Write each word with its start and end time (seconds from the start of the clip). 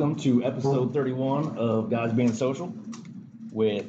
Welcome 0.00 0.16
to 0.20 0.42
episode 0.44 0.94
31 0.94 1.58
of 1.58 1.90
Guys 1.90 2.14
Being 2.14 2.32
Social 2.32 2.72
with 3.52 3.84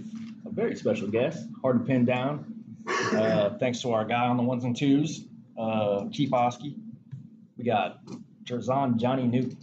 a 0.46 0.50
very 0.50 0.76
special 0.76 1.08
guest, 1.08 1.48
hard 1.62 1.80
to 1.80 1.86
pin 1.86 2.04
down. 2.04 2.54
Uh, 2.86 3.52
thanks 3.60 3.80
to 3.84 3.94
our 3.94 4.04
guy 4.04 4.28
on 4.28 4.36
the 4.36 4.44
ones 4.44 4.66
and 4.66 4.76
twos, 4.76 5.24
uh, 5.58 6.08
Keith 6.12 6.34
Oski. 6.34 6.76
We 7.58 7.64
got 7.64 8.02
Jer'Zhan 8.44 8.98
Johnny 8.98 9.24
Newton. 9.26 9.58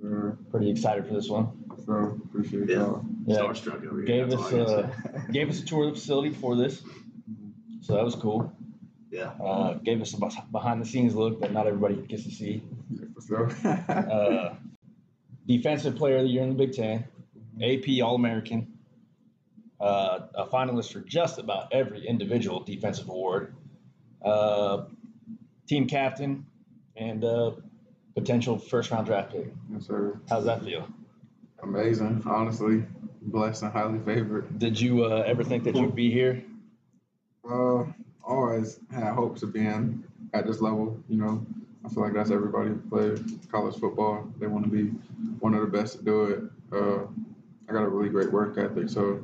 Sir, 0.00 0.38
Pretty 0.50 0.70
excited 0.70 1.06
for 1.06 1.12
this 1.12 1.28
one. 1.28 1.48
so 1.84 2.18
appreciate 2.24 2.70
Yeah. 2.70 2.76
y'all. 2.76 3.04
Yeah, 3.26 3.36
Starstruck 3.40 3.86
over 3.86 3.98
here. 3.98 4.06
gave 4.06 4.30
that's 4.30 4.42
us 4.42 4.52
all 4.54 4.60
I 4.60 4.64
gotta 4.64 5.18
uh, 5.18 5.20
gave 5.32 5.50
us 5.50 5.60
a 5.60 5.66
tour 5.66 5.88
of 5.88 5.94
the 5.96 6.00
facility 6.00 6.30
before 6.30 6.56
this, 6.56 6.82
so 7.82 7.92
that 7.94 8.04
was 8.06 8.14
cool. 8.14 8.50
yeah. 9.10 9.32
Uh, 9.38 9.74
gave 9.74 10.00
us 10.00 10.14
a 10.14 10.42
behind 10.50 10.80
the 10.80 10.86
scenes 10.86 11.14
look 11.14 11.42
that 11.42 11.52
not 11.52 11.66
everybody 11.66 11.96
gets 11.96 12.24
to 12.24 12.30
see. 12.30 12.62
Yeah, 12.90 13.04
for 13.14 13.20
sure. 13.20 13.50
Uh, 13.86 14.54
defensive 15.46 15.96
player 15.96 16.18
of 16.18 16.24
the 16.24 16.28
year 16.28 16.42
in 16.42 16.50
the 16.50 16.54
Big 16.54 16.74
Ten, 16.74 17.04
AP 17.62 18.02
All 18.02 18.14
American, 18.14 18.78
uh, 19.80 20.20
a 20.34 20.46
finalist 20.46 20.92
for 20.92 21.00
just 21.00 21.38
about 21.38 21.72
every 21.72 22.06
individual 22.06 22.60
defensive 22.60 23.08
award, 23.08 23.54
uh, 24.24 24.84
team 25.66 25.86
captain, 25.86 26.46
and 26.96 27.24
uh, 27.24 27.52
potential 28.14 28.58
first 28.58 28.90
round 28.90 29.06
draft 29.06 29.32
pick. 29.32 29.52
yes, 29.70 29.86
sir. 29.86 30.18
How's 30.28 30.44
that 30.44 30.64
feel? 30.64 30.88
Amazing. 31.62 32.22
Honestly, 32.26 32.84
blessed 33.22 33.62
and 33.62 33.72
highly 33.72 33.98
favored. 34.00 34.58
Did 34.58 34.80
you 34.80 35.04
uh, 35.04 35.24
ever 35.26 35.44
think 35.44 35.64
that 35.64 35.74
you'd 35.74 35.94
be 35.94 36.10
here? 36.10 36.42
Uh, 37.48 37.84
always 38.24 38.80
had 38.90 39.14
hopes 39.14 39.42
of 39.42 39.52
being 39.52 40.04
at 40.34 40.46
this 40.46 40.60
level. 40.60 41.02
You 41.08 41.16
know, 41.16 41.46
I 41.86 41.88
feel 41.88 42.02
like 42.02 42.14
that's 42.14 42.30
everybody 42.30 42.70
who 42.70 42.76
plays 42.90 43.20
college 43.50 43.76
football. 43.76 44.28
They 44.40 44.48
want 44.48 44.64
to 44.64 44.70
be 44.70 44.88
one 45.38 45.54
of 45.54 45.60
the 45.60 45.66
best 45.66 45.98
to 45.98 46.04
do 46.04 46.24
it. 46.24 46.42
Uh, 46.72 47.06
I 47.68 47.72
got 47.72 47.84
a 47.84 47.88
really 47.88 48.08
great 48.08 48.32
work 48.32 48.58
ethic, 48.58 48.88
so 48.88 49.20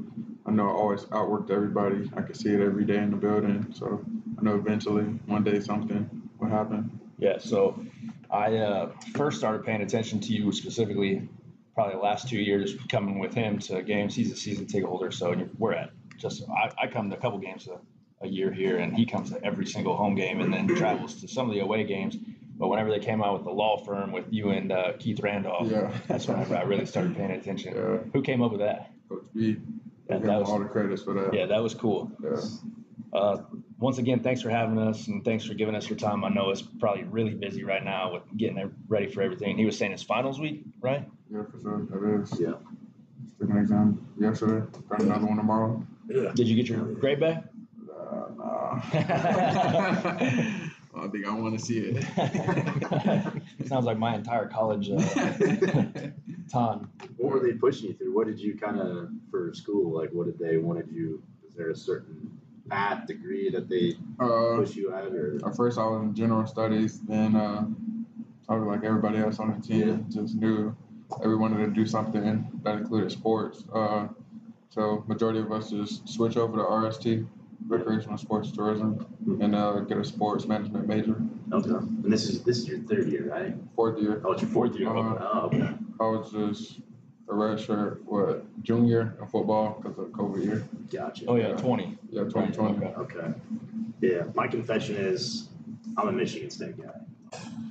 I 0.47 0.53
know 0.53 0.69
I 0.69 0.73
always 0.73 1.05
outworked 1.07 1.51
everybody. 1.51 2.11
I 2.17 2.23
can 2.23 2.35
see 2.35 2.51
it 2.51 2.61
every 2.61 2.85
day 2.85 2.99
in 2.99 3.11
the 3.11 3.17
building, 3.17 3.67
so 3.75 4.05
I 4.39 4.43
know 4.43 4.55
eventually 4.55 5.05
one 5.27 5.43
day 5.43 5.59
something 5.61 6.09
will 6.39 6.49
happen. 6.49 7.01
Yeah, 7.19 7.39
so 7.39 7.85
I 8.31 8.57
uh, 8.57 8.93
first 9.15 9.39
started 9.39 9.65
paying 9.65 9.83
attention 9.83 10.21
to 10.21 10.33
you 10.33 10.53
specifically 10.53 11.29
probably 11.75 11.95
the 11.95 12.01
last 12.01 12.29
two 12.29 12.39
years 12.39 12.77
coming 12.89 13.19
with 13.19 13.35
him 13.35 13.59
to 13.61 13.83
games. 13.83 14.15
He's 14.15 14.31
a 14.31 14.37
season 14.37 14.67
ticket 14.67 14.89
holder, 14.89 15.11
so 15.11 15.35
we're 15.59 15.73
at 15.73 15.91
just 16.17 16.45
I, 16.49 16.71
I 16.83 16.87
come 16.87 17.11
to 17.11 17.17
a 17.17 17.21
couple 17.21 17.39
games 17.39 17.69
a, 17.69 17.79
a 18.25 18.29
year 18.29 18.53
here, 18.53 18.79
and 18.79 18.97
he 18.97 19.05
comes 19.05 19.31
to 19.31 19.45
every 19.45 19.67
single 19.67 19.97
home 19.97 20.15
game 20.15 20.41
and 20.41 20.53
then 20.53 20.69
travels 20.69 21.21
to 21.23 21.29
some 21.29 21.49
of 21.49 21.55
the 21.55 21.61
away 21.61 21.85
games. 21.85 22.17
But 22.58 22.69
whenever 22.69 22.91
they 22.91 23.00
came 23.00 23.22
out 23.22 23.34
with 23.34 23.45
the 23.45 23.50
law 23.50 23.77
firm 23.84 24.12
with 24.12 24.27
you 24.31 24.50
and 24.50 24.70
uh, 24.70 24.92
Keith 24.98 25.20
Randolph, 25.20 25.69
Yeah. 25.70 25.91
that's 26.06 26.27
whenever 26.28 26.56
I 26.56 26.62
really 26.62 26.86
started 26.86 27.17
paying 27.17 27.31
attention. 27.33 27.75
Yeah. 27.75 27.98
Who 28.12 28.22
came 28.22 28.42
up 28.42 28.50
with 28.53 28.61
that? 28.61 28.91
Coach 29.09 29.25
B. 29.34 29.56
Yeah, 30.09 30.19
that 30.19 30.41
was- 30.41 30.48
all 30.48 30.59
the 30.59 30.67
credits 30.67 31.03
for 31.03 31.14
that. 31.14 31.34
Yeah, 31.34 31.47
that 31.47 31.62
was 31.62 31.75
cool. 31.75 32.11
Yeah. 32.22 32.36
Uh, 33.12 33.42
once 33.78 33.98
again, 33.98 34.20
thanks 34.20 34.41
for 34.41 34.48
having 34.48 34.78
us 34.78 35.09
and 35.09 35.22
thanks 35.25 35.44
for 35.44 35.55
giving 35.55 35.75
us 35.75 35.89
your 35.89 35.98
time. 35.98 36.25
I 36.25 36.28
know 36.31 36.50
it's 36.50 36.62
probably 36.62 37.05
really 37.05 37.34
busy 37.34 37.62
right 37.64 37.84
now 37.84 38.12
with 38.14 38.22
getting 38.36 38.72
ready 38.89 39.06
for 39.11 39.20
everything. 39.22 39.59
He 39.59 39.64
was 39.66 39.77
saying 39.77 39.92
it's 39.92 40.03
finals 40.03 40.41
week, 40.41 40.62
right? 40.81 41.06
Yeah, 41.31 41.42
for 41.50 41.61
sure. 41.61 41.87
That 41.91 42.22
is. 42.22 42.41
Yeah. 42.41 42.55
Took 43.41 43.50
an 43.50 43.59
exam 43.59 44.06
yesterday. 44.19 44.64
Got 44.89 45.00
another 45.03 45.27
one 45.27 45.37
tomorrow. 45.37 45.84
Yeah. 46.09 46.33
Did 46.34 46.48
you 46.48 46.56
get 46.56 46.69
your 46.69 46.84
grade 46.94 47.20
back? 47.20 47.44
Uh, 47.91 48.28
nah. 48.39 48.81
I 51.03 51.08
think 51.08 51.27
I 51.27 51.34
want 51.34 51.58
to 51.58 51.64
see 51.64 51.78
it. 51.81 53.42
Sounds 53.67 53.84
like 53.84 53.98
my 53.98 54.14
entire 54.14 54.47
college 54.47 54.89
uh, 54.89 54.98
time. 56.53 56.91
What 57.16 57.32
were 57.32 57.41
they 57.41 57.54
pushing 57.54 57.88
you 57.88 57.94
through? 57.94 58.15
What 58.15 58.28
did 58.28 58.38
you 58.38 58.56
kind 58.56 58.78
of 58.78 59.09
for 59.31 59.53
school? 59.53 59.99
Like, 59.99 60.10
what 60.10 60.27
did 60.27 60.38
they 60.38 60.59
wanted 60.59 60.88
you? 60.93 61.21
Is 61.47 61.54
there 61.54 61.71
a 61.71 61.77
certain 61.77 62.38
path 62.69 63.06
degree 63.06 63.50
that 63.50 63.69
they 63.69 63.94
uh, 64.21 64.56
push 64.56 64.77
you 64.77 64.94
at, 64.94 65.06
or 65.06 65.41
at 65.44 65.56
first, 65.56 65.78
I 65.78 65.84
was 65.84 66.03
in 66.03 66.15
general 66.15 66.47
studies. 66.47 67.00
Then, 67.00 67.34
uh, 67.34 67.66
I 68.48 68.54
was 68.54 68.66
like 68.66 68.84
everybody 68.84 69.19
else 69.19 69.38
on 69.38 69.53
the 69.53 69.66
team, 69.66 70.06
just 70.09 70.37
knew 70.37 70.77
every 71.22 71.37
wanted 71.37 71.65
to 71.66 71.72
do 71.72 71.87
something 71.87 72.47
that 72.62 72.77
included 72.77 73.10
sports. 73.10 73.65
Uh, 73.75 74.09
so, 74.71 75.04
majority 75.06 75.41
of 75.41 75.50
us 75.50 75.71
just 75.71 76.09
switch 76.09 76.37
over 76.37 76.56
to 76.56 76.62
RST, 76.62 77.27
recreational 77.67 78.19
sports 78.19 78.50
tourism, 78.53 79.06
and 79.41 79.55
uh, 79.55 79.81
get 79.81 79.99
a 79.99 80.05
sports 80.05 80.47
management 80.47 80.87
major. 80.87 81.17
okay? 81.53 81.69
And 81.71 82.12
this 82.12 82.28
is 82.28 82.43
this 82.43 82.59
is 82.59 82.69
your 82.69 82.81
third 82.81 83.09
year, 83.09 83.28
right? 83.31 83.55
Fourth 83.77 83.99
year, 84.00 84.23
Oh, 84.25 84.33
it's 84.33 84.43
your 84.43 84.50
fourth 84.50 84.75
year. 84.77 84.89
Uh, 84.89 85.19
oh, 85.21 85.41
okay. 85.47 85.69
I 86.01 86.05
was 86.05 86.31
just 86.33 86.81
a 87.28 87.34
red 87.34 87.59
shirt, 87.61 88.03
what, 88.05 88.45
junior 88.62 89.17
in 89.21 89.27
football 89.28 89.81
because 89.81 89.99
of 89.99 90.06
COVID 90.06 90.45
year. 90.45 90.69
Gotcha. 90.91 91.25
Oh 91.28 91.37
yeah, 91.37 91.55
twenty. 91.55 91.97
Yeah, 92.11 92.25
2020. 92.25 92.84
Okay. 92.87 93.19
Okay. 93.19 93.34
Yeah. 94.01 94.25
My 94.34 94.49
confession 94.49 94.97
is, 94.97 95.49
I'm 95.97 96.09
a 96.09 96.12
Michigan 96.12 96.51
State 96.51 96.77
guy. 96.77 96.91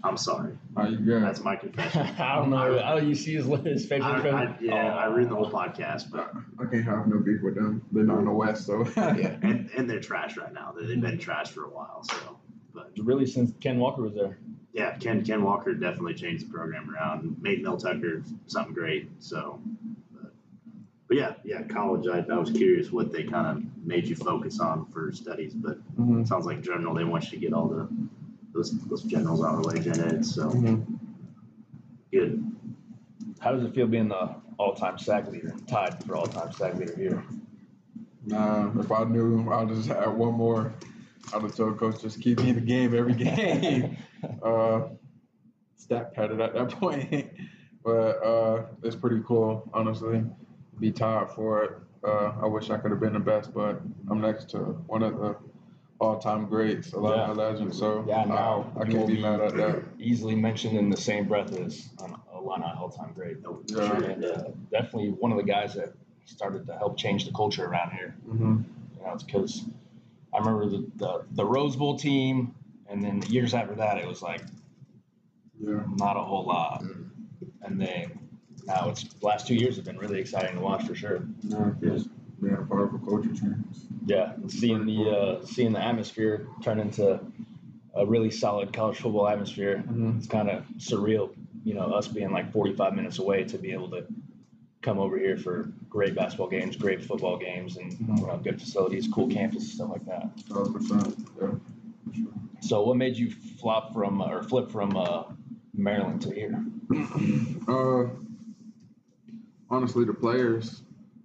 I'm 0.03 0.17
sorry. 0.17 0.57
Are 0.75 0.87
you 0.87 0.97
good? 0.97 1.21
That's 1.23 1.41
my 1.41 1.55
confession. 1.55 2.01
I 2.19 2.35
don't 2.35 2.49
know. 2.49 2.57
I, 2.77 2.93
Oh, 2.93 2.97
you 2.97 3.13
see 3.15 3.35
his 3.35 3.45
his 3.45 3.85
facial 3.85 4.05
I, 4.07 4.11
I, 4.13 4.15
expression? 4.15 4.55
yeah, 4.61 4.95
I 4.95 5.05
Oh. 5.07 5.13
read 5.13 5.29
the 5.29 5.35
whole 5.35 5.51
podcast, 5.51 6.09
but 6.11 6.33
I 6.59 6.65
can't 6.65 6.83
have 6.85 7.07
no 7.07 7.19
beef 7.19 7.41
with 7.43 7.55
them. 7.55 7.83
They're 7.91 8.03
not 8.03 8.19
in 8.19 8.25
the 8.25 8.31
West, 8.31 8.65
so. 8.65 8.85
yeah, 8.97 9.37
and 9.43 9.69
and 9.77 9.89
they're 9.89 9.99
trash 9.99 10.37
right 10.37 10.51
now. 10.53 10.73
They- 10.77 10.87
They've 10.87 10.99
been 11.01 11.19
trash 11.19 11.49
for 11.51 11.65
a 11.65 11.69
while. 11.69 12.03
So, 12.03 12.37
but 12.73 12.91
Really, 12.97 13.25
since 13.27 13.51
Ken 13.59 13.77
Walker 13.77 14.01
was 14.01 14.13
there. 14.15 14.39
yeah, 14.73 14.97
Ken 14.97 15.23
Ken 15.23 15.43
Walker 15.43 15.73
definitely 15.73 16.15
changed 16.15 16.47
the 16.47 16.53
program 16.53 16.89
around, 16.93 17.37
made 17.41 17.61
Mel 17.61 17.77
Tucker 17.77 18.23
something 18.47 18.73
great. 18.73 19.09
So, 19.19 19.61
but, 20.11 20.31
but 21.07 21.17
yeah, 21.17 21.33
yeah, 21.43 21.61
college. 21.63 22.07
I, 22.07 22.25
I 22.33 22.37
was 22.39 22.49
curious 22.49 22.91
what 22.91 23.11
they 23.11 23.23
kind 23.23 23.45
of 23.45 23.85
made 23.85 24.07
you 24.07 24.15
focus 24.15 24.59
on 24.59 24.85
for 24.87 25.11
studies, 25.11 25.53
but 25.53 25.77
Mhm, 25.99 26.21
it 26.23 26.27
sounds 26.27 26.45
like 26.47 26.61
general 26.61 26.95
they 26.95 27.03
want 27.03 27.25
you 27.25 27.31
to 27.31 27.37
get 27.37 27.53
all 27.53 27.67
the 27.67 27.87
those 28.53 28.71
those 28.87 29.03
generals 29.03 29.43
out 29.43 29.55
of 29.55 29.63
the 29.63 29.67
way, 29.69 29.79
gen 29.79 29.99
ed. 29.99 30.25
So 30.25 30.49
mhm. 30.49 30.85
good. 32.11 32.45
How 33.39 33.51
does 33.51 33.63
it 33.63 33.73
feel 33.73 33.87
being 33.87 34.09
the 34.09 34.35
all-time 34.59 34.99
sack 34.99 35.27
leader, 35.31 35.55
tied 35.67 36.03
for 36.03 36.15
all-time 36.15 36.51
sack 36.51 36.75
leader 36.75 36.95
here? 36.95 37.23
Nah, 38.25 38.71
if 38.79 38.91
I 38.91 39.03
knew 39.05 39.51
I'd 39.51 39.69
just 39.69 39.87
had 39.87 40.09
one 40.09 40.35
more, 40.35 40.73
I'd 41.33 41.41
have 41.41 41.55
told 41.55 41.79
coach 41.79 42.01
just 42.01 42.21
keep 42.21 42.39
me 42.39 42.49
in 42.49 42.55
the 42.55 42.61
game 42.61 42.95
every 42.95 43.13
game. 43.25 43.97
uh, 44.43 44.81
stat 45.77 46.13
padded 46.13 46.39
at 46.39 46.53
that 46.53 46.69
point, 46.79 47.31
but 47.83 48.23
uh, 48.23 48.65
it's 48.83 48.95
pretty 48.95 49.21
cool, 49.25 49.69
honestly. 49.73 50.23
Be 50.79 50.91
tied 50.91 51.31
for 51.31 51.63
it. 51.63 51.71
Uh, 52.03 52.33
I 52.41 52.47
wish 52.47 52.69
I 52.69 52.77
could 52.77 52.91
have 52.91 52.99
been 52.99 53.13
the 53.13 53.19
best, 53.19 53.53
but 53.53 53.81
I'm 54.09 54.21
next 54.21 54.49
to 54.51 54.57
one 54.59 55.03
of 55.03 55.17
the 55.19 55.35
all-time 56.01 56.47
greats, 56.47 56.93
a 56.93 56.99
lot 56.99 57.29
of 57.29 57.37
legends. 57.37 57.77
So 57.77 58.03
Yeah, 58.07 58.25
now 58.25 58.71
I 58.75 58.83
you 58.85 58.93
will 58.97 59.05
can't 59.05 59.07
be 59.07 59.21
mad 59.21 59.39
at 59.39 59.55
that. 59.55 59.83
Easily 59.99 60.35
mentioned 60.35 60.77
in 60.77 60.89
the 60.89 60.97
same 60.97 61.27
breath 61.27 61.53
as 61.53 61.89
an 62.03 62.15
Illini 62.33 62.65
all-time 62.79 63.13
great. 63.13 63.37
Yeah. 63.67 63.85
sure, 63.87 64.03
And 64.09 64.25
uh, 64.25 64.43
definitely 64.71 65.09
one 65.09 65.31
of 65.31 65.37
the 65.37 65.43
guys 65.43 65.75
that 65.75 65.93
started 66.25 66.65
to 66.67 66.77
help 66.77 66.97
change 66.97 67.25
the 67.25 67.31
culture 67.31 67.65
around 67.65 67.91
here. 67.91 68.15
hmm 68.25 68.61
You 68.97 69.03
know, 69.05 69.13
it's 69.13 69.23
because 69.23 69.63
I 70.33 70.39
remember 70.39 70.65
the, 70.69 70.87
the 70.95 71.25
the 71.33 71.45
Rose 71.45 71.75
Bowl 71.75 71.97
team, 71.97 72.55
and 72.89 73.03
then 73.03 73.19
the 73.19 73.27
years 73.27 73.53
after 73.53 73.75
that, 73.75 73.97
it 73.99 74.07
was 74.07 74.21
like 74.23 74.41
Yeah. 75.59 75.83
not 75.97 76.17
a 76.17 76.21
whole 76.21 76.45
lot. 76.45 76.83
And 77.61 77.79
then 77.79 78.27
now 78.65 78.89
it's 78.89 79.03
the 79.03 79.25
last 79.25 79.45
two 79.45 79.55
years 79.55 79.75
have 79.75 79.85
been 79.85 79.99
really 79.99 80.19
exciting 80.19 80.55
to 80.55 80.61
watch 80.61 80.83
for 80.87 80.95
sure. 80.95 81.21
Yeah, 81.43 81.71
just 81.83 82.09
being 82.41 82.55
a 82.55 82.61
part 82.65 82.81
of 82.83 82.93
a 82.95 82.99
culture 82.99 83.29
change. 83.33 83.65
Yeah, 84.05 84.33
seeing 84.47 84.85
the 84.85 85.09
uh, 85.41 85.45
seeing 85.45 85.73
the 85.73 85.79
atmosphere 85.83 86.47
turn 86.63 86.79
into 86.79 87.19
a 87.95 88.05
really 88.05 88.31
solid 88.31 88.73
college 88.73 88.97
football 88.97 89.27
atmosphere, 89.27 89.83
Mhm. 89.87 90.17
it's 90.17 90.27
kind 90.27 90.49
of 90.49 90.65
surreal. 90.77 91.29
You 91.63 91.75
know, 91.75 91.85
us 91.93 92.07
being 92.07 92.31
like 92.31 92.51
45 92.51 92.95
minutes 92.95 93.19
away 93.19 93.43
to 93.43 93.57
be 93.57 93.71
able 93.71 93.89
to 93.91 94.05
come 94.81 94.97
over 94.97 95.17
here 95.19 95.37
for 95.37 95.71
great 95.89 96.15
basketball 96.15 96.47
games, 96.49 96.75
great 96.75 97.03
football 97.03 97.37
games, 97.37 97.77
and 97.77 97.91
Mhm. 97.91 98.19
you 98.21 98.27
know, 98.27 98.39
good 98.43 98.59
facilities, 98.59 99.07
cool 99.07 99.27
campus, 99.27 99.73
stuff 99.73 99.89
like 99.91 100.05
that. 100.05 100.31
Thousand 100.49 100.73
percent. 100.73 101.15
Yeah. 101.39 101.51
sure. 102.13 102.33
So, 102.61 102.83
what 102.83 102.97
made 102.97 103.15
you 103.17 103.29
flop 103.31 103.93
from 103.93 104.21
uh, 104.21 104.29
or 104.31 104.41
flip 104.43 104.71
from 104.71 104.97
uh, 104.97 105.23
Maryland 105.75 106.21
to 106.23 106.31
here? 106.33 106.65
Uh, 107.67 108.09
honestly, 109.69 110.03
the 110.03 110.13
players. 110.13 110.81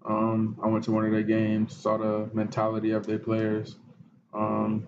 Um, 0.06 0.58
I 0.62 0.68
went 0.68 0.84
to 0.84 0.92
one 0.92 1.04
of 1.04 1.10
their 1.12 1.22
games, 1.22 1.74
saw 1.74 1.96
the 1.96 2.30
mentality 2.32 2.92
of 2.92 3.06
their 3.06 3.18
players. 3.18 3.76
Um, 4.32 4.86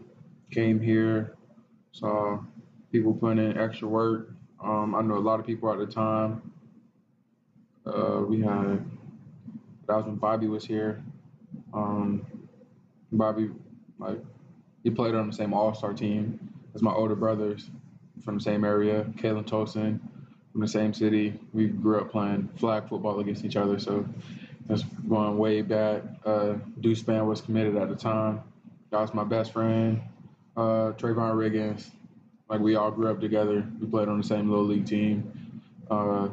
came 0.51 0.81
here, 0.81 1.37
saw 1.93 2.39
people 2.93 3.15
putting 3.15 3.39
in 3.39 3.59
extra 3.59 3.89
work. 3.89 4.31
Um, 4.63 4.95
I 4.95 5.03
know 5.03 5.17
a 5.17 5.19
lot 5.19 5.41
of 5.41 5.47
people 5.47 5.73
at 5.73 5.79
the 5.79 5.87
time. 5.87 6.53
Uh, 7.87 8.23
we 8.29 8.41
had 8.43 8.85
that 9.89 9.97
was 9.97 10.05
when 10.05 10.17
Bobby 10.17 10.47
was 10.47 10.65
here. 10.65 11.03
Um, 11.73 12.27
Bobby, 13.11 13.51
like, 13.99 14.19
he 14.85 14.91
played 14.91 15.15
on 15.15 15.27
the 15.29 15.33
same 15.33 15.55
All 15.55 15.75
Star 15.75 15.95
team 15.95 16.39
as 16.75 16.83
my 16.83 16.93
older 16.93 17.17
brothers 17.17 17.71
from 18.23 18.37
the 18.37 18.43
same 18.43 18.65
area. 18.65 19.05
Kalen 19.17 19.47
Tolson, 19.47 19.99
from 20.53 20.61
the 20.61 20.69
same 20.69 20.93
city. 20.93 21.41
We 21.55 21.69
grew 21.69 22.01
up 22.01 22.11
playing 22.11 22.51
flag 22.59 22.89
football 22.89 23.19
against 23.21 23.45
each 23.45 23.57
other, 23.57 23.79
so 23.79 24.07
that's 24.69 24.83
going 25.09 25.39
way 25.39 25.63
back. 25.63 26.03
Uh, 26.25 26.55
Deuce 26.81 27.03
Spann 27.03 27.27
was 27.27 27.41
committed 27.41 27.77
at 27.77 27.89
the 27.89 27.97
time. 27.97 28.43
That 28.91 29.01
was 29.01 29.15
my 29.15 29.25
best 29.25 29.53
friend. 29.53 30.01
Uh, 30.57 30.93
Trayvon 30.93 31.35
Riggins. 31.35 31.91
Like 32.49 32.61
we 32.61 32.77
all 32.77 32.91
grew 32.91 33.11
up 33.11 33.21
together. 33.21 33.67
We 33.81 33.87
played 33.87 34.09
on 34.09 34.19
the 34.19 34.27
same 34.27 34.49
little 34.51 34.67
league 34.67 34.87
team. 34.87 35.63
Uh, 35.91 36.29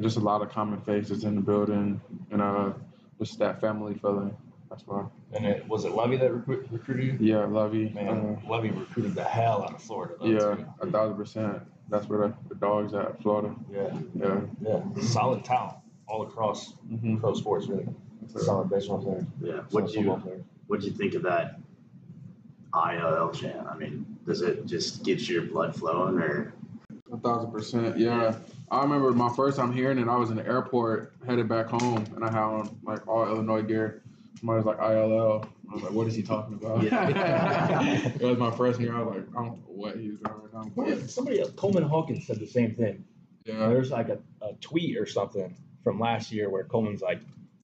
just 0.00 0.16
a 0.16 0.20
lot 0.20 0.42
of 0.42 0.50
common 0.50 0.80
faces 0.80 1.24
in 1.24 1.36
the 1.36 1.40
building, 1.40 2.00
and 2.30 2.42
uh, 2.42 2.72
just 3.18 3.38
that 3.38 3.60
family 3.60 3.94
feeling. 3.94 4.36
That's 4.70 4.86
why. 4.86 5.04
And 5.32 5.46
it 5.46 5.68
was 5.68 5.84
it 5.84 5.92
Lovie 5.92 6.16
that 6.16 6.32
recruit, 6.32 6.66
recruited 6.70 7.20
you? 7.20 7.34
Yeah, 7.34 7.44
Lovie. 7.44 7.90
Man, 7.90 8.42
Lovie 8.48 8.70
recruited 8.70 9.14
the 9.14 9.24
hell 9.24 9.62
out 9.62 9.74
of 9.74 9.82
Florida. 9.82 10.14
Uh, 10.14 10.24
Though, 10.24 10.30
yeah, 10.30 10.54
too. 10.56 10.66
a 10.80 10.90
thousand 10.90 11.16
percent. 11.16 11.62
That's 11.88 12.08
where 12.08 12.28
the, 12.28 12.34
the 12.48 12.54
dogs 12.54 12.94
at, 12.94 13.20
Florida. 13.22 13.54
Yeah. 13.70 13.98
Yeah. 14.14 14.40
Yeah. 14.62 15.02
Solid 15.02 15.44
talent 15.44 15.76
all 16.12 16.22
across 16.22 16.74
Mm-hmm. 16.92 17.16
pro 17.16 17.32
sports, 17.34 17.66
really. 17.68 17.86
Solid 18.36 18.68
baseball 18.70 19.02
player. 19.02 19.26
Yeah. 19.40 19.62
what 19.70 19.86
do 19.88 19.94
football 19.94 20.16
you 20.16 20.22
player. 20.22 20.44
What'd 20.66 20.84
you 20.84 20.92
think 20.92 21.14
of 21.14 21.22
that 21.22 21.58
ILL 22.74 23.30
chant? 23.32 23.66
I 23.66 23.76
mean, 23.76 24.06
does 24.26 24.42
it 24.42 24.66
just 24.66 25.02
get 25.04 25.26
your 25.28 25.42
blood 25.42 25.74
flowing, 25.74 26.18
or 26.18 26.52
A 27.12 27.16
thousand 27.16 27.50
percent. 27.50 27.98
Yeah. 27.98 28.36
I 28.70 28.82
remember 28.82 29.12
my 29.12 29.28
first 29.34 29.56
time 29.58 29.72
hearing 29.72 29.98
it, 29.98 30.08
I 30.08 30.16
was 30.16 30.30
in 30.30 30.36
the 30.36 30.46
airport 30.46 31.14
headed 31.26 31.48
back 31.48 31.66
home 31.66 32.04
and 32.14 32.24
I 32.24 32.30
had 32.30 32.42
on 32.42 32.78
like 32.84 33.06
all 33.08 33.26
Illinois 33.26 33.62
gear. 33.62 34.02
Somebody 34.38 34.58
was 34.64 34.66
like 34.66 34.78
ILL. 34.78 35.44
I 35.70 35.74
was 35.74 35.82
like, 35.82 35.92
what 35.92 36.06
is 36.06 36.14
he 36.14 36.22
talking 36.22 36.54
about? 36.54 36.82
Yeah. 36.82 38.08
it 38.20 38.22
was 38.22 38.38
my 38.38 38.50
first 38.50 38.80
year. 38.80 38.94
I 38.96 39.02
was 39.02 39.16
like, 39.16 39.28
I 39.30 39.34
don't 39.34 39.46
know 39.46 39.58
what 39.66 39.96
he 39.96 40.10
was 40.10 40.20
doing 40.20 40.36
right 40.42 40.54
now. 40.54 40.70
Well, 40.74 40.98
Somebody, 41.08 41.40
else- 41.40 41.50
Coleman 41.56 41.82
Hawkins 41.82 42.26
said 42.26 42.38
the 42.38 42.46
same 42.46 42.74
thing. 42.74 43.04
yeah. 43.44 43.68
There's 43.68 43.90
like 43.90 44.08
a, 44.08 44.18
a 44.40 44.52
tweet 44.60 44.96
or 44.96 45.04
something 45.06 45.54
from 45.82 45.98
last 46.00 46.32
year 46.32 46.48
where 46.50 46.64
Coleman's 46.64 47.02
like, 47.02 47.20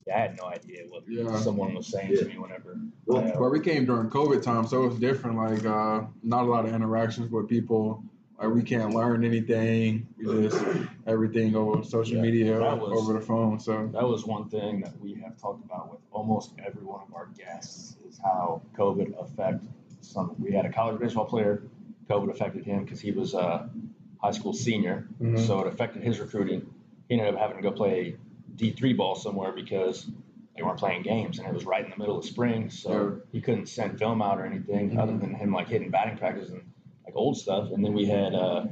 yeah, 0.06 0.16
I 0.16 0.20
had 0.20 0.36
no 0.38 0.44
idea 0.46 0.84
what 0.88 1.02
Yeah. 1.08 1.36
someone 1.38 1.74
was 1.74 1.86
saying 1.86 2.10
Yeah. 2.12 2.20
to 2.22 2.24
me 2.28 2.38
whenever. 2.38 2.78
Well, 3.06 3.18
uh, 3.28 3.38
But 3.38 3.50
we 3.52 3.60
came 3.60 3.84
during 3.84 4.08
COVID 4.10 4.42
time, 4.42 4.66
so 4.66 4.84
it 4.84 4.88
was 4.88 4.98
different. 4.98 5.36
Like, 5.36 5.64
uh, 5.66 6.04
not 6.22 6.44
a 6.44 6.50
lot 6.50 6.64
of 6.66 6.74
interactions 6.74 7.30
with 7.30 7.48
people. 7.48 8.02
Like, 8.40 8.54
we 8.54 8.62
can't 8.62 8.94
learn 8.94 9.24
anything. 9.24 10.06
We 10.16 10.42
just 10.48 10.64
everything 11.06 11.56
over 11.56 11.82
social 11.82 12.16
Yeah, 12.16 12.22
media, 12.22 12.58
was- 12.60 13.02
over 13.02 13.12
the 13.18 13.24
phone. 13.24 13.58
So, 13.58 13.88
That 13.92 14.04
was 14.08 14.24
one 14.26 14.48
thing 14.48 14.80
that 14.80 14.98
we 15.00 15.14
have 15.14 15.36
talked 15.36 15.64
about 15.64 15.90
with 15.90 16.00
almost 16.12 16.52
every 16.64 16.84
one 16.84 17.00
of 17.06 17.14
our 17.14 17.28
guests 17.36 17.96
is 18.08 18.18
how 18.18 18.62
COVID 18.76 19.18
affect 19.20 19.64
some. 20.00 20.34
We 20.38 20.52
had 20.52 20.64
a 20.64 20.72
college 20.72 20.98
baseball 21.00 21.24
player. 21.26 21.62
COVID 22.08 22.30
affected 22.30 22.64
him 22.64 22.84
because 22.84 23.00
he 23.00 23.10
was 23.10 23.34
a 23.34 23.68
high 24.22 24.30
school 24.30 24.52
senior, 24.54 25.06
Mhm. 25.20 25.38
so 25.38 25.60
it 25.60 25.66
affected 25.66 26.02
his 26.02 26.18
recruiting. 26.20 26.62
He 27.08 27.14
ended 27.18 27.34
up 27.34 27.40
having 27.40 27.56
to 27.56 27.62
go 27.62 27.70
play 27.70 28.16
D 28.56 28.70
three 28.72 28.92
ball 28.92 29.14
somewhere 29.14 29.52
because 29.52 30.10
they 30.56 30.62
weren't 30.62 30.78
playing 30.78 31.02
games, 31.02 31.38
and 31.38 31.46
it 31.46 31.54
was 31.54 31.64
right 31.64 31.84
in 31.84 31.90
the 31.90 31.96
middle 31.96 32.18
of 32.18 32.24
spring, 32.24 32.68
so 32.68 33.20
he 33.32 33.40
couldn't 33.40 33.66
send 33.66 33.98
film 33.98 34.20
out 34.20 34.38
or 34.40 34.44
anything 34.44 34.98
other 34.98 35.12
Mhm. 35.12 35.20
than 35.20 35.34
him 35.34 35.52
like 35.52 35.68
hitting 35.68 35.90
batting 35.90 36.18
practice 36.18 36.50
and 36.50 36.62
like 37.04 37.14
old 37.16 37.36
stuff. 37.36 37.70
And 37.72 37.84
then 37.84 37.92
we 37.92 38.06
had 38.06 38.34
uh, 38.34 38.66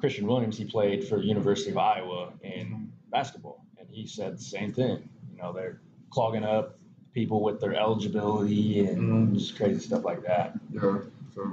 Christian 0.00 0.26
Williams. 0.26 0.58
He 0.58 0.64
played 0.64 1.04
for 1.04 1.18
University 1.22 1.70
of 1.70 1.78
Iowa 1.78 2.32
in 2.42 2.92
basketball, 3.10 3.64
and 3.78 3.88
he 3.88 4.06
said 4.06 4.36
the 4.38 4.42
same 4.42 4.72
thing. 4.72 5.08
You 5.30 5.38
know, 5.40 5.52
they're 5.52 5.80
clogging 6.10 6.44
up 6.44 6.76
people 7.14 7.42
with 7.42 7.60
their 7.60 7.74
eligibility 7.74 8.80
and 8.86 9.30
Mhm. 9.30 9.34
just 9.34 9.56
crazy 9.56 9.78
stuff 9.80 10.04
like 10.04 10.22
that. 10.24 10.58
yeah. 10.72 10.98
So, 11.34 11.52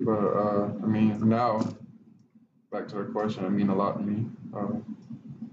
but 0.00 0.12
uh, 0.12 0.70
I 0.82 0.86
mean, 0.86 1.28
now 1.28 1.60
back 2.76 2.88
to 2.88 2.96
the 2.96 3.04
question. 3.04 3.44
I 3.44 3.48
mean 3.48 3.70
a 3.70 3.74
lot 3.74 3.98
to 3.98 4.02
me. 4.02 4.26
Uh, 4.54 4.66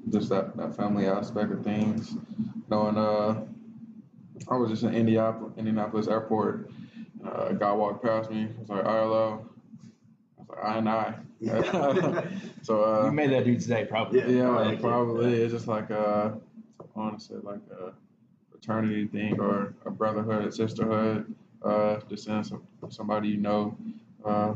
just 0.09 0.29
that 0.29 0.57
that 0.57 0.75
family 0.75 1.07
aspect 1.07 1.51
of 1.51 1.63
things. 1.63 2.15
Knowing, 2.69 2.97
uh, 2.97 3.45
I 4.49 4.57
was 4.57 4.69
just 4.69 4.83
in 4.83 4.93
Indianapolis, 4.93 5.53
Indianapolis 5.57 6.07
Airport. 6.07 6.69
Uh, 7.25 7.47
a 7.49 7.53
guy 7.53 7.71
walked 7.71 8.03
past 8.03 8.29
me. 8.29 8.49
I 8.57 8.59
was 8.59 8.69
like, 8.69 8.85
ILO. 8.85 9.49
I 10.37 10.41
was 10.41 10.49
like, 10.49 10.63
I 10.63 10.77
and 10.77 10.89
I. 10.89 11.15
so, 12.61 12.83
uh, 12.83 13.05
you 13.05 13.11
made 13.11 13.31
that 13.31 13.45
dude's 13.45 13.65
day, 13.65 13.85
probably. 13.85 14.19
Yeah. 14.19 14.27
Yeah, 14.27 14.45
probably. 14.45 14.77
probably. 14.77 15.33
It's 15.41 15.53
just 15.53 15.67
like 15.67 15.91
uh, 15.91 16.31
say 17.17 17.35
like 17.41 17.61
a 17.71 17.93
fraternity 18.51 19.07
thing 19.07 19.39
or 19.39 19.73
a 19.85 19.91
brotherhood, 19.91 20.45
a 20.45 20.51
sisterhood. 20.51 21.33
Uh, 21.63 22.01
just 22.09 22.25
seeing 22.25 22.43
some, 22.43 22.63
somebody 22.89 23.29
you 23.29 23.37
know. 23.37 23.77
Uh, 24.25 24.55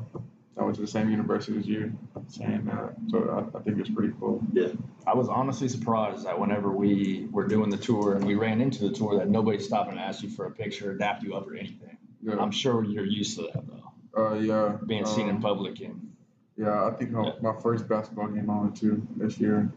I 0.60 0.64
went 0.64 0.76
to 0.76 0.82
the 0.82 0.88
same 0.88 1.10
university 1.10 1.58
as 1.60 1.68
you, 1.68 1.94
saying 2.30 2.66
that. 2.66 2.96
So 3.10 3.50
I, 3.54 3.58
I 3.58 3.62
think 3.62 3.80
it's 3.80 3.90
pretty 3.90 4.14
cool. 4.20 4.42
Yeah. 4.54 4.70
I 5.06 5.14
was 5.14 5.30
honestly 5.30 5.68
surprised 5.70 6.26
that 6.26 6.40
whenever 6.40 6.72
we 6.72 7.28
were 7.32 7.48
doing 7.48 7.70
the 7.70 7.78
tour 7.78 8.16
and 8.16 8.26
we 8.26 8.36
ran 8.36 8.60
into 8.60 8.88
the 8.90 8.94
tour, 8.96 9.18
that 9.20 9.30
nobody 9.30 9.60
stopped 9.60 9.92
and 9.92 10.00
asked 10.00 10.24
you 10.24 10.30
for 10.30 10.46
a 10.46 10.52
picture, 10.52 10.94
dap 10.96 11.22
you 11.24 11.36
up, 11.36 11.48
or 11.48 11.56
anything. 11.56 11.98
Yeah. 12.24 12.38
I'm 12.40 12.52
sure 12.52 12.84
you're 12.84 13.06
used 13.06 13.38
to 13.38 13.44
that 13.54 13.64
though, 13.68 13.92
Uh, 14.22 14.34
yeah. 14.40 14.78
being 14.86 15.06
seen 15.06 15.30
in 15.30 15.36
um, 15.36 15.42
public 15.42 15.80
and 15.82 16.12
Yeah, 16.58 16.86
I 16.86 16.92
think 16.92 17.12
Yeah. 17.12 17.34
my 17.42 17.54
first 17.62 17.88
basketball 17.88 18.30
game 18.30 18.50
I 18.50 18.60
went 18.62 18.76
to 18.78 19.06
this 19.16 19.40
year. 19.40 19.72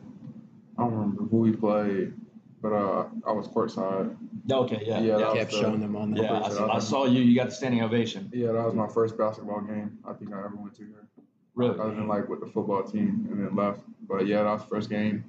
I 0.79 0.83
don't 0.85 0.95
remember 0.95 1.25
who 1.25 1.39
we 1.41 1.53
played, 1.53 2.15
but 2.63 2.73
uh, 2.73 3.07
I 3.27 3.33
was 3.33 3.49
courtside. 3.49 4.17
okay, 4.51 4.83
yeah, 4.87 5.01
Yeah, 5.01 5.19
yeah, 5.19 5.33
kept 5.35 5.53
uh, 5.55 5.61
showing 5.61 5.81
them 5.81 5.97
on 5.97 6.13
there. 6.13 6.25
yeah. 6.25 6.41
I, 6.41 6.49
I 6.65 6.77
I- 6.77 6.79
saw 6.79 7.05
you. 7.07 7.21
You 7.23 7.35
got 7.35 7.47
the 7.51 7.55
standing 7.55 7.83
ovation. 7.83 8.31
Yeah, 8.33 8.53
that 8.53 8.65
was 8.65 8.75
my 8.75 8.87
first 8.89 9.17
basketball 9.17 9.61
game 9.63 9.99
I 10.07 10.13
think 10.13 10.33
I 10.33 10.39
ever 10.39 10.55
went 10.57 10.75
to 10.77 10.85
here. 10.85 11.07
Really? 11.55 11.79
other 11.79 11.95
than 11.95 12.07
like 12.07 12.29
with 12.29 12.41
the 12.41 12.47
football 12.47 12.83
team 12.85 13.27
and 13.31 13.45
then 13.45 13.55
left. 13.57 13.81
But 14.09 14.27
yeah, 14.27 14.43
that 14.45 14.53
was 14.53 14.63
the 14.63 14.69
first 14.69 14.89
game. 14.91 15.25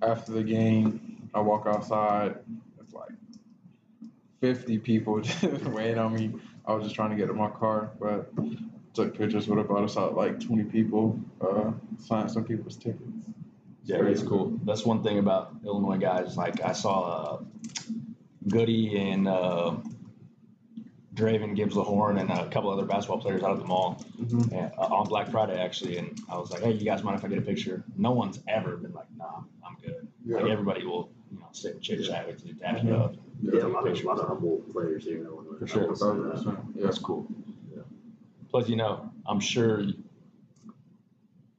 After 0.00 0.32
the 0.32 0.42
game, 0.42 1.28
I 1.34 1.40
walk 1.40 1.66
outside. 1.66 2.36
It's 2.80 2.92
like 2.94 3.10
50 4.40 4.78
people 4.78 5.20
just 5.22 5.42
waiting 5.66 5.98
on 5.98 6.14
me. 6.14 6.32
I 6.66 6.72
was 6.74 6.84
just 6.84 6.94
trying 6.94 7.10
to 7.10 7.16
get 7.16 7.28
in 7.28 7.36
my 7.36 7.50
car, 7.50 7.90
but 8.00 8.30
took 8.94 9.16
pictures 9.18 9.48
with 9.48 9.58
about 9.58 9.82
us 9.84 9.96
out 9.96 10.14
like 10.14 10.40
20 10.40 10.64
people. 10.64 11.18
Uh, 11.40 11.72
signed 11.98 12.30
some 12.30 12.44
people's 12.44 12.76
tickets. 12.76 13.26
Yeah, 13.84 14.02
it's 14.06 14.22
cool. 14.22 14.58
That's 14.64 14.84
one 14.84 15.02
thing 15.02 15.18
about 15.18 15.54
Illinois 15.64 15.98
guys. 15.98 16.36
Like 16.36 16.62
I 16.62 16.72
saw 16.72 17.02
uh, 17.02 17.42
Goody 18.48 18.96
and 19.10 19.28
uh, 19.28 19.76
Draven 21.14 21.54
Gibbs 21.54 21.74
Lawhorn 21.76 22.18
and 22.20 22.30
a 22.30 22.48
couple 22.50 22.70
other 22.70 22.84
basketball 22.86 23.20
players 23.20 23.42
out 23.42 23.52
at 23.52 23.58
the 23.58 23.64
mall 23.66 24.02
Mhm. 24.20 24.52
and, 24.52 24.72
uh, 24.78 24.82
on 24.94 25.06
Black 25.08 25.28
Friday 25.30 25.58
actually, 25.60 25.98
and 25.98 26.18
I 26.28 26.38
was 26.38 26.50
like, 26.50 26.62
"Hey, 26.62 26.72
you 26.72 26.84
guys 26.84 27.02
mind 27.04 27.18
if 27.18 27.24
I 27.24 27.28
get 27.28 27.38
a 27.38 27.42
picture?" 27.42 27.84
No 27.96 28.12
one's 28.12 28.40
ever 28.48 28.76
been 28.76 28.92
like, 28.92 29.06
"Nah, 29.16 29.42
I'm 29.64 29.76
good." 29.82 30.08
Like 30.26 30.46
everybody 30.50 30.84
will, 30.86 31.10
you 31.30 31.38
know, 31.38 31.46
sit 31.52 31.74
and 31.74 31.82
chit 31.82 32.02
chat 32.04 32.26
with 32.26 32.44
you, 32.46 32.54
dap 32.54 32.82
you 32.82 32.90
Mhm. 32.90 33.00
up. 33.00 33.16
yeah, 33.42 33.62
a 33.62 33.68
lot 33.68 33.86
of, 33.86 34.00
a 34.00 34.06
lot 34.06 34.18
of 34.18 34.26
humble 34.28 34.62
players 34.72 35.04
here. 35.04 35.18
in 35.18 35.26
Illinois. 35.26 35.58
For 35.58 35.66
sure. 35.66 35.82
I 35.84 35.86
that. 35.88 35.98
1,000%. 35.98 36.58
Yeah. 36.74 36.82
That's 36.86 36.98
cool. 36.98 37.26
Yeah. 37.76 37.82
Plus, 38.50 38.68
you 38.68 38.76
know, 38.76 39.10
I'm 39.26 39.38
sure 39.40 39.80
you- 39.80 40.02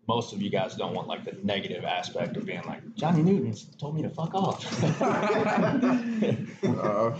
most 0.07 0.33
of 0.33 0.41
you 0.41 0.49
guys 0.49 0.75
don't 0.75 0.93
want 0.93 1.07
like 1.07 1.25
the 1.25 1.35
negative 1.43 1.83
aspect 1.83 2.37
of 2.37 2.45
being 2.45 2.61
like 2.65 2.81
Johnny 2.95 3.23
Newton's 3.23 3.65
told 3.77 3.95
me 3.95 4.01
to 4.03 4.09
fuck 4.09 4.33
off. 4.33 4.63
Uh, 6.65 7.11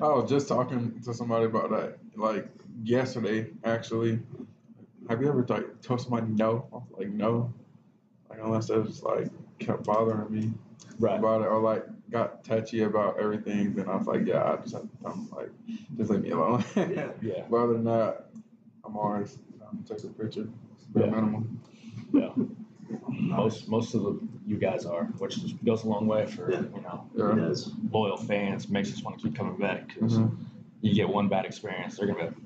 I 0.00 0.08
was 0.08 0.28
just 0.28 0.48
talking 0.48 1.00
to 1.04 1.12
somebody 1.12 1.44
about 1.44 1.70
that 1.70 1.98
like 2.16 2.48
yesterday 2.82 3.50
actually. 3.64 4.18
Have 5.08 5.20
you 5.20 5.28
ever 5.28 5.44
like 5.48 5.80
told 5.82 6.00
somebody 6.00 6.26
no? 6.28 6.66
I 6.72 6.76
was 6.76 6.84
like 6.98 7.10
no, 7.10 7.52
like 8.30 8.40
unless 8.42 8.70
it 8.70 8.78
was 8.78 9.02
like 9.02 9.28
kept 9.58 9.84
bothering 9.84 10.30
me 10.32 10.52
right. 10.98 11.18
about 11.18 11.42
it 11.42 11.46
or 11.46 11.60
like 11.60 11.84
got 12.10 12.44
touchy 12.44 12.82
about 12.82 13.18
everything. 13.20 13.74
Then 13.74 13.88
I 13.88 13.96
was 13.96 14.06
like, 14.06 14.26
yeah, 14.26 14.44
I 14.44 14.56
just 14.56 14.74
have 14.74 14.82
to 14.82 14.88
tell 15.02 15.12
them 15.12 15.28
like 15.34 15.50
just 15.96 16.10
leave 16.10 16.22
me 16.22 16.30
alone. 16.30 16.64
Yeah. 16.76 17.10
Yeah. 17.22 17.44
but 17.50 17.56
other 17.56 17.72
than 17.74 17.84
that, 17.84 18.26
I'm 18.84 18.96
always 18.96 19.38
um, 19.66 19.84
take 19.88 20.04
a 20.04 20.08
picture. 20.08 20.48
Yeah. 20.94 21.06
minimum. 21.06 21.60
Yeah. 22.12 22.30
Most 23.08 23.68
most 23.68 23.94
of 23.94 24.02
the 24.02 24.18
you 24.46 24.56
guys 24.56 24.86
are, 24.86 25.04
which 25.18 25.40
just 25.40 25.62
goes 25.64 25.84
a 25.84 25.88
long 25.88 26.06
way 26.06 26.26
for 26.26 26.50
Yeah. 26.50 26.60
you 26.74 26.80
know 26.82 27.04
Yeah. 27.14 27.32
It 27.32 27.36
does. 27.36 27.72
loyal 27.92 28.16
fans. 28.16 28.68
Makes 28.68 28.92
us 28.92 29.02
want 29.02 29.18
to 29.18 29.22
keep 29.24 29.34
coming 29.36 29.56
back 29.58 29.88
because 29.88 30.18
Mhm. 30.18 30.36
you 30.80 30.94
get 30.94 31.08
one 31.08 31.28
bad 31.28 31.44
experience, 31.44 31.96
they're 31.96 32.06
gonna 32.06 32.30
be. 32.30 32.36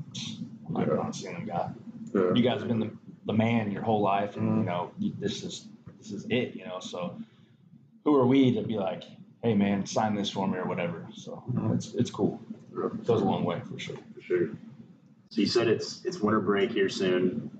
Like, 0.70 0.88
I'm 0.88 0.96
not 0.96 1.04
Yeah. 1.06 1.10
see 1.12 1.26
them 1.28 1.44
guy. 1.46 1.70
Yeah. 2.14 2.34
You 2.34 2.42
guys 2.42 2.60
have 2.60 2.68
been 2.68 2.80
the, 2.80 2.90
the 3.26 3.32
man 3.32 3.70
your 3.70 3.82
whole 3.82 4.00
life, 4.00 4.36
and 4.36 4.46
you 4.46 4.62
Mhm. 4.62 4.66
know 4.66 4.90
you, 4.98 5.12
this 5.18 5.44
is 5.44 5.68
this 5.98 6.10
is 6.12 6.26
it. 6.30 6.56
You 6.56 6.64
know, 6.64 6.80
so 6.80 7.14
who 8.04 8.14
are 8.16 8.26
we 8.26 8.52
to 8.54 8.62
be 8.62 8.76
like, 8.76 9.04
hey 9.42 9.54
man, 9.54 9.86
sign 9.86 10.14
this 10.16 10.30
for 10.30 10.48
me 10.48 10.58
or 10.58 10.66
whatever. 10.66 11.06
So 11.14 11.42
Mhm. 11.52 11.74
it's 11.74 11.94
it's 11.94 12.10
cool. 12.10 12.40
It 12.74 13.06
goes 13.06 13.20
a 13.20 13.24
long 13.24 13.44
way 13.44 13.60
for 13.60 13.78
sure. 13.78 13.96
For 14.14 14.20
sure. 14.22 14.48
So 15.28 15.40
you 15.40 15.46
said 15.46 15.68
it's 15.68 16.04
it's 16.04 16.20
winter 16.20 16.40
break 16.40 16.70
here 16.72 16.88
soon. 16.88 17.50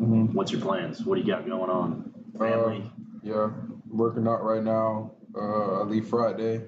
Mhm. 0.00 0.34
What's 0.34 0.52
your 0.52 0.60
plans? 0.60 1.04
What 1.04 1.14
do 1.16 1.20
you 1.22 1.26
got 1.26 1.46
going 1.46 1.70
on? 1.70 2.12
Family? 2.38 2.90
Yeah, 3.22 3.50
working 3.88 4.28
out 4.28 4.44
right 4.44 4.62
now. 4.62 5.12
Uh, 5.34 5.80
I 5.80 5.84
leave 5.84 6.06
Friday, 6.08 6.62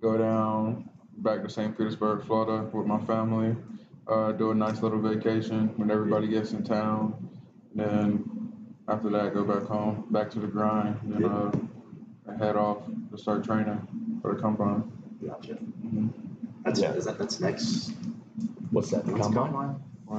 go 0.00 0.16
down 0.18 0.88
back 1.18 1.42
to 1.42 1.48
St. 1.48 1.76
Petersburg, 1.76 2.22
Florida, 2.24 2.68
with 2.72 2.86
my 2.86 2.98
family. 3.06 3.56
Uh, 4.06 4.32
do 4.32 4.50
a 4.50 4.54
nice 4.54 4.82
little 4.82 5.00
vacation 5.00 5.68
when 5.76 5.90
everybody 5.90 6.28
gets 6.28 6.52
in 6.52 6.62
town. 6.62 7.14
Then 7.74 8.52
after 8.88 9.08
that, 9.10 9.34
go 9.34 9.42
back 9.44 9.64
home, 9.64 10.06
back 10.10 10.30
to 10.32 10.38
the 10.38 10.46
grind, 10.46 10.98
and 11.02 11.14
then 11.14 11.24
uh, 11.24 12.36
head 12.38 12.56
off 12.56 12.78
to 13.10 13.18
start 13.18 13.44
training 13.44 14.18
for 14.22 14.34
the 14.34 14.40
combine. 14.40 14.90
Gotcha. 15.24 15.54
Mhm. 15.84 16.10
That's 16.64 16.80
Yeah. 16.80 16.92
is 16.92 17.04
that 17.06 17.18
that's 17.18 17.40
next. 17.40 17.92
What's 18.70 18.90
that? 18.90 19.04
The 19.06 19.12
when's 19.12 19.26
combine? 19.26 19.76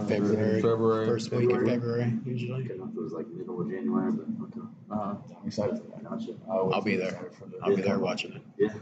February. 0.07 0.61
February. 0.61 1.07
First 1.07 1.31
week 1.31 1.49
of 1.49 1.55
February. 1.57 1.69
February, 1.79 2.13
usually. 2.25 2.63
Okay, 2.65 2.73
I 2.73 2.77
thought 2.77 2.89
it 2.95 3.01
was 3.01 3.13
like 3.13 3.27
middle 3.27 3.61
of 3.61 3.69
January, 3.69 4.11
but 4.11 4.25
okay. 4.47 4.67
Uh, 4.91 5.15
I'm 5.39 5.47
excited 5.47 5.77
for 5.79 5.83
that. 5.91 6.03
Gotcha. 6.03 6.33
I 6.49 6.53
always 6.55 6.75
I'll 6.75 6.81
be 6.81 6.95
there. 6.97 7.07
excited 7.09 7.33
for 7.35 7.45
the- 7.45 7.57
I'll 7.63 7.75
be 7.75 7.81
there 7.81 7.99
watching 7.99 8.33
it. 8.33 8.41
Yeah, 8.57 8.73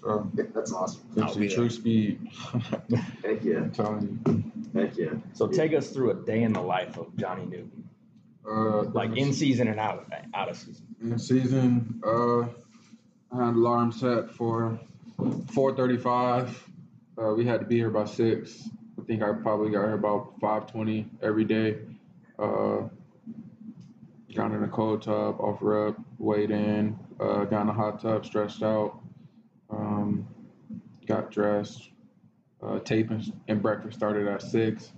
so 0.00 0.30
yeah, 0.36 0.44
that's 0.54 0.72
awesome. 0.72 1.02
I'll 1.22 1.34
be 1.34 1.40
the 1.40 1.46
there. 1.48 1.56
true 1.56 1.70
speed. 1.70 2.28
Heck 3.22 3.44
yeah, 3.44 3.56
I'm 3.58 3.70
telling 3.72 4.20
you. 4.26 4.80
heck 4.80 4.96
yeah. 4.96 5.10
So 5.34 5.46
take 5.48 5.74
us 5.74 5.90
through 5.90 6.10
a 6.10 6.14
day 6.14 6.42
in 6.42 6.52
the 6.54 6.60
life 6.62 6.96
of 6.96 7.14
Johnny 7.16 7.44
Newton, 7.44 7.88
Uh, 8.48 8.82
like 8.84 9.16
in 9.16 9.32
season 9.32 9.68
and 9.68 9.78
out 9.78 9.98
of 9.98 10.12
out 10.34 10.48
of 10.48 10.56
season. 10.56 10.86
in 11.02 11.10
the 11.10 11.18
season, 11.18 12.02
uh, 12.06 12.42
I 13.32 13.46
had 13.46 13.54
alarm 13.54 13.92
set 13.92 14.30
for 14.30 14.78
4:35. 15.18 16.50
Uh, 17.16 17.34
we 17.34 17.44
had 17.44 17.60
to 17.60 17.66
be 17.66 17.76
here 17.76 17.90
by 17.90 18.04
six. 18.06 18.68
I 19.04 19.06
think 19.06 19.22
I 19.22 19.32
probably 19.32 19.70
got 19.70 19.82
here 19.84 19.92
about 19.92 20.40
5:20 20.40 21.04
every 21.20 21.44
day. 21.44 21.76
Uh, 22.38 22.88
got 24.34 24.50
in 24.50 24.64
a 24.64 24.68
cold 24.68 25.02
tub, 25.02 25.38
offer 25.40 25.88
up, 25.88 25.96
weighed 26.18 26.50
in, 26.50 26.98
uh, 27.20 27.44
got 27.44 27.62
in 27.62 27.68
a 27.68 27.72
hot 27.74 28.00
tub, 28.00 28.24
stretched 28.24 28.62
out, 28.62 28.98
um, 29.68 30.26
got 31.06 31.30
dressed. 31.30 31.90
Uh, 32.62 32.78
tape 32.78 33.10
and, 33.10 33.30
and 33.48 33.60
breakfast 33.60 33.98
started 33.98 34.26
at 34.26 34.40
six. 34.40 34.92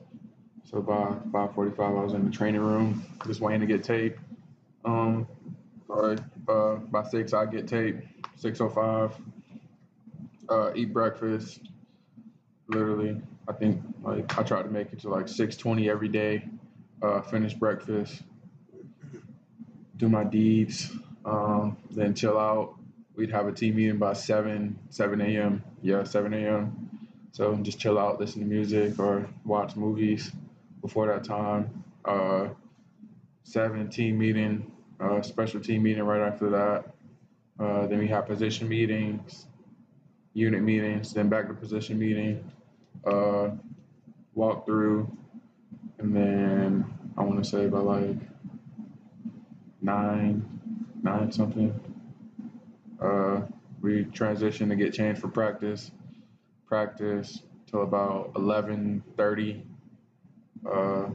So 0.62 0.80
by 0.80 1.16
5:45, 1.32 1.80
I 1.80 2.04
was 2.04 2.14
in 2.14 2.24
the 2.24 2.30
training 2.30 2.60
room, 2.60 3.04
just 3.26 3.40
waiting 3.40 3.60
to 3.60 3.66
get 3.66 3.82
tape. 3.82 4.18
Um, 4.84 5.26
uh, 5.90 6.76
by 6.76 7.02
six 7.02 7.34
I 7.34 7.44
get 7.46 7.66
tape. 7.66 7.96
Six 8.36 8.60
oh 8.60 8.68
five. 8.68 9.16
Uh, 10.48 10.70
eat 10.76 10.92
breakfast. 10.92 11.58
Literally, 12.68 13.20
I 13.48 13.52
think 13.52 13.80
like 14.02 14.38
I 14.38 14.42
try 14.42 14.62
to 14.62 14.68
make 14.68 14.92
it 14.92 15.00
to 15.00 15.08
like 15.08 15.28
six 15.28 15.56
twenty 15.56 15.88
every 15.90 16.08
day. 16.08 16.44
Uh, 17.02 17.20
finish 17.20 17.54
breakfast. 17.54 18.22
Do 19.96 20.08
my 20.08 20.24
deeds. 20.24 20.90
Um, 21.24 21.76
then 21.90 22.14
chill 22.14 22.38
out. 22.38 22.74
We'd 23.16 23.30
have 23.30 23.46
a 23.46 23.52
team 23.52 23.76
meeting 23.76 23.98
by 23.98 24.12
seven, 24.12 24.78
seven 24.90 25.20
a.m. 25.20 25.62
Yeah, 25.82 26.04
seven 26.04 26.34
a.m. 26.34 26.90
So 27.32 27.54
just 27.56 27.78
chill 27.78 27.98
out, 27.98 28.18
listen 28.18 28.40
to 28.40 28.46
music 28.46 28.98
or 28.98 29.28
watch 29.44 29.76
movies 29.76 30.30
before 30.80 31.06
that 31.08 31.24
time. 31.24 31.84
Uh, 32.04 32.48
seven 33.44 33.88
team 33.90 34.18
meeting 34.18 34.70
uh, 35.00 35.22
special 35.22 35.60
team 35.60 35.82
meeting 35.82 36.02
right 36.02 36.20
after 36.20 36.50
that. 36.50 36.84
Uh, 37.58 37.86
then 37.86 37.98
we 37.98 38.08
have 38.08 38.26
position 38.26 38.68
meetings, 38.68 39.46
unit 40.34 40.62
meetings, 40.62 41.12
then 41.12 41.28
back 41.28 41.48
to 41.48 41.54
position 41.54 41.98
meeting, 41.98 42.50
uh, 43.06 43.50
walk 44.34 44.66
through, 44.66 45.10
and 45.98 46.14
then 46.14 46.84
I 47.16 47.22
want 47.22 47.42
to 47.42 47.48
say 47.48 47.66
by 47.68 47.78
like 47.78 48.16
nine, 49.80 50.44
nine 51.02 51.32
something. 51.32 51.78
Uh, 53.00 53.42
we 53.80 54.04
transition 54.04 54.68
to 54.68 54.76
get 54.76 54.92
changed 54.92 55.20
for 55.20 55.28
practice. 55.28 55.90
Practice 56.66 57.42
till 57.70 57.82
about 57.82 58.32
eleven 58.36 59.02
thirty. 59.16 59.64
Uh, 60.70 61.06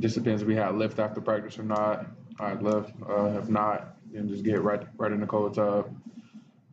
just 0.00 0.14
depends 0.16 0.42
if 0.42 0.48
we 0.48 0.54
had 0.54 0.74
lift 0.74 0.98
after 0.98 1.20
practice 1.20 1.58
or 1.58 1.62
not. 1.62 2.06
I'd 2.40 2.62
left. 2.62 2.92
Uh, 3.08 3.38
if 3.38 3.48
not, 3.48 3.96
then 4.12 4.28
just 4.28 4.44
get 4.44 4.62
right 4.62 4.86
right 4.96 5.12
in 5.12 5.20
the 5.20 5.26
cold 5.26 5.54
tub. 5.54 5.94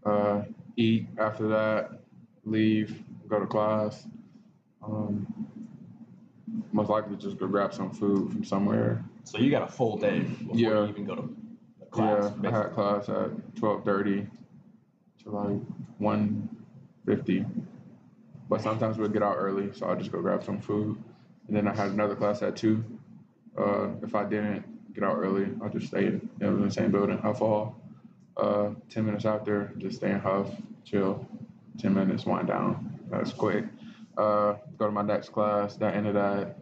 Uh, 0.06 0.44
eat 0.78 1.08
after 1.18 1.48
that, 1.48 2.00
leave, 2.46 3.04
go 3.28 3.40
to 3.40 3.46
class. 3.48 4.08
Um, 4.84 5.28
most 6.72 6.90
likely 6.90 7.16
just 7.18 7.38
go 7.38 7.48
grab 7.48 7.74
some 7.74 7.92
food 7.92 8.32
from 8.32 8.44
somewhere. 8.44 9.04
So 9.24 9.40
you 9.40 9.50
got 9.52 9.64
a 9.68 9.72
full 9.72 9.98
day 9.98 10.20
before 10.20 10.56
Yeah. 10.56 10.84
you 10.84 10.90
even 10.90 11.06
go 11.06 11.16
to 11.16 11.36
class. 11.92 12.32
yeah, 12.44 12.50
I 12.50 12.52
had 12.52 12.74
class 12.74 13.10
at 13.10 13.56
twelve 13.56 13.84
thirty 13.84 14.28
to 15.24 15.30
like 15.30 15.60
one 15.98 16.50
fifty. 17.06 17.46
But 18.48 18.62
sometimes 18.62 18.98
we'd 18.98 19.12
get 19.12 19.24
out 19.24 19.38
early, 19.38 19.72
so 19.74 19.88
I'll 19.88 19.96
just 19.96 20.12
go 20.12 20.22
grab 20.22 20.44
some 20.44 20.60
food. 20.62 20.98
And 21.48 21.56
then 21.58 21.68
I 21.68 21.76
had 21.76 21.90
another 21.92 22.16
class 22.16 22.44
at 22.44 22.56
two. 22.56 22.84
Uh, 23.58 23.90
if 24.04 24.14
I 24.14 24.24
didn't 24.26 24.94
get 24.94 25.04
out 25.04 25.18
early, 25.18 25.48
I'll 25.64 25.70
just 25.70 25.88
stay 25.88 26.06
in, 26.06 26.30
you 26.40 26.46
know, 26.48 26.56
in 26.58 26.62
the 26.66 26.72
same 26.72 26.92
building, 26.92 27.18
Huff 27.18 27.40
Hall. 27.40 27.76
Uh, 28.38 28.72
ten 28.90 29.06
minutes 29.06 29.26
after, 29.26 29.74
just 29.78 29.98
stay 29.98 30.12
in 30.12 30.20
Huff, 30.20 30.50
chill. 30.84 31.26
Ten 31.80 31.94
minutes, 31.94 32.26
wind 32.26 32.48
down. 32.48 32.95
That's 33.10 33.32
quick. 33.34 33.66
Uh, 34.18 34.56
go 34.78 34.86
to 34.86 34.92
my 34.92 35.02
next 35.02 35.30
class. 35.30 35.76
That 35.78 35.96
ended 35.96 36.16
at 36.16 36.58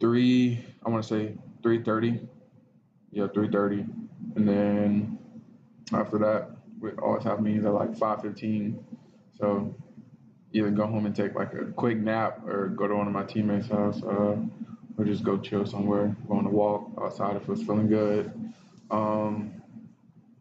three. 0.00 0.64
I 0.84 0.90
want 0.90 1.02
to 1.02 1.08
say 1.08 1.34
three 1.62 1.82
thirty. 1.82 2.20
Yeah, 3.10 3.28
three 3.28 3.48
thirty, 3.50 3.86
and 4.36 4.46
then 4.48 5.18
after 5.92 6.18
that, 6.18 6.50
we 6.78 6.90
always 6.92 7.24
have 7.24 7.40
meetings 7.40 7.64
at 7.64 7.72
like 7.72 7.96
five 7.96 8.20
fifteen. 8.20 8.84
So 9.38 9.74
either 10.52 10.70
go 10.70 10.86
home 10.86 11.06
and 11.06 11.16
take 11.16 11.34
like 11.34 11.54
a 11.54 11.66
quick 11.72 11.98
nap, 11.98 12.46
or 12.46 12.68
go 12.68 12.86
to 12.86 12.94
one 12.94 13.06
of 13.06 13.12
my 13.12 13.24
teammates' 13.24 13.68
house, 13.68 14.02
uh, 14.02 14.36
or 14.96 15.04
just 15.04 15.24
go 15.24 15.38
chill 15.38 15.64
somewhere, 15.64 16.14
go 16.28 16.34
on 16.34 16.46
a 16.46 16.50
walk 16.50 16.90
outside 17.00 17.36
if 17.36 17.48
it's 17.48 17.62
feeling 17.62 17.88
good. 17.88 18.52
Um, 18.90 19.54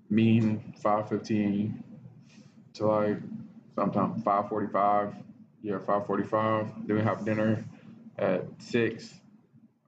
mean 0.10 0.74
five 0.82 1.10
fifteen 1.10 1.84
to 2.74 2.88
like 2.88 3.18
sometime 3.78 4.20
five 4.24 4.50
forty 4.50 4.68
five. 4.68 5.14
Yeah, 5.62 5.78
five 5.80 6.06
forty 6.08 6.24
five. 6.24 6.68
Then 6.86 6.98
we 6.98 7.04
have 7.04 7.24
dinner 7.24 7.64
at 8.18 8.46
six. 8.60 9.14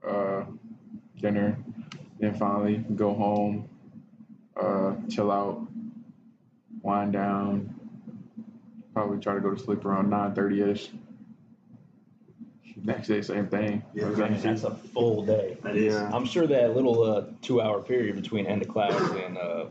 Uh, 0.07 0.43
dinner 1.19 1.57
then 2.19 2.33
finally 2.35 2.77
go 2.95 3.13
home, 3.13 3.69
uh, 4.61 4.93
chill 5.09 5.31
out, 5.31 5.65
wind 6.81 7.13
down, 7.13 7.73
probably 8.93 9.19
try 9.19 9.33
to 9.33 9.41
go 9.41 9.53
to 9.53 9.59
sleep 9.59 9.83
around 9.85 10.09
nine 10.09 10.33
thirty 10.33 10.61
ish. 10.61 10.89
Next 12.81 13.09
day, 13.09 13.21
same 13.21 13.47
thing. 13.47 13.83
Yeah, 13.93 14.05
I 14.05 14.29
mean, 14.29 14.39
that's 14.41 14.63
a 14.63 14.71
full 14.73 15.25
day. 15.25 15.57
That 15.63 15.75
is. 15.75 15.93
Yeah. 15.93 16.09
I'm 16.13 16.23
sure 16.25 16.47
that 16.47 16.75
little 16.77 17.03
uh, 17.03 17.25
two 17.41 17.59
hour 17.59 17.81
period 17.81 18.15
between 18.15 18.45
end 18.47 18.61
of 18.61 18.69
class 18.69 18.93
and 19.25 19.37
uh, 19.37 19.65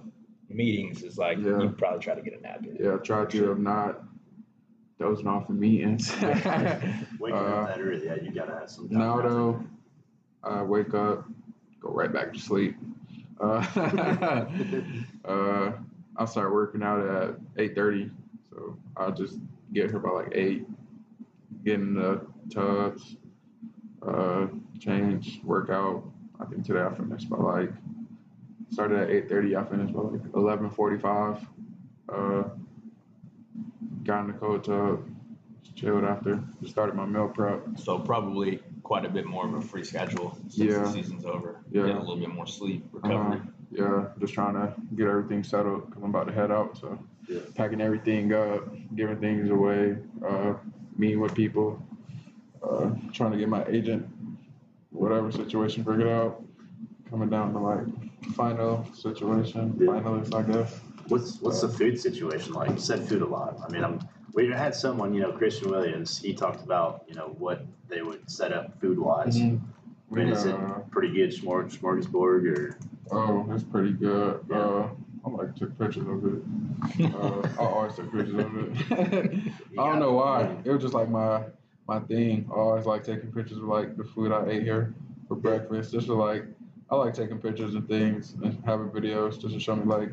meetings 0.51 1.03
is 1.03 1.17
like 1.17 1.39
Yeah. 1.39 1.59
you 1.59 1.71
probably 1.71 2.01
try 2.01 2.15
to 2.15 2.21
get 2.21 2.39
a 2.39 2.43
nap 2.43 2.67
in. 2.67 2.77
Yeah, 2.79 2.97
try 2.99 3.25
to 3.25 3.53
if 3.53 3.59
not 3.59 4.03
dozing 4.99 5.27
off 5.27 5.49
in 5.49 5.59
meetings. 5.59 6.13
Waking 6.23 7.39
Uh, 7.39 7.63
up 7.63 7.69
that 7.69 7.81
early, 7.81 8.05
yeah, 8.07 8.17
you 8.17 8.31
gotta 8.33 8.53
have 8.55 8.71
some. 8.71 8.89
time 8.89 8.99
now 8.99 9.21
though, 9.23 9.65
I 10.43 10.63
wake 10.63 10.95
up, 10.95 11.27
go 11.81 11.91
right 11.91 12.13
back 12.13 12.33
to 12.33 12.39
sleep. 12.39 12.77
Uh, 13.41 13.65
uh, 15.25 15.73
I'll 16.17 16.27
start 16.27 16.53
working 16.53 16.83
out 16.83 17.01
at 17.07 17.37
eight 17.57 17.75
thirty, 17.75 18.11
so 18.51 18.77
I'll 18.97 19.13
just 19.13 19.39
get 19.73 19.91
here 19.91 20.01
by 20.01 20.11
like 20.11 20.33
eight, 20.33 20.67
get 21.65 21.75
in 21.75 21.95
the 21.95 22.27
tubs, 22.53 23.17
uh, 24.07 24.47
change, 24.81 25.41
work 25.45 25.71
out. 25.71 26.03
I 26.41 26.45
think 26.47 26.65
today 26.65 26.81
I 26.83 26.93
finished 26.95 27.29
by 27.29 27.37
like 27.37 27.71
started 28.71 28.99
at 29.01 29.11
eight 29.11 29.29
thirty. 29.29 29.55
I 29.55 29.65
finished 29.65 29.93
by 29.95 30.01
like 30.01 30.21
eleven 30.35 30.71
forty 30.71 30.99
five. 30.99 31.41
Uh, 32.13 32.45
got 34.09 34.21
in 34.23 34.29
the 34.29 34.33
cold 34.33 34.65
tub, 34.65 35.07
just 35.63 35.77
chilled 35.77 36.03
after. 36.03 36.43
Just 36.61 36.73
started 36.73 36.95
my 36.97 37.05
meal 37.05 37.29
prep. 37.29 37.61
So 37.79 37.99
probably 37.99 38.61
quite 38.83 39.05
a 39.05 39.09
bit 39.11 39.27
more 39.27 39.47
of 39.47 39.53
a 39.55 39.61
free 39.61 39.85
schedule 39.85 40.37
since 40.49 40.57
Yeah. 40.57 40.79
the 40.79 40.91
season's 40.91 41.27
over. 41.27 41.61
Yeah. 41.71 41.87
Get 41.87 41.97
a 41.97 42.01
little 42.01 42.17
bit 42.17 42.31
more 42.35 42.47
sleep, 42.47 42.89
recovery. 42.91 43.37
Uh-huh. 43.39 43.51
Yeah, 43.71 44.07
just 44.19 44.33
trying 44.33 44.55
to 44.55 44.73
get 44.97 45.09
everything 45.09 45.45
settled 45.45 45.87
because 45.87 46.03
I'm 46.03 46.09
about 46.09 46.27
to 46.29 46.33
head 46.33 46.51
out. 46.51 46.79
So 46.79 46.99
Yeah. 47.29 47.41
packing 47.55 47.83
everything 47.83 48.33
up, 48.33 48.63
giving 48.97 49.19
things 49.19 49.51
away, 49.51 49.99
uh, 50.27 50.55
meeting 50.97 51.21
with 51.21 51.35
people, 51.35 51.79
uh, 52.63 52.91
trying 53.13 53.33
to 53.33 53.37
get 53.37 53.51
my 53.51 53.63
agent, 53.67 54.07
whatever 54.91 55.31
situation 55.31 55.85
figured 55.85 56.09
out. 56.09 56.43
Coming 57.11 57.29
down 57.29 57.53
to 57.53 57.59
like 57.59 57.87
final 58.35 58.87
situation, 58.95 59.77
Yeah. 59.79 59.89
finalists, 59.89 60.35
I 60.35 60.43
guess. 60.51 60.81
What's 61.09 61.41
what's 61.41 61.61
the 61.61 61.69
food 61.69 61.99
situation 62.01 62.53
like? 62.53 62.71
You 62.71 62.79
said 62.79 63.09
food 63.09 63.23
a 63.23 63.27
lot. 63.27 63.59
I 63.67 63.71
mean, 63.73 63.85
I'm 63.85 64.01
we 64.35 64.49
had 64.51 64.75
someone, 64.75 65.15
you 65.15 65.21
know, 65.23 65.33
Christian 65.33 65.71
Williams. 65.71 66.19
He 66.19 66.35
talked 66.35 66.63
about 66.63 67.05
you 67.09 67.15
know 67.15 67.35
what 67.39 67.65
they 67.89 68.03
would 68.03 68.31
set 68.31 68.53
up 68.53 68.79
food 68.81 68.99
wise. 68.99 69.37
I 69.41 69.59
We, 70.11 70.25
mean, 70.25 70.29
is 70.33 70.45
it 70.47 70.57
pretty 70.91 71.13
good 71.15 71.31
smorg- 71.31 71.77
smorgasbord 71.77 72.57
or? 72.59 72.79
oh, 73.11 73.47
it's 73.53 73.65
pretty 73.65 73.93
good. 73.93 74.41
Yeah. 74.51 74.57
Uh, 74.59 74.91
I 75.27 75.31
like 75.31 75.55
took 75.57 75.77
pictures 75.79 76.07
of 76.07 76.25
it. 76.25 77.15
Uh, 77.15 77.49
I 77.61 77.65
always 77.67 77.95
took 77.97 78.11
pictures 78.13 78.35
of 78.35 78.57
it. 78.57 79.53
I 79.79 79.87
don't 79.89 79.99
know 79.99 80.13
why. 80.13 80.57
It 80.65 80.71
was 80.71 80.81
just 80.83 80.95
like 80.95 81.09
my 81.09 81.45
my 81.87 81.99
thing. 82.01 82.49
I 82.51 82.55
always 82.55 82.87
like 82.87 83.05
taking 83.05 83.33
pictures 83.33 83.59
of 83.59 83.65
like 83.65 83.97
the 83.97 84.05
food 84.05 84.31
I 84.33 84.47
ate 84.49 84.63
here. 84.63 84.95
for 85.27 85.37
breakfast. 85.37 85.93
Just 85.93 86.07
to 86.07 86.15
like, 86.15 86.45
I 86.91 86.97
like 86.97 87.13
taking 87.15 87.39
pictures 87.39 87.75
and 87.75 87.87
things 87.89 88.35
and 88.43 88.63
having 88.65 88.89
videos 88.89 89.39
just 89.41 89.53
to 89.55 89.61
show 89.61 89.77
me 89.77 89.85
like 89.85 90.11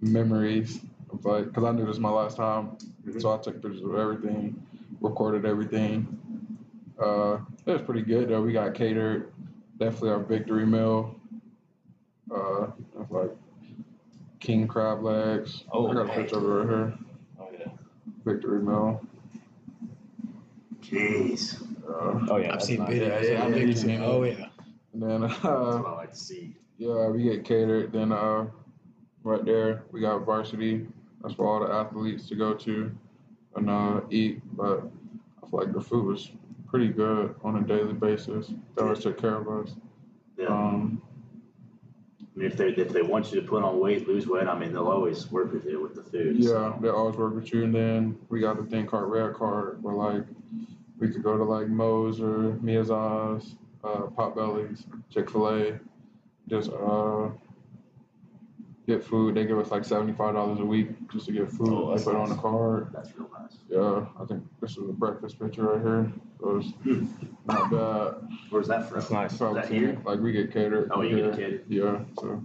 memories 0.00 0.80
of 1.10 1.24
like, 1.24 1.52
cause 1.52 1.64
I 1.64 1.72
knew 1.72 1.80
this 1.80 1.88
was 1.88 2.00
my 2.00 2.10
last 2.10 2.36
time, 2.36 2.76
so 3.18 3.32
I 3.34 3.38
took 3.38 3.54
pictures 3.62 3.82
of 3.82 3.94
everything, 3.96 4.60
recorded 5.00 5.44
everything. 5.46 6.06
Uh, 7.02 7.38
it 7.66 7.72
was 7.72 7.82
pretty 7.82 8.02
good 8.02 8.28
though. 8.28 8.40
We 8.42 8.52
got 8.52 8.74
catered, 8.74 9.32
definitely 9.78 10.10
our 10.10 10.22
victory 10.22 10.66
meal. 10.66 11.14
Uh, 12.34 12.68
it's 13.00 13.10
like 13.10 13.30
king 14.40 14.66
crab 14.66 15.02
legs. 15.02 15.64
Oh, 15.72 15.88
I 15.88 15.94
got 15.94 16.10
a 16.10 16.12
picture 16.14 16.36
of 16.38 16.44
it 16.44 16.46
right 16.46 16.68
here. 16.68 16.98
Oh, 17.40 17.48
yeah. 17.58 17.66
Victory 18.24 18.62
meal. 18.62 19.00
Jeez, 20.82 21.62
Uh, 21.88 22.26
Oh, 22.30 22.36
yeah. 22.36 22.54
I've 22.54 22.62
seen 22.62 22.80
nice. 22.80 22.90
videos. 22.90 23.22
Yeah, 23.22 23.30
yeah, 23.30 23.38
of 23.38 23.44
I 23.46 23.48
know 23.50 23.56
it. 23.56 23.68
you've 23.68 23.78
seen 23.78 24.00
Oh, 24.02 24.22
yeah. 24.24 24.46
and 24.92 25.02
then 25.02 25.20
that's 25.22 25.44
uh, 25.44 25.48
what 25.82 25.86
I 25.86 25.96
like 25.96 26.10
to 26.12 26.16
see. 26.18 26.56
yeah, 26.78 27.08
we 27.08 27.22
get 27.22 27.44
catered. 27.44 27.92
Then 27.92 28.12
uh, 28.12 28.46
right 29.26 29.44
there 29.44 29.82
we 29.90 30.00
got 30.00 30.24
varsity. 30.24 30.86
That's 31.20 31.34
for 31.34 31.46
all 31.46 31.66
the 31.66 31.72
athletes 31.72 32.28
to 32.28 32.36
go 32.36 32.54
to 32.54 32.90
and 33.56 33.68
uh, 33.68 34.00
eat. 34.10 34.40
But 34.56 34.84
I 35.42 35.50
feel 35.50 35.60
like 35.60 35.72
the 35.72 35.80
food 35.80 36.06
was 36.06 36.30
pretty 36.68 36.88
good 36.88 37.34
on 37.42 37.56
a 37.56 37.62
daily 37.62 37.92
basis. 37.92 38.52
They 38.76 38.82
always 38.82 39.00
took 39.00 39.20
care 39.20 39.34
of 39.34 39.48
us. 39.48 39.74
Yeah, 40.38 40.46
Um, 40.46 41.02
I 42.20 42.38
mean, 42.38 42.50
if 42.50 42.56
they 42.56 42.68
if 42.68 42.90
they 42.90 43.02
want 43.02 43.32
you 43.32 43.40
to 43.40 43.46
put 43.46 43.64
on 43.64 43.80
weight, 43.80 44.06
lose 44.06 44.26
weight, 44.28 44.46
I 44.46 44.56
mean, 44.56 44.72
they'll 44.72 44.86
always 44.88 45.30
work 45.32 45.52
with 45.52 45.64
you 45.64 45.80
with 45.82 45.94
the 45.94 46.02
food. 46.02 46.36
yeah, 46.36 46.48
so. 46.48 46.78
they 46.80 46.88
always 46.88 47.16
work 47.16 47.34
with 47.34 47.52
you. 47.52 47.64
And 47.64 47.74
then 47.74 48.18
we 48.28 48.40
got 48.40 48.56
the 48.58 48.64
thing 48.70 48.86
called 48.86 49.10
Red 49.10 49.34
Card, 49.34 49.82
where 49.82 49.94
like 49.94 50.24
we 50.98 51.08
could 51.08 51.22
go 51.22 51.36
to 51.36 51.44
like 51.44 51.68
Moe's 51.68 52.20
or 52.20 52.58
Miyaza's, 52.62 53.56
uh, 53.82 54.02
Potbelly's, 54.16 54.84
Chick 55.10 55.30
Fil 55.30 55.48
A, 55.48 55.80
just 56.48 56.70
uh 56.70 57.30
get 58.86 59.04
food. 59.04 59.34
They 59.34 59.44
give 59.44 59.58
us 59.58 59.70
like 59.70 59.84
seventy 59.84 60.12
five 60.12 60.34
dollars 60.34 60.60
a 60.60 60.64
week 60.64 60.88
just 61.10 61.26
to 61.26 61.32
get 61.32 61.50
food. 61.50 61.68
Oh, 61.70 61.86
they 61.88 61.92
that's 61.94 62.04
put 62.04 62.14
it 62.14 62.16
on 62.18 62.28
nice. 62.28 62.36
the 62.36 62.42
card. 62.42 62.88
That's 62.92 63.10
real 63.16 63.30
nice. 63.38 63.56
Yeah, 63.68 64.06
I 64.20 64.24
think 64.26 64.44
this 64.60 64.72
is 64.72 64.88
a 64.88 64.92
breakfast 64.92 65.38
picture 65.40 65.62
right 65.64 65.80
here. 65.82 66.12
So 66.40 66.62
it's 66.84 67.08
not 67.46 67.70
bad. 67.70 68.28
Where's 68.50 68.68
that 68.68 68.88
from? 68.88 68.98
That's 69.00 69.10
nice. 69.10 69.36
So 69.38 69.54
that 69.54 69.68
here? 69.68 69.98
like 70.04 70.20
we 70.20 70.32
get 70.32 70.52
catered. 70.52 70.90
Oh, 70.94 71.02
you 71.02 71.16
get 71.16 71.24
here. 71.24 71.32
catered? 71.34 71.64
Yeah, 71.68 71.98
so 72.20 72.42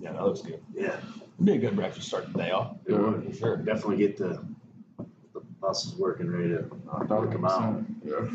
Yeah, 0.00 0.12
that 0.12 0.22
looks 0.24 0.42
good. 0.42 0.60
Yeah, 0.74 0.96
It'd 1.34 1.44
be 1.46 1.52
a 1.52 1.58
good 1.58 1.76
breakfast 1.76 2.08
start 2.08 2.32
the 2.32 2.38
day 2.38 2.50
off. 2.50 2.76
it 2.86 2.92
Yeah. 2.92 2.98
would. 2.98 3.24
For 3.26 3.32
sure. 3.34 3.56
Definitely 3.58 3.98
get 3.98 4.16
the 4.16 4.44
the 5.34 5.40
buses 5.60 5.94
working, 5.96 6.30
ready 6.30 6.48
to 6.50 6.58
a 6.92 7.04
Work 7.06 7.34
'em 7.34 7.44
out. 7.44 7.78
percent. 7.86 7.96
Yeah. 8.04 8.26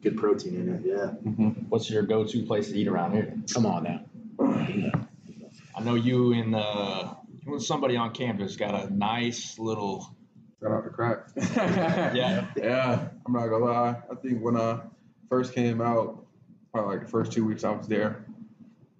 get 0.00 0.16
protein 0.16 0.54
in 0.54 0.68
it. 0.74 0.82
Yeah. 0.84 1.14
Mhm. 1.28 1.68
What's 1.68 1.90
your 1.90 2.02
go-to 2.04 2.44
place 2.44 2.70
to 2.70 2.78
eat 2.78 2.86
around 2.86 3.12
here? 3.14 3.34
Come 3.52 3.66
on 3.66 3.82
now. 3.82 4.00
Know 5.88 5.94
you 5.94 6.34
and 6.34 6.54
uh, 6.54 7.14
you 7.46 7.52
and 7.54 7.62
somebody 7.62 7.96
on 7.96 8.12
campus 8.12 8.56
got 8.56 8.74
a 8.74 8.92
nice 8.94 9.58
little. 9.58 10.14
Shout 10.60 10.70
out 10.72 10.84
to 10.84 10.90
crack. 10.90 11.28
Yeah. 12.14 12.44
Yeah. 12.56 13.08
I'm 13.26 13.32
not 13.32 13.46
gonna 13.48 13.64
lie. 13.64 13.96
I 14.10 14.14
think 14.16 14.42
when 14.42 14.54
I 14.58 14.80
first 15.30 15.54
came 15.54 15.80
out, 15.80 16.26
probably 16.74 16.96
like 16.96 17.06
the 17.06 17.10
first 17.10 17.32
two 17.32 17.46
weeks 17.46 17.64
I 17.64 17.70
was 17.70 17.86
there, 17.88 18.22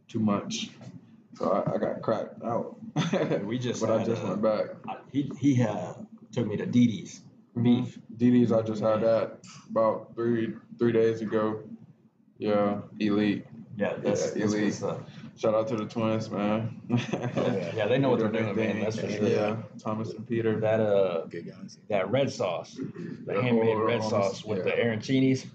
too 0.08 0.18
much. 0.20 0.70
So 1.36 1.50
I, 1.50 1.74
I 1.74 1.76
got 1.76 2.00
cracked 2.00 2.42
out. 2.42 2.76
We 3.44 3.58
just. 3.58 3.80
but 3.86 3.90
I 3.90 4.02
just 4.04 4.22
uh, 4.24 4.28
went 4.28 4.42
back. 4.42 4.66
I- 4.88 4.96
He 5.12 5.30
he 5.38 5.62
uh, 5.62 5.92
took 6.32 6.46
me 6.46 6.56
to 6.56 6.64
Dee 6.64 6.86
Dee's 6.86 7.20
beef. 7.60 7.98
DD's 8.16 8.50
I 8.50 8.62
just 8.62 8.80
had 8.80 9.02
that 9.02 9.40
about 9.68 10.14
three 10.14 10.54
three 10.78 10.92
days 10.92 11.20
ago. 11.20 11.60
Yeah, 12.38 12.80
elite. 12.98 13.44
Yeah, 13.76 13.92
that's, 14.02 14.34
Yeah, 14.34 14.44
elite. 14.46 14.72
stuff. 14.72 15.00
Shout 15.38 15.54
out 15.54 15.68
to 15.68 15.76
the 15.76 15.86
twins, 15.86 16.28
man. 16.30 16.80
yeah. 16.88 17.72
Yeah, 17.76 17.86
they 17.86 17.98
know 17.98 18.10
what 18.10 18.18
they're 18.18 18.28
doing, 18.28 18.56
man, 18.56 18.80
that's 18.80 18.98
for 18.98 19.08
sure. 19.08 19.28
Yeah, 19.28 19.56
Thomas 19.78 20.10
and 20.12 20.26
Peter. 20.28 20.58
That 20.58 20.80
uh, 20.80 21.26
Good 21.26 21.46
guys. 21.46 21.78
that 21.88 22.10
red 22.10 22.32
sauce, 22.32 22.74
the 23.26 23.40
handmade 23.40 23.76
oh, 23.76 23.84
red 23.84 24.00
almost- 24.00 24.10
sauce 24.10 24.44
with 24.44 24.64
the 24.64 24.70
yeah. 24.70 24.84
arancinis. 24.84 25.46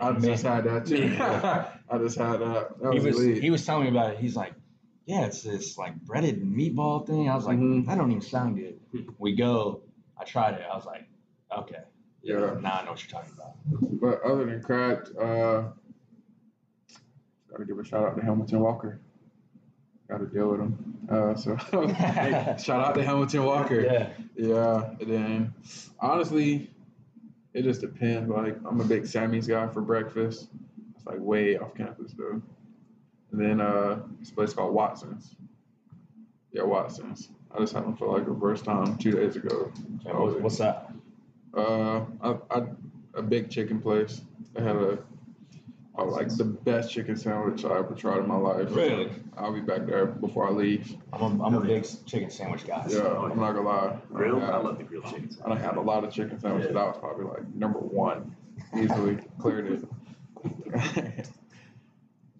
I 0.00 0.12
just 0.18 0.42
Man. 0.44 0.54
had 0.54 0.64
that 0.64 0.86
too. 0.86 1.16
I 1.90 1.98
just 1.98 2.16
had 2.18 2.40
that. 2.40 2.80
That 2.80 2.92
he 2.94 2.98
was, 3.00 3.04
was 3.04 3.16
elite. 3.24 3.42
he 3.42 3.50
was 3.50 3.64
telling 3.66 3.84
me 3.84 3.90
about 3.90 4.14
it. 4.14 4.18
He's 4.18 4.34
like, 4.36 4.54
yeah, 5.06 5.26
it's 5.26 5.42
this 5.42 5.76
like 5.76 5.94
breaded 6.00 6.42
meatball 6.42 7.06
thing. 7.06 7.28
I 7.28 7.34
was 7.36 7.44
like, 7.44 7.58
Mhm. 7.58 7.86
that 7.86 7.96
don't 7.96 8.10
even 8.10 8.22
sound 8.22 8.56
good. 8.56 8.80
We 9.18 9.34
go. 9.36 9.82
I 10.18 10.24
tried 10.24 10.54
it. 10.54 10.62
I 10.70 10.74
was 10.74 10.86
like, 10.86 11.06
okay, 11.58 11.80
Yeah. 12.22 12.54
now 12.60 12.78
I 12.80 12.84
know 12.84 12.92
what 12.92 13.02
you're 13.04 13.10
talking 13.10 13.32
about. 13.36 13.52
But 14.00 14.22
other 14.22 14.46
than 14.46 14.62
cracked, 14.62 15.10
uh, 15.16 15.64
gotta 17.54 17.64
give 17.66 17.78
a 17.78 17.84
shout 17.84 18.04
out 18.04 18.16
to 18.16 18.22
Hamilton 18.24 18.60
Walker. 18.60 19.00
Got 20.08 20.18
to 20.18 20.26
deal 20.26 20.48
with 20.50 20.60
him. 20.60 20.98
Uh, 21.10 21.34
so 21.34 21.56
shout 22.62 22.84
out 22.84 22.94
to 22.94 23.02
Hamilton 23.02 23.44
Walker. 23.44 23.80
Yeah, 23.80 24.08
Yeah, 24.36 24.90
and 25.00 25.10
then 25.10 25.54
honestly, 25.98 26.70
it 27.54 27.62
just 27.62 27.80
depends. 27.80 28.28
Like 28.28 28.56
I'm 28.68 28.80
a 28.80 28.84
big 28.84 29.06
Sammy's 29.06 29.46
guy 29.46 29.66
for 29.68 29.80
breakfast. 29.80 30.48
It's 30.94 31.06
like 31.06 31.18
way 31.20 31.56
off 31.56 31.74
campus 31.74 32.12
though. 32.18 32.42
And 33.32 33.40
then 33.40 33.60
uh, 33.62 34.00
this 34.20 34.30
place 34.30 34.52
called 34.52 34.74
Watson's. 34.74 35.34
Yeah, 36.52 36.64
Watson's. 36.64 37.30
I 37.54 37.58
just 37.60 37.72
had 37.72 37.84
them 37.84 37.96
for 37.96 38.06
like 38.16 38.26
the 38.26 38.36
first 38.38 38.64
time 38.64 38.98
two 38.98 39.12
days 39.12 39.36
ago. 39.36 39.72
And 40.04 40.18
what- 40.18 40.40
what's 40.42 40.58
that? 40.58 40.90
Uh, 41.56 42.04
I, 42.20 42.36
I, 42.50 42.62
a 43.14 43.22
big 43.22 43.48
chicken 43.48 43.80
place. 43.80 44.20
They 44.54 44.62
had 44.62 44.76
a, 44.76 44.98
uh, 45.96 46.04
like 46.04 46.28
the 46.36 46.44
best 46.44 46.90
chicken 46.90 47.16
sandwich 47.16 47.64
I 47.64 47.78
ever 47.78 47.94
tried 47.94 48.18
in 48.18 48.28
my 48.28 48.36
life. 48.36 48.68
Really? 48.70 49.10
I'll 49.36 49.52
be 49.52 49.60
back 49.60 49.86
there 49.86 50.06
before 50.06 50.48
I 50.48 50.50
leave. 50.50 50.96
I'm 51.12 51.40
a, 51.40 51.44
I'm 51.44 51.54
a 51.54 51.60
big 51.60 51.86
chicken 52.06 52.30
sandwich 52.30 52.66
guy. 52.66 52.84
Yeah, 52.88 53.06
I'm 53.06 53.38
not 53.38 53.52
gonna 53.52 53.62
lie. 53.62 53.98
Grilled? 54.12 54.42
I 54.42 54.50
I 54.52 54.56
love 54.58 54.78
the 54.78 54.84
grilled 54.84 55.04
chicken. 55.04 55.30
Sandwich. 55.30 55.46
I 55.46 55.48
done 55.48 55.60
had 55.60 55.76
a 55.76 55.80
lot 55.80 56.04
of 56.04 56.12
chicken 56.12 56.40
sandwiches. 56.40 56.74
That 56.74 56.86
was 56.86 56.96
probably 56.98 57.26
like 57.26 57.54
number 57.54 57.78
one. 57.78 58.34
Easily 58.76 59.18
cleared 59.38 59.84
it. 60.74 61.28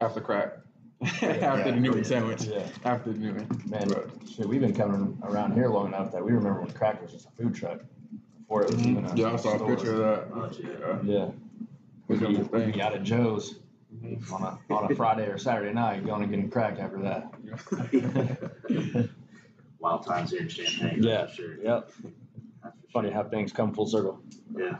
After 0.00 0.20
crack. 0.20 0.54
After 1.02 1.70
the 1.72 1.80
Newton 1.80 2.04
sandwich. 2.04 2.44
Yeah, 2.44 2.66
After 2.84 3.12
the 3.12 3.18
Newton. 3.18 3.48
man. 3.66 3.88
But, 3.88 4.10
Shit, 4.28 4.48
we've 4.48 4.60
been 4.60 4.74
coming 4.74 5.18
around 5.22 5.52
here 5.52 5.68
long 5.68 5.88
enough 5.88 6.12
that 6.12 6.24
we 6.24 6.32
remember 6.32 6.60
when 6.60 6.70
crack 6.72 7.00
was 7.02 7.12
just 7.12 7.26
a 7.26 7.30
food 7.42 7.54
truck 7.54 7.80
before 8.38 8.62
it 8.62 8.70
was 8.74 8.86
even 8.86 9.04
a 9.04 9.14
yeah, 9.14 9.32
I 9.32 9.36
saw 9.36 9.54
a 9.54 9.66
picture 9.66 9.92
of 9.92 9.98
that. 9.98 10.28
Oh. 10.34 10.50
Yeah. 11.04 11.12
Yeah, 11.14 11.28
We're 12.08 12.18
doing 12.18 12.34
the 12.34 12.40
we 12.40 12.48
thing. 12.60 12.72
we 12.72 12.82
out 12.82 12.94
of 12.94 13.02
Joe's 13.02 13.56
on 14.32 14.42
a 14.42 14.58
on 14.74 14.90
a 14.90 14.94
Friday 14.94 15.26
or 15.26 15.38
Saturday 15.38 15.72
night, 15.72 16.04
going 16.04 16.22
and 16.22 16.30
getting 16.30 16.50
cracked 16.50 16.78
after 16.80 16.98
that. 17.02 19.08
Wild 19.78 20.06
times 20.06 20.30
here 20.30 20.40
in 20.42 20.48
Champaign. 20.48 21.02
Yeah. 21.02 21.26
For 21.26 21.34
sure. 21.34 21.62
Yep. 21.62 21.90
That's 22.62 22.80
for 22.80 22.86
Funny 22.92 23.08
sure. 23.08 23.22
how 23.22 23.28
things 23.28 23.52
come 23.52 23.74
full 23.74 23.86
circle. 23.86 24.20
Yeah. 24.56 24.78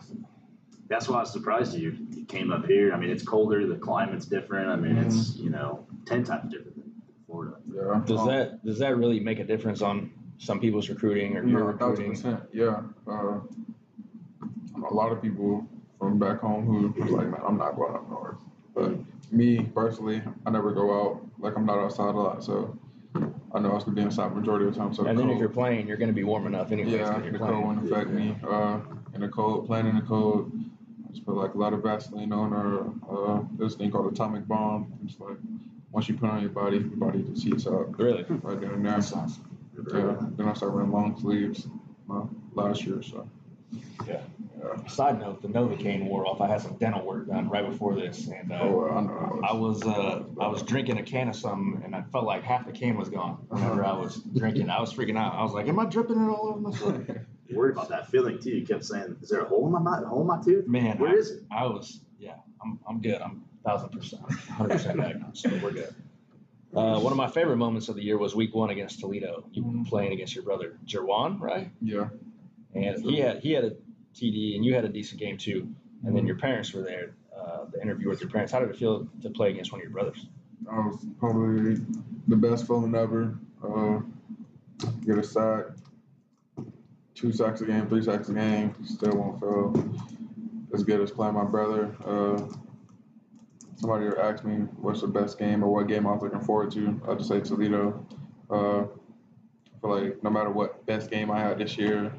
That's 0.89 1.09
why 1.09 1.17
I 1.17 1.21
was 1.21 1.33
surprised 1.33 1.75
you, 1.77 1.97
you 2.11 2.25
came 2.27 2.53
up 2.53 2.67
here. 2.67 2.93
I 2.93 2.99
mean, 2.99 3.11
it's 3.11 3.23
colder, 3.23 3.67
the 3.67 3.77
climate's 3.77 4.27
different. 4.27 4.69
I 4.69 4.77
mean, 4.77 4.97
it's, 4.99 5.37
you 5.37 5.49
know, 5.51 5.87
10 6.07 6.25
times 6.25 6.53
different 6.53 6.77
than 6.77 6.93
Florida. 7.27 7.57
Yeah. 7.75 8.03
Does 8.07 8.21
Um, 8.21 8.29
that 8.29 8.65
does 8.65 8.79
that 8.81 8.97
really 8.97 9.21
make 9.21 9.39
a 9.41 9.45
difference 9.45 9.81
on 9.83 10.11
some 10.39 10.61
people's 10.61 10.89
recruiting 10.91 11.37
or 11.37 11.47
your 11.47 11.73
No, 11.73 11.79
thousand 11.79 12.07
recruiting? 12.07 12.11
percent. 12.13 12.41
Yeah. 12.53 12.83
Uh, 13.07 13.41
a 14.87 14.95
lot 14.95 15.11
of 15.13 15.23
people 15.23 15.67
from 15.99 16.19
back 16.19 16.41
home 16.41 16.65
who 16.67 17.03
was 17.03 17.11
like, 17.13 17.29
man, 17.29 17.41
I'm 17.47 17.57
not 17.59 17.77
going 17.77 17.95
up 17.95 18.09
north. 18.11 18.37
But 18.75 18.93
me 19.33 19.63
personally, 19.75 20.23
I 20.47 20.51
never 20.51 20.73
go 20.73 20.93
out. 21.01 21.21
Like 21.39 21.57
I'm 21.57 21.67
not 21.67 21.79
outside 21.79 22.15
a 22.15 22.19
lot, 22.19 22.43
so 22.45 22.77
I 23.55 23.61
know 23.61 23.71
I 23.71 23.75
was 23.75 23.85
gonna 23.85 23.95
be 23.97 24.03
inside 24.03 24.35
majority 24.35 24.67
of 24.67 24.75
the 24.75 24.79
time. 24.81 24.93
So 24.95 25.07
And 25.07 25.19
then 25.19 25.31
if 25.31 25.39
you're 25.39 25.49
playing, 25.49 25.87
you're 25.87 25.97
going 25.97 26.09
to 26.09 26.15
be 26.15 26.25
warm 26.25 26.47
enough 26.47 26.73
anyway. 26.73 26.91
yeah, 26.93 27.23
you're 27.23 27.33
the 27.33 27.39
playing. 27.39 27.55
cold 27.55 27.65
won't 27.65 27.85
affect 27.93 28.11
me. 28.11 28.35
Uh, 28.47 28.81
in 29.15 29.21
the 29.21 29.29
cold, 29.29 29.67
playing 29.67 29.87
in 29.87 29.95
the 29.97 30.03
cold, 30.03 30.51
I 31.07 31.13
just 31.13 31.25
put 31.25 31.37
like 31.37 31.55
a 31.55 31.59
lot 31.59 31.73
of 31.73 31.83
Vaseline 31.83 32.33
on 32.33 32.53
or 32.53 33.39
uh, 33.39 33.43
this 33.57 33.75
thing 33.77 33.91
called 33.93 34.13
atomic 34.13 34.49
bomb. 34.49 34.93
It's 35.05 35.21
like 35.21 35.37
once 35.93 36.09
you 36.09 36.17
put 36.17 36.27
it 36.27 36.33
on 36.33 36.41
your 36.41 36.51
body, 36.51 36.79
your 36.79 36.87
body 36.97 37.23
just 37.23 37.45
heats 37.45 37.67
up 37.69 37.97
Really? 37.99 38.25
right 38.29 38.61
there 38.61 38.73
and 38.73 38.85
there. 38.85 38.95
That 38.95 39.05
sounds. 39.05 39.39
Yeah. 39.93 40.17
Then 40.37 40.49
I 40.49 40.55
started 40.55 40.75
wearing 40.75 40.91
long 40.91 41.17
sleeves 41.21 41.69
uh, 42.11 42.23
last 42.55 42.85
year, 42.85 43.03
so. 43.03 43.29
Yeah. 44.85 44.91
Yeah. 44.91 44.95
Side 44.95 45.21
note: 45.21 45.43
the 45.43 45.49
Novocaine 45.49 46.07
wore 46.09 46.27
off. 46.27 46.41
I 46.41 46.47
had 46.49 46.61
some 46.61 46.77
dental 46.77 47.05
work 47.05 47.27
done 47.29 47.49
right 47.49 47.69
before 47.69 47.95
this, 47.95 48.29
and 48.29 48.53
uh, 48.53 48.59
Oh, 48.63 48.89
I 48.91 49.01
know. 49.01 49.41
I 49.45 49.53
was 49.55 49.83
uh, 49.85 50.23
I 50.41 50.47
was 50.49 50.63
drinking 50.63 50.99
a 50.99 51.03
can 51.03 51.29
of 51.29 51.37
something, 51.37 51.83
and 51.85 51.95
I 51.95 52.03
felt 52.13 52.25
like 52.25 52.43
half 52.43 52.67
the 52.67 52.73
can 52.73 52.97
was 52.97 53.09
gone. 53.09 53.45
Whenever 53.49 53.85
I 53.85 53.93
was 53.93 54.17
drinking, 54.37 54.71
I 54.71 54.81
was 54.81 54.93
freaking 54.93 55.19
out. 55.19 55.35
I 55.35 55.43
was 55.43 55.53
like, 55.53 55.69
"Am 55.69 55.79
I 55.79 55.87
dripping 55.87 56.17
it 56.17 56.29
all 56.29 56.49
over 56.49 56.61
myself?" 56.61 57.01
You're 57.49 57.59
worried 57.59 57.73
about 57.73 57.89
that 57.91 58.11
feeling 58.11 58.39
too. 58.39 58.51
You 58.51 58.67
kept 58.67 58.85
saying, 58.85 59.17
is 59.23 59.29
there 59.29 59.41
a 59.41 59.49
hole 59.49 59.67
in 59.67 59.73
my 59.73 59.79
mouth, 59.79 60.05
hole 60.05 60.23
in 60.23 60.27
my 60.27 60.41
tooth? 60.43 60.67
Man, 60.67 60.99
Where 60.99 61.11
I, 61.11 61.15
is 61.15 61.31
it? 61.31 61.43
I 61.51 61.67
was 61.67 62.01
yeah. 62.19 62.35
I'm 62.63 62.79
I'm 62.89 63.01
good. 63.01 63.21
I'm 63.21 63.45
thousand 63.65 63.91
percent, 63.91 64.23
hundred 64.51 64.73
percent 64.73 64.99
back 64.99 65.17
now, 65.19 65.31
so 65.33 65.51
we're 65.63 65.71
good. 65.73 65.95
Uh, 66.75 66.99
one 66.99 67.13
of 67.13 67.17
my 67.17 67.29
favorite 67.29 67.57
moments 67.57 67.89
of 67.89 67.95
the 67.95 68.03
year 68.03 68.19
was 68.19 68.35
Week 68.35 68.53
One 68.55 68.71
against 68.71 68.99
Toledo. 68.99 69.45
You 69.53 69.63
Mhm. 69.63 69.87
playing 69.87 70.13
against 70.13 70.35
your 70.35 70.43
brother 70.45 70.77
Jerjuan, 70.85 71.41
right? 71.41 71.71
Yeah. 71.81 72.09
And 72.75 73.01
he 73.05 73.21
had 73.21 73.39
he 73.41 73.53
had 73.53 73.65
a 73.65 73.73
TD, 74.15 74.57
and 74.57 74.65
you 74.65 74.75
had 74.75 74.85
a 74.85 74.89
decent 74.89 75.21
game 75.21 75.37
too. 75.37 75.69
And 76.05 76.17
then 76.17 76.27
your 76.27 76.37
parents 76.37 76.73
were 76.73 76.83
there. 76.83 77.15
Uh, 77.37 77.65
the 77.73 77.81
interview 77.83 78.09
with 78.09 78.21
your 78.21 78.31
parents. 78.31 78.53
How 78.53 78.61
did 78.61 78.71
it 78.71 78.77
feel 78.77 79.09
to 79.23 79.31
play 79.31 79.51
against 79.51 79.73
one 79.73 79.81
of 79.81 79.85
your 79.85 79.93
brothers? 79.93 80.27
That 80.63 80.73
was 80.73 81.05
probably 81.19 81.77
the 82.29 82.37
best 82.37 82.67
feeling 82.67 82.95
ever. 82.95 83.37
Uh, 83.63 84.01
get 85.05 85.19
a 85.19 85.23
sack, 85.23 85.65
two 87.15 87.33
sacks 87.33 87.61
a 87.61 87.67
game, 87.67 87.89
three 87.89 88.03
sacks 88.03 88.29
a 88.29 88.35
game, 88.35 88.75
still 88.85 89.17
won't 89.17 89.41
feel 89.41 89.95
as 90.73 90.85
good 90.85 91.01
as 91.01 91.11
playing 91.11 91.35
my 91.35 91.45
brother. 91.45 91.95
Uh, 92.05 92.41
somebody 93.77 94.07
asked 94.21 94.45
me 94.45 94.67
what's 94.77 95.01
the 95.01 95.07
best 95.07 95.39
game 95.39 95.63
or 95.63 95.73
what 95.73 95.89
game 95.89 96.07
I 96.07 96.13
was 96.13 96.23
looking 96.23 96.41
forward 96.41 96.71
to. 96.73 97.01
I'd 97.09 97.19
just 97.19 97.29
say 97.29 97.41
Toledo. 97.41 98.07
Uh, 98.51 98.83
I 98.83 99.81
feel 99.81 100.01
like 100.01 100.23
no 100.23 100.31
matter 100.31 100.51
what 100.51 100.85
best 100.87 101.11
game 101.11 101.31
I 101.31 101.41
had 101.41 101.59
this 101.59 101.77
year, 101.77 102.13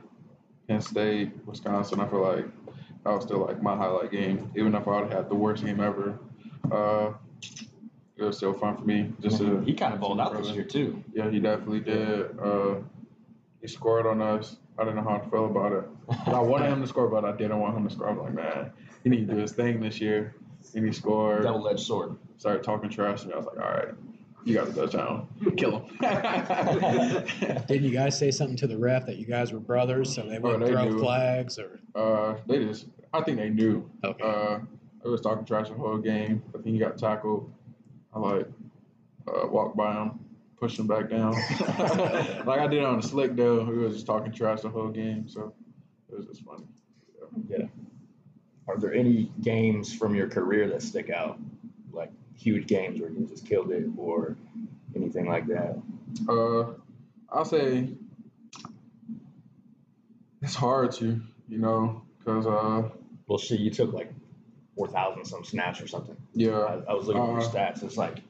Penn 0.67 0.82
State, 0.82 1.32
Wisconsin, 1.45 1.99
I 1.99 2.08
feel 2.08 2.21
like 2.21 2.45
that 3.04 3.13
was 3.13 3.23
still 3.23 3.39
like 3.45 3.62
my 3.62 3.75
highlight 3.75 4.12
game. 4.12 4.51
Even 4.56 4.73
if 4.75 4.88
I 4.88 4.91
would 4.91 5.04
have 5.04 5.12
had 5.12 5.30
the 5.30 5.36
worst 5.36 5.63
game 5.63 5.80
ever, 5.80 6.17
uh, 6.71 7.13
it 8.17 8.23
was 8.23 8.38
still 8.38 8.54
fun 8.54 8.78
for 8.78 8.84
me. 8.84 9.13
Just 9.21 9.38
to 9.38 9.60
he 9.62 9.73
kind 9.73 9.93
of 9.93 9.99
balled 9.99 10.19
out 10.19 10.36
this 10.36 10.49
year 10.51 10.63
too. 10.63 11.04
yeah, 11.13 11.30
he 11.30 11.39
definitely 11.39 11.82
did. 11.82 12.39
Uh, 12.39 12.75
he 13.62 13.67
scored 13.67 14.06
on 14.08 14.21
us. 14.21 14.58
I 14.78 14.84
didn't 14.84 14.97
know 14.97 15.04
how 15.04 15.21
I 15.25 15.30
feel 15.30 15.45
about 15.45 15.71
it. 15.71 15.84
I 16.28 16.39
wanted 16.39 16.69
him 16.69 16.82
to 16.82 16.88
score, 16.88 17.08
but 17.08 17.25
I 17.25 17.32
didn't 17.32 17.60
want 17.60 17.78
him 17.78 17.88
to 17.88 17.93
score. 17.93 18.10
I 18.10 18.12
was 18.12 18.23
like, 18.23 18.34
man, 18.34 18.71
he 19.04 19.10
need 19.10 19.28
to 19.28 19.34
do 19.34 19.39
his 19.39 19.54
thing 19.54 19.80
this 19.80 20.01
year. 20.01 20.36
And 20.73 20.86
he 20.86 20.91
scored. 20.91 21.43
Double-edged 21.43 21.80
sword. 21.80 22.17
Started 22.38 22.63
talking 22.63 22.89
trash 22.89 23.21
to 23.21 23.28
me. 23.28 23.34
I 23.34 23.38
was 23.38 23.45
like, 23.45 23.58
all 23.58 23.71
right, 23.71 23.93
you 24.45 24.53
got 24.53 24.69
a 24.69 24.73
touchdown. 24.73 25.27
Kill 25.58 25.79
him. 25.79 25.97
Didn't 27.67 27.84
you 27.84 27.91
guys 27.91 28.17
say 28.17 28.31
something 28.31 28.55
to 28.58 28.67
the 28.67 28.77
ref 28.77 29.05
that 29.08 29.17
you 29.17 29.25
guys 29.25 29.51
were 29.51 29.60
brothers, 29.60 30.13
so 30.13 30.21
they 30.21 30.39
wouldn't 30.39 30.65
they 30.65 30.71
throw 30.71 30.86
knew. 30.86 30.99
flags 30.99 31.60
or? 31.60 31.79
uh, 31.95 32.36
they 32.47 32.63
just, 32.63 32.86
I 33.13 33.21
think 33.21 33.39
they 33.39 33.49
knew. 33.49 33.89
Okay. 34.03 34.23
Uh, 34.23 34.60
I 35.03 35.08
was 35.08 35.21
talking 35.21 35.45
trash 35.45 35.69
the 35.69 35.75
whole 35.75 35.97
game. 35.97 36.41
I 36.49 36.62
think 36.62 36.73
he 36.73 36.77
got 36.79 36.97
tackled. 36.97 37.51
I 38.13 38.19
like 38.19 38.47
uh, 39.27 39.47
walked 39.47 39.75
by 39.75 39.93
him, 39.93 40.19
pushed 40.60 40.79
him 40.79 40.88
back 40.88 41.10
down. 41.10 41.34
like 42.45 42.60
I 42.60 42.67
did 42.67 42.84
on 42.84 43.01
the 43.01 43.08
slick 43.08 43.36
though. 43.36 43.63
We 43.63 43.77
was 43.77 43.93
just 43.95 44.05
talking 44.05 44.31
trash 44.31 44.62
the 44.62 44.69
whole 44.69 44.89
game, 44.89 45.27
so 45.27 45.53
it 46.10 46.17
was 46.17 46.25
just 46.27 46.43
funny. 46.43 46.65
Yeah. 47.49 47.65
Are 48.67 48.77
there 48.77 48.93
any 48.93 49.31
games 49.41 49.93
from 49.93 50.15
your 50.15 50.27
career 50.27 50.67
that 50.69 50.81
stick 50.81 51.10
out, 51.10 51.38
like 51.39 51.55
huge 52.38 52.67
games 52.67 53.00
where 53.02 53.10
you 53.10 53.26
just 53.28 53.45
killed 53.48 53.71
it, 53.71 53.86
or 53.98 54.36
anything 54.95 55.28
like 55.28 55.48
that? 55.48 55.78
Uh, 56.30 56.74
I'll 57.32 57.45
say 57.45 57.89
it's 60.41 60.56
hard 60.56 60.91
to, 60.93 61.21
you 61.48 61.58
know, 61.58 62.02
because 62.19 62.45
uh, 62.45 62.89
Well, 63.28 63.38
shit, 63.38 63.60
you 63.60 63.71
took 63.71 63.93
like 63.93 64.12
four 64.76 64.88
thousand 64.88 65.26
some 65.26 65.43
snaps 65.43 65.82
or 65.82 65.88
something. 65.88 66.15
yeah, 66.34 66.60
I, 66.60 66.91
I 66.91 66.93
was 66.93 67.08
looking 67.08 67.21
at 67.24 67.30
your 67.30 67.39
Uh, 67.39 67.50
stats. 67.50 67.84
It's 67.84 67.98
like 67.98 68.21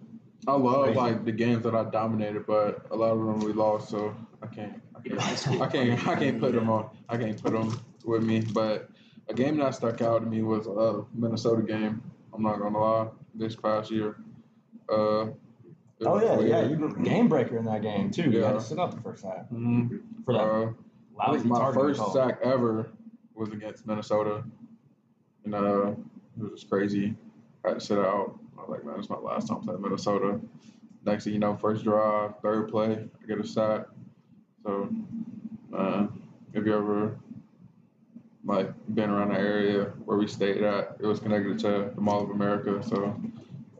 I 0.47 0.53
love 0.53 0.85
Crazy. 0.85 0.99
like 0.99 1.25
the 1.25 1.31
games 1.31 1.63
that 1.63 1.73
I 1.75 1.83
dominated, 1.85 2.45
but 2.45 2.85
a 2.91 2.95
lot 2.95 3.11
of 3.11 3.17
them 3.17 3.39
we 3.39 3.51
lost, 3.53 3.89
so 3.89 4.15
I 4.43 4.47
can't, 4.47 4.79
I 4.95 4.99
In 5.05 5.17
high 5.17 5.35
school. 5.35 5.57
can't, 5.57 5.63
I 5.63 5.67
can't, 5.95 6.07
I 6.07 6.15
can't 6.15 6.39
put 6.39 6.53
them 6.53 6.69
on. 6.69 6.89
I 7.09 7.17
can't 7.17 7.41
put 7.41 7.53
them 7.53 7.79
with 8.05 8.23
me. 8.23 8.41
But 8.41 8.89
a 9.27 9.33
game 9.33 9.57
that 9.57 9.73
stuck 9.73 10.01
out 10.03 10.19
to 10.19 10.27
me 10.27 10.43
was 10.43 10.67
a 10.67 11.03
Minnesota 11.15 11.63
game. 11.63 12.01
I'm 12.33 12.43
not 12.43 12.59
gonna 12.59 12.77
lie. 12.79 13.07
This 13.35 13.55
past 13.55 13.91
year. 13.91 14.17
Uh, 14.89 15.27
Oh 16.05 16.15
was 16.15 16.23
yeah, 16.23 16.39
yeah. 16.61 16.67
You 16.67 16.77
were 16.77 16.89
game 16.93 17.29
breaker 17.29 17.57
in 17.57 17.63
that 17.65 17.81
game 17.81 18.11
too. 18.11 18.23
You 18.29 18.39
had 18.43 18.51
Yeah. 18.51 18.53
to 18.53 18.61
sit 18.61 18.79
up 18.79 18.93
the 18.93 19.01
first 19.01 19.23
half 19.23 19.49
Mhm. 19.49 20.01
for 20.25 20.33
that 20.33 20.41
Uh, 20.41 20.73
I 21.19 21.31
lousy 21.31 21.39
think 21.43 21.51
my 21.53 21.73
first 21.73 21.99
call. 22.01 22.11
sack 22.11 22.39
ever 22.43 22.89
was 23.33 23.49
against 23.53 23.87
Minnesota, 23.87 24.43
and 25.45 25.55
uh, 25.55 25.91
it 26.37 26.41
was 26.41 26.51
just 26.51 26.69
crazy. 26.69 27.15
I 27.63 27.69
had 27.69 27.79
to 27.79 27.85
sit 27.85 27.97
out. 27.97 28.37
I 28.57 28.61
was 28.61 28.69
like, 28.69 28.83
man, 28.85 28.99
it's 28.99 29.09
my 29.09 29.17
last 29.17 29.47
time 29.47 29.61
playing 29.61 29.81
Minnesota. 29.81 30.39
Next 31.05 31.23
thing 31.23 31.33
you 31.33 31.39
know, 31.39 31.55
first 31.55 31.83
drive, 31.85 32.37
third 32.41 32.67
play, 32.69 33.09
I 33.23 33.25
get 33.25 33.39
a 33.39 33.47
sack. 33.47 33.87
So, 34.63 34.89
uh, 35.73 36.07
if 36.53 36.65
you 36.65 36.73
ever 36.75 37.17
like 38.45 38.71
been 38.93 39.09
around 39.09 39.29
the 39.29 39.39
area 39.39 39.85
where 40.05 40.17
we 40.17 40.27
stayed 40.27 40.61
at, 40.61 40.97
it 40.99 41.05
was 41.05 41.19
connected 41.19 41.57
to 41.59 41.91
the 41.93 42.01
Mall 42.01 42.23
of 42.23 42.29
America, 42.29 42.81
so 42.87 43.19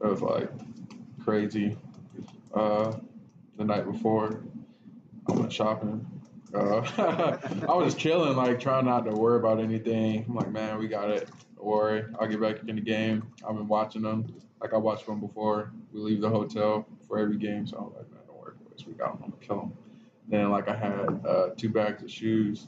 it 0.02 0.08
was 0.08 0.22
like 0.22 0.50
crazy. 1.24 1.78
Uh, 2.54 2.94
the 3.58 3.64
night 3.64 3.90
before, 3.90 4.42
I 5.30 5.34
went 5.34 5.54
shopping. 5.54 6.06
Uh, 6.54 6.82
I 7.70 7.74
was 7.74 7.94
just 7.94 8.00
chilling, 8.00 8.36
like 8.36 8.60
trying 8.60 8.86
not 8.86 9.06
to 9.06 9.12
worry 9.12 9.38
about 9.38 9.60
anything. 9.60 10.26
I'm 10.28 10.36
like, 10.36 10.52
man, 10.52 10.80
we 10.80 10.88
got 10.88 11.10
it. 11.10 11.30
Don't 11.56 11.66
worry, 11.66 12.04
I'll 12.20 12.28
get 12.28 12.42
back 12.42 12.68
in 12.68 12.76
the 12.76 12.82
game. 12.82 13.28
I've 13.48 13.56
been 13.56 13.68
watching 13.68 14.02
them, 14.02 14.34
like 14.62 14.74
I 14.74 14.78
watched 14.78 15.06
them 15.06 15.20
before. 15.20 15.72
We 15.94 16.00
leave 16.00 16.22
the 16.22 16.30
hotel 16.30 16.88
for 17.08 17.20
every 17.20 17.38
game, 17.38 17.68
so 17.68 17.78
I'm 17.78 17.84
like, 17.86 18.12
man, 18.12 18.22
don't 18.28 18.40
worry, 18.40 18.54
boys, 18.68 18.86
we 18.88 18.94
got 18.94 19.14
them. 19.14 19.26
I'm 19.26 19.30
gonna 19.32 19.46
kill 19.46 19.58
them. 19.58 19.74
Then 20.28 20.50
like 20.50 20.68
I 20.68 20.76
had 20.76 21.26
uh, 21.28 21.50
two 21.56 21.70
bags 21.70 22.02
of 22.02 22.10
shoes. 22.10 22.68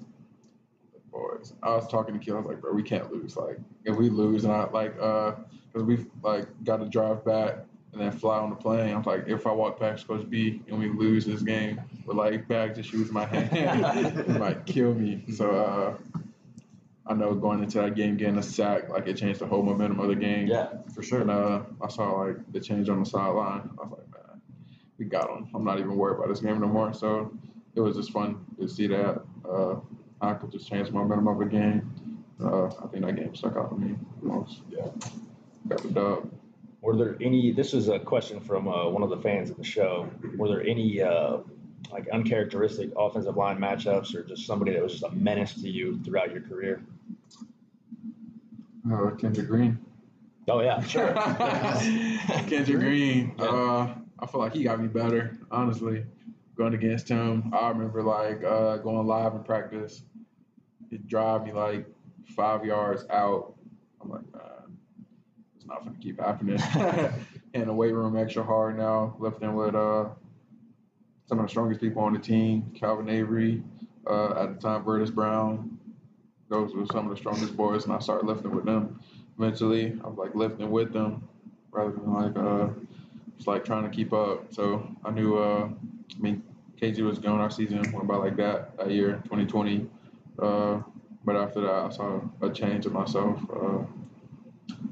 Boys, 1.18 1.54
I 1.64 1.70
was 1.70 1.88
talking 1.88 2.18
to 2.18 2.24
Kill. 2.24 2.36
I 2.36 2.40
was 2.40 2.48
like, 2.48 2.62
bro, 2.62 2.74
we 2.74 2.84
can't 2.84 3.12
lose. 3.12 3.36
Like, 3.36 3.58
if 3.86 3.96
we 3.96 4.10
lose, 4.10 4.44
and 4.44 4.54
I 4.54 4.70
like, 4.70 4.96
uh, 5.02 5.32
cause 5.74 5.84
we 5.84 6.06
like 6.22 6.48
got 6.64 6.78
to 6.78 6.86
drive 6.86 7.26
back 7.26 7.56
and 7.94 8.02
then 8.02 8.12
fly 8.12 8.38
on 8.38 8.52
the 8.52 8.56
plane. 8.56 8.94
I'm 8.94 9.02
like, 9.02 9.28
if 9.28 9.48
I 9.48 9.52
walk 9.52 9.80
past 9.80 10.08
Coach 10.08 10.30
B 10.30 10.62
and 10.68 10.78
we 10.78 10.90
lose 10.90 11.26
this 11.26 11.42
game 11.42 11.82
with 12.06 12.18
like 12.18 12.48
bags 12.48 12.78
of 12.78 12.86
shoes 12.86 13.08
in 13.08 13.14
my 13.14 13.26
hand, 13.26 13.50
it 14.20 14.28
might 14.28 14.66
kill 14.68 14.94
me. 14.94 15.24
So 15.34 15.50
uh, 15.50 16.20
I 17.08 17.14
know 17.16 17.34
going 17.34 17.64
into 17.64 17.80
that 17.80 17.96
game 17.96 18.18
getting 18.18 18.38
a 18.38 18.44
sack, 18.44 18.90
like 18.90 19.08
it 19.08 19.16
changed 19.18 19.40
the 19.40 19.48
whole 19.48 19.64
momentum 19.64 20.00
of 20.00 20.10
the 20.10 20.16
game. 20.16 20.48
Yeah, 20.48 20.70
for 20.94 21.02
sure. 21.02 21.22
And 21.22 21.32
uh, 21.32 21.62
I 21.82 21.88
saw 21.88 22.12
like 22.12 22.52
the 22.52 22.60
change 22.60 22.90
on 22.90 23.00
the 23.00 23.06
sideline. 23.06 23.72
I 23.80 23.84
was 23.84 23.98
like, 23.98 24.12
man, 24.12 24.42
we 25.00 25.06
got 25.06 25.28
them. 25.28 25.50
I'm 25.56 25.64
not 25.64 25.80
even 25.80 25.96
worried 25.96 26.18
about 26.18 26.30
this 26.30 26.42
game 26.42 26.60
no 26.60 26.68
more. 26.68 26.94
So 26.94 27.32
it 27.74 27.82
was 27.82 27.96
just 27.96 28.12
fun 28.12 28.46
to 28.60 28.68
see 28.68 28.86
that. 28.88 29.24
Uh, 29.50 29.76
I 30.22 30.34
could 30.34 30.52
just 30.52 30.70
change 30.70 30.88
the 30.88 30.94
momentum 30.94 31.28
of 31.28 31.42
a 31.42 31.46
game. 31.46 32.24
Uh, 32.44 32.68
I 32.68 32.88
think 32.92 33.06
that 33.06 33.16
game 33.16 33.36
stuck 33.36 33.56
out 33.56 33.70
to 33.70 33.76
me 33.76 33.96
the 34.22 34.28
most. 34.28 34.62
Yeah. 34.70 34.88
Got 35.68 35.84
the 35.84 35.90
dub. 35.90 36.32
Were 36.82 36.96
there 36.96 37.18
any? 37.22 37.52
This 37.52 37.74
is 37.74 37.90
a 37.90 38.00
question 38.00 38.40
from 38.40 38.68
uh, 38.68 38.88
one 38.90 39.04
of 39.04 39.10
the 39.10 39.18
fans 39.18 39.50
of 39.50 39.58
the 39.58 39.64
show. 39.64 40.10
Were 40.38 40.48
there 40.48 40.62
any 40.62 41.02
uh, 41.02 41.40
like 41.92 42.08
uncharacteristic 42.10 42.92
offensive 42.96 43.36
line 43.36 43.58
matchups, 43.58 44.16
or 44.16 44.24
just 44.24 44.46
somebody 44.46 44.74
that 44.74 44.84
was 44.84 44.94
just 44.94 45.04
a 45.04 45.12
menace 45.12 45.54
to 45.56 45.70
you 45.70 46.00
throughout 46.04 46.32
your 46.32 46.42
career? 46.42 46.82
Uh, 48.92 49.10
Kendrick 49.12 49.48
Green. 49.48 49.80
Oh 50.48 50.62
yeah, 50.62 50.82
sure. 50.86 51.14
Kendrick 52.48 52.80
Green. 52.80 53.36
Uh, 53.40 53.96
I 54.20 54.26
feel 54.28 54.40
like 54.40 54.54
he 54.54 54.64
got 54.64 54.80
me 54.80 54.88
better, 54.88 55.38
honestly. 55.52 56.06
Going 56.58 56.74
against 56.74 57.08
him, 57.08 57.52
I 57.54 57.70
remember 57.70 58.02
like 58.02 58.44
uh, 58.44 58.78
going 58.78 59.06
live 59.06 59.34
in 59.34 59.44
practice. 59.44 60.04
He'd 60.90 61.08
drive 61.08 61.46
me 61.46 61.52
like 61.52 61.86
five 62.36 62.66
yards 62.66 63.06
out. 63.10 63.54
I'm 64.02 64.10
like, 64.10 64.34
man, 64.34 64.78
it's 65.56 65.66
not 65.66 65.84
gonna 65.86 65.98
keep 66.02 66.20
happening. 66.20 66.60
in 67.54 67.68
the 67.68 67.74
weight 67.74 67.94
room 67.94 68.18
extra 68.18 68.44
hard 68.44 68.78
now, 68.78 69.16
lifting 69.20 69.54
with 69.54 69.76
uh, 69.76 70.06
some 71.28 71.40
of 71.40 71.46
the 71.46 71.50
strongest 71.50 71.80
people 71.80 72.02
on 72.02 72.14
the 72.14 72.20
team. 72.20 72.72
Calvin 72.76 73.10
Avery, 73.10 73.64
uh, 74.08 74.44
at 74.44 74.56
the 74.56 74.62
time, 74.62 74.84
Burtis 74.84 75.12
Brown. 75.12 75.78
Those 76.50 76.74
were 76.74 76.86
some 76.88 77.06
of 77.06 77.10
the 77.12 77.18
strongest 77.18 77.56
boys, 77.56 77.84
and 77.84 77.94
I 77.94 78.00
started 78.00 78.26
lifting 78.26 78.56
with 78.56 78.66
them 78.66 79.00
eventually 79.38 79.98
I 80.04 80.08
was 80.08 80.18
like 80.18 80.36
lifting 80.36 80.72
with 80.72 80.94
them 80.94 81.28
rather 81.72 81.92
than 81.92 82.14
like 82.14 82.38
uh 82.38 82.70
just 83.36 83.48
like 83.48 83.64
trying 83.64 83.84
to 83.90 83.96
keep 83.96 84.14
up. 84.14 84.54
So 84.54 84.88
I 85.06 85.12
knew 85.12 85.38
uh 85.38 85.70
I 86.16 86.20
mean 86.20 86.44
KG 86.82 87.02
was 87.02 87.20
going 87.20 87.40
our 87.40 87.50
season 87.50 87.92
went 87.92 88.08
by 88.08 88.16
like 88.16 88.36
that 88.38 88.78
that 88.78 88.92
year, 88.92 89.22
twenty 89.28 89.46
twenty. 89.46 89.90
Uh 90.42 90.82
but 91.26 91.36
after 91.36 91.62
that 91.62 91.72
I 91.72 91.90
saw 91.90 92.22
a 92.42 92.50
change 92.50 92.86
in 92.86 92.94
myself. 92.94 93.40
Uh 93.50 93.84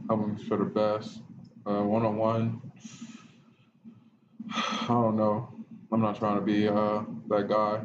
hoping 0.09 0.37
for 0.37 0.57
the 0.57 0.65
best. 0.65 1.21
One 1.63 2.05
on 2.05 2.17
one. 2.17 2.61
I 4.53 4.87
don't 4.87 5.15
know. 5.15 5.49
I'm 5.91 6.01
not 6.01 6.17
trying 6.17 6.35
to 6.35 6.41
be 6.41 6.67
uh 6.67 7.03
that 7.29 7.47
guy. 7.47 7.81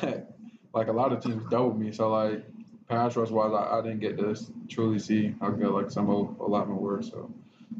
But 0.00 0.36
like 0.74 0.88
a 0.88 0.92
lot 0.92 1.12
of 1.12 1.22
teams 1.22 1.44
doubled 1.50 1.78
me, 1.78 1.92
so 1.92 2.10
like 2.10 2.44
pass 2.88 3.16
rush 3.16 3.30
wise, 3.30 3.52
I, 3.52 3.78
I 3.78 3.82
didn't 3.82 4.00
get 4.00 4.18
to 4.18 4.36
truly 4.68 4.98
see 4.98 5.34
how 5.40 5.50
good 5.50 5.70
like 5.70 5.90
some 5.90 6.08
of 6.10 6.38
alignment 6.40 6.80
were. 6.80 7.02
So 7.02 7.30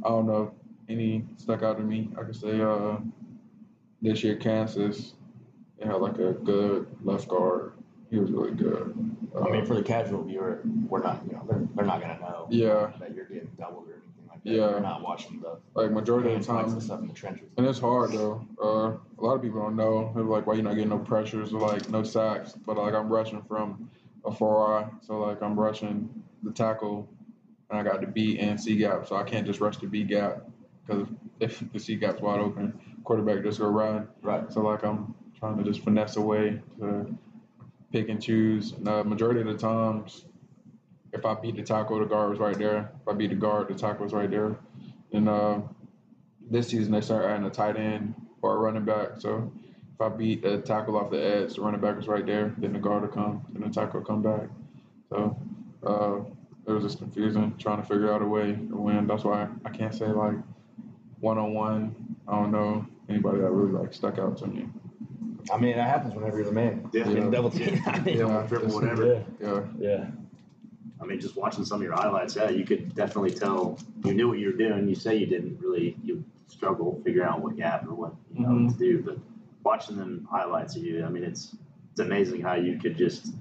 I 0.05 0.09
don't 0.09 0.27
know 0.27 0.53
any 0.89 1.25
stuck 1.37 1.62
out 1.62 1.79
to 1.79 1.83
me. 1.83 2.11
I 2.19 2.23
could 2.25 2.37
say 2.37 2.61
uh, 2.61 2.99
this 4.03 4.23
year 4.23 4.37
Kansas, 4.37 5.15
they 5.79 5.87
had 5.87 5.97
like 5.97 6.19
a 6.19 6.33
good 6.33 6.87
left 7.03 7.29
guard. 7.29 7.73
He 8.11 8.19
was 8.19 8.31
really 8.31 8.53
good. 8.53 8.93
I 9.37 9.51
mean, 9.51 9.63
Uh, 9.63 9.65
for 9.65 9.75
the 9.75 9.83
casual 9.83 10.23
viewer, 10.23 10.61
we're 10.89 11.03
not, 11.03 11.23
you 11.27 11.33
know, 11.33 11.45
they're, 11.49 11.67
they're 11.75 11.85
not 11.85 12.01
gonna 12.01 12.19
know 12.21 12.47
yeah, 12.51 12.93
that 13.01 13.15
you're 13.15 13.25
getting 13.27 13.51
doubled 13.59 13.89
or 13.89 13.95
anything 13.95 14.29
like 14.29 14.45
that. 14.45 14.51
Yeah. 14.51 14.67
They're 14.69 14.81
not 14.81 15.03
watching 15.03 15.41
the 15.41 15.59
like 15.75 15.91
majority 15.91 16.33
of 16.33 16.41
the 16.41 16.47
time. 16.47 16.81
stuff 16.81 17.01
in 17.01 17.09
the 17.09 17.15
trenches. 17.15 17.49
And 17.57 17.67
it's 17.67 17.81
hard 17.81 18.13
though. 18.13 18.47
Uh, 18.63 18.97
a 19.19 19.23
lot 19.23 19.35
of 19.35 19.43
people 19.43 19.61
don't 19.61 19.77
know. 19.77 20.13
They're 20.15 20.25
like, 20.25 20.47
why 20.47 20.55
you 20.55 20.63
not 20.63 20.75
getting 20.75 20.91
no 20.91 20.99
pressures 20.99 21.53
or 21.53 21.61
like 21.61 21.89
no 21.91 22.03
sacks? 22.05 22.53
But 22.53 22.77
like 22.77 22.95
I'm 22.95 23.09
rushing 23.09 23.43
from 23.43 23.91
a 24.25 24.33
four 24.33 24.79
eye, 24.79 24.89
so 25.01 25.19
like 25.21 25.43
I'm 25.43 25.59
rushing 25.59 26.09
the 26.43 26.53
tackle 26.53 27.09
and 27.71 27.79
I 27.81 27.83
got 27.83 28.01
the 28.01 28.07
B 28.07 28.39
and 28.39 28.61
C 28.61 28.77
gap, 28.77 29.09
so 29.09 29.17
I 29.17 29.25
can't 29.25 29.47
just 29.47 29.61
rush 29.61 29.79
the 29.79 29.87
B 29.89 30.05
gap 30.05 30.43
because 30.87 31.09
if 31.41 31.63
the 31.73 31.81
C 31.81 31.97
gap's 31.97 32.21
wide 32.23 32.39
open, 32.39 32.79
quarterback 33.07 33.42
just 33.45 33.61
go 33.61 33.69
run. 33.69 34.09
Right. 34.21 34.53
So 34.53 34.61
like 34.61 34.83
I'm 34.83 35.14
trying 35.38 35.57
to 35.57 35.64
just 35.64 35.83
finesse 35.83 36.16
a 36.16 36.21
way 36.21 36.61
to 36.81 37.16
pick 37.92 38.09
and 38.09 38.21
choose. 38.21 38.73
And 38.73 38.87
the 38.87 39.05
majority 39.05 39.40
of 39.40 39.47
the 39.47 39.57
times, 39.57 40.27
if 41.12 41.25
I 41.25 41.35
beat 41.35 41.57
the 41.57 41.62
tackle, 41.62 42.01
the 42.01 42.05
guard 42.05 42.31
was 42.31 42.38
right 42.38 42.59
there. 42.59 42.90
If 43.01 43.09
I 43.09 43.12
beat 43.14 43.31
the 43.31 43.37
guard, 43.37 43.69
the 43.69 43.75
tackle 43.75 44.05
was 44.05 44.12
right 44.12 44.31
there. 44.31 44.59
And 45.12 45.29
uh, 45.29 45.61
this 46.51 46.69
season 46.69 46.92
they 46.92 47.01
start 47.01 47.25
adding 47.25 47.47
a 47.47 47.51
tight 47.51 47.77
end 47.77 48.14
or 48.42 48.57
a 48.57 48.59
running 48.59 48.85
back. 48.85 49.21
So 49.21 49.53
if 49.95 50.01
I 50.01 50.09
beat 50.09 50.42
the 50.42 50.59
tackle 50.59 50.99
off 50.99 51.11
the 51.11 51.23
edge, 51.23 51.55
the 51.55 51.62
running 51.62 51.81
back 51.81 51.97
was 51.97 52.09
right 52.09 52.27
there. 52.27 52.55
Then 52.59 52.73
the 52.73 52.81
guard 52.81 53.03
will 53.03 53.09
come, 53.09 53.47
then 53.53 53.62
the 53.62 53.73
tackle 53.73 54.01
will 54.01 54.07
come 54.07 54.23
back. 54.23 54.49
So 55.11 55.38
uh, 55.87 56.16
it 56.66 56.73
was 56.73 56.83
just 56.83 56.99
confusing 56.99 57.55
trying 57.57 57.81
to 57.81 57.87
figure 57.87 58.12
out 58.12 58.21
a 58.21 58.27
way 58.27 58.53
to 58.53 58.77
win. 58.77 59.07
That's 59.07 59.23
why 59.23 59.47
I 59.64 59.71
can't 59.71 59.95
say 59.95 60.09
like 60.09 60.35
one 61.21 61.38
on 61.38 61.55
one. 61.55 61.95
I 62.27 62.33
don't 62.33 62.51
know 62.51 62.85
anybody 63.09 63.40
that 63.40 63.51
really 63.51 63.73
like 63.73 63.92
stuck 63.92 64.19
out 64.19 64.37
to 64.38 64.47
me. 64.47 64.69
I 65.53 65.59
mean, 65.59 65.77
that 65.77 65.88
happens 65.88 66.14
whenever 66.14 66.37
you're 66.38 66.47
the 66.47 66.53
man. 66.53 66.88
Yeah. 66.92 67.05
Getting 67.05 67.31
double 67.31 67.51
team. 67.51 67.81
I 67.87 68.01
mean, 68.01 68.19
Yeah, 68.19 68.42
triple, 68.49 68.66
just- 68.69 68.75
whatever. 68.75 69.07
yeah, 69.07 69.23
Yeah. 69.40 69.61
yeah. 69.79 70.07
I 71.01 71.05
mean, 71.05 71.21
just 71.21 71.37
watching 71.37 71.64
some 71.64 71.77
of 71.81 71.83
your 71.85 71.92
highlights, 71.95 72.35
yeah, 72.37 72.49
you 72.49 72.64
could 72.64 72.95
definitely 72.95 73.31
tell 73.33 73.79
you 74.05 74.14
knew 74.14 74.29
what 74.29 74.38
you 74.38 74.47
were 74.47 74.57
doing. 74.57 74.88
You 74.88 74.95
say 74.95 75.14
you 75.16 75.27
didn't 75.27 75.61
really, 75.61 75.95
you 76.03 76.25
struggle 76.49 77.01
figuring 77.05 77.29
out 77.29 77.40
what 77.42 77.55
gap 77.57 77.87
or 77.87 77.95
what 77.95 78.14
you 78.35 78.40
know 78.42 78.49
Mhm. 78.49 78.73
to 78.73 78.79
do, 78.79 79.03
but 79.03 79.19
watching 79.62 79.97
them 79.97 80.27
highlights 80.31 80.75
of 80.75 80.83
you, 80.85 81.05
I 81.05 81.09
mean, 81.11 81.23
it's 81.23 81.55
it's 81.90 82.01
amazing 82.01 82.40
how 82.40 82.55
you 82.55 82.79
could 82.79 82.97
just 82.97 83.35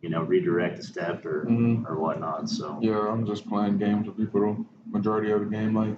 you 0.00 0.08
know 0.08 0.22
redirect 0.22 0.78
a 0.80 0.82
step 0.82 1.24
or 1.24 1.44
Mhm. 1.46 1.88
or 1.88 1.98
whatnot. 1.98 2.48
So 2.50 2.78
Yeah, 2.82 3.08
I'm 3.08 3.24
just 3.24 3.48
playing 3.48 3.78
games 3.78 4.06
with 4.08 4.16
people 4.16 4.40
the 4.40 4.64
majority 4.90 5.30
of 5.30 5.40
the 5.40 5.46
game, 5.46 5.74
like 5.76 5.96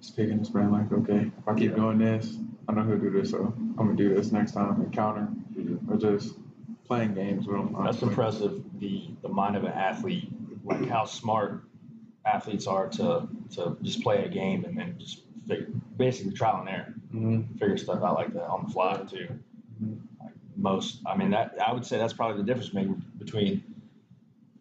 just 0.00 0.16
picking 0.16 0.38
this 0.38 0.48
brain, 0.48 0.70
like, 0.70 0.90
okay, 0.92 1.30
if 1.38 1.48
I 1.48 1.54
keep 1.54 1.70
Yeah. 1.70 1.76
doing 1.76 1.98
this, 1.98 2.38
I 2.68 2.72
know 2.72 2.84
he'll 2.84 2.98
do 2.98 3.10
this, 3.10 3.30
so 3.30 3.52
I'm 3.56 3.74
gonna 3.76 3.94
do 3.94 4.14
this 4.14 4.32
next 4.32 4.52
time 4.52 4.80
and 4.80 4.92
counter 4.92 5.28
Mhm. 5.54 5.90
or 5.90 5.96
just 5.96 6.36
playing 6.84 7.14
games 7.14 7.46
with 7.46 7.56
him. 7.56 7.66
That's 7.66 7.76
honestly. 7.76 8.08
impressive. 8.08 8.64
The 8.80 9.10
the 9.22 9.28
mind 9.28 9.56
of 9.56 9.64
an 9.64 9.72
athlete, 9.72 10.32
like 10.64 10.86
how 10.88 11.04
smart 11.04 11.64
athletes 12.24 12.66
are 12.66 12.88
to 12.88 13.28
to 13.50 13.76
just 13.82 14.02
play 14.02 14.24
a 14.24 14.28
game 14.28 14.64
and 14.64 14.76
then 14.76 14.94
just 14.98 15.24
figure, 15.46 15.68
basically 15.96 16.32
trial 16.32 16.60
and 16.60 16.68
error, 16.68 16.94
Mhm. 17.12 17.58
figure 17.58 17.76
stuff 17.76 18.02
out 18.02 18.14
like 18.14 18.32
that 18.34 18.46
on 18.48 18.64
the 18.66 18.70
fly 18.72 18.96
too. 19.08 19.26
Mhm. 19.82 19.98
Like 20.20 20.32
most, 20.56 21.02
I 21.06 21.16
mean, 21.16 21.30
that 21.30 21.56
I 21.60 21.72
would 21.72 21.84
say 21.84 21.98
that's 21.98 22.12
probably 22.12 22.36
the 22.38 22.44
difference 22.44 22.70
between 23.18 23.62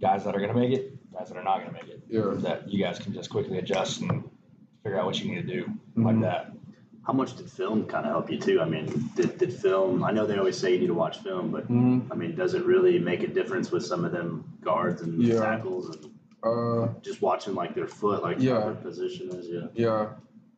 guys 0.02 0.24
that 0.24 0.36
are 0.36 0.40
to 0.40 0.54
make 0.54 0.72
it, 0.74 1.12
guys 1.14 1.30
that 1.30 1.38
are 1.38 1.44
not 1.44 1.64
to 1.66 1.72
make 1.72 1.88
it. 1.88 2.04
Yeah. 2.10 2.34
That 2.38 2.72
you 2.72 2.80
guys 2.84 2.98
can 3.00 3.14
just 3.14 3.30
quickly 3.30 3.58
adjust 3.60 4.02
and 4.02 4.24
figure 4.84 5.00
out 5.00 5.06
what 5.06 5.20
you 5.20 5.34
need 5.34 5.48
to 5.48 5.54
do 5.54 5.66
like 5.96 6.16
Mhm. 6.16 6.22
that. 6.22 6.52
how 7.04 7.14
much 7.14 7.36
did 7.38 7.50
film 7.50 7.86
kind 7.88 8.06
of 8.06 8.12
help 8.12 8.30
you 8.30 8.38
too? 8.40 8.62
I 8.62 8.66
mean, 8.70 8.86
did, 9.16 9.36
did 9.40 9.52
film? 9.52 10.04
I 10.04 10.12
know 10.12 10.28
they 10.28 10.38
always 10.38 10.56
say 10.56 10.74
you 10.74 10.80
need 10.80 10.88
to 10.88 10.94
watch 10.94 11.18
film, 11.20 11.50
but 11.50 11.68
Mhm. 11.68 12.04
I 12.12 12.14
mean, 12.14 12.36
does 12.36 12.54
it 12.54 12.64
really 12.66 13.00
make 13.00 13.24
a 13.24 13.28
difference 13.28 13.72
with 13.72 13.84
some 13.84 14.06
of 14.06 14.12
them 14.12 14.44
guards 14.62 15.02
and 15.02 15.20
Yeah. 15.20 15.40
tackles 15.40 15.90
and 15.90 16.06
Uh, 16.44 16.90
just 17.02 17.22
watching 17.22 17.56
like 17.56 17.74
their 17.74 17.88
foot, 17.88 18.22
like 18.22 18.40
Yeah. 18.40 18.60
how 18.60 18.66
their 18.68 18.76
position 18.76 19.30
is? 19.32 19.50
Yeah. 19.50 19.68
yeah, 19.74 20.10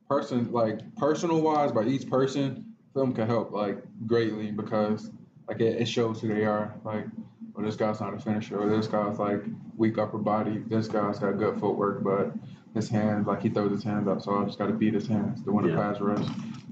person 0.10 0.52
like 0.52 0.94
personal 0.98 1.42
wise, 1.42 1.72
by 1.72 1.84
each 1.86 2.10
person, 2.10 2.66
film 2.94 3.14
can 3.14 3.28
help 3.28 3.52
like 3.54 3.82
greatly 4.06 4.52
because 4.52 5.10
like 5.48 5.62
it, 5.62 5.82
it 5.82 5.88
shows 5.88 6.20
who 6.20 6.28
they 6.28 6.44
are. 6.46 6.74
Like, 6.84 7.06
well, 7.56 7.66
this 7.66 7.78
guy's 7.78 8.02
not 8.02 8.14
a 8.14 8.20
finisher, 8.20 8.60
or 8.60 8.68
this 8.70 8.88
guy's 8.88 9.18
like 9.20 9.42
weak 9.78 9.98
upper 9.98 10.18
body. 10.18 10.58
This 10.68 10.88
guy's 10.90 11.18
got 11.20 11.38
good 11.38 11.58
footwork, 11.62 12.04
but 12.04 12.34
his 12.74 12.90
hands 12.90 13.28
like 13.28 13.42
he 13.42 13.50
throws 13.50 13.72
his 13.72 13.84
hands 13.84 14.08
up, 14.08 14.22
so 14.22 14.38
I 14.38 14.46
just 14.46 14.58
got 14.58 14.68
to 14.68 14.74
beat 14.74 14.94
his 14.94 15.08
hands 15.08 15.44
to 15.44 15.52
win 15.52 15.66
Yeah. 15.66 15.74
a 15.74 15.78
pass 15.78 16.00
rush. 16.02 16.26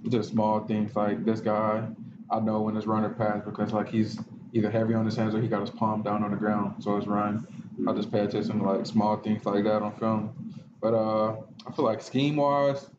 It's 0.03 0.13
just 0.13 0.29
small 0.29 0.61
things 0.65 0.95
like 0.95 1.25
this 1.25 1.41
guy. 1.41 1.87
I 2.31 2.39
know 2.39 2.61
when 2.61 2.77
it's 2.77 2.85
runner 2.87 3.09
pass 3.09 3.43
because 3.43 3.73
like 3.73 3.89
he's 3.89 4.19
either 4.53 4.69
heavy 4.71 4.93
on 4.93 5.05
his 5.05 5.15
hands 5.15 5.35
or 5.35 5.41
he 5.41 5.47
got 5.47 5.61
his 5.61 5.69
palm 5.71 6.01
down 6.03 6.23
on 6.23 6.31
the 6.31 6.37
ground, 6.37 6.81
so 6.83 6.95
it's 6.97 7.07
run. 7.07 7.45
I 7.87 7.93
just 7.93 8.11
pay 8.11 8.19
attention 8.21 8.59
to 8.59 8.65
like 8.65 8.85
small 8.85 9.17
things 9.17 9.45
like 9.45 9.63
that 9.63 9.81
on 9.81 9.95
film. 9.97 10.53
But 10.81 10.93
uh, 10.93 11.35
I 11.67 11.71
feel 11.75 11.85
like 11.85 12.01
scheme 12.01 12.37
wise, 12.37 12.89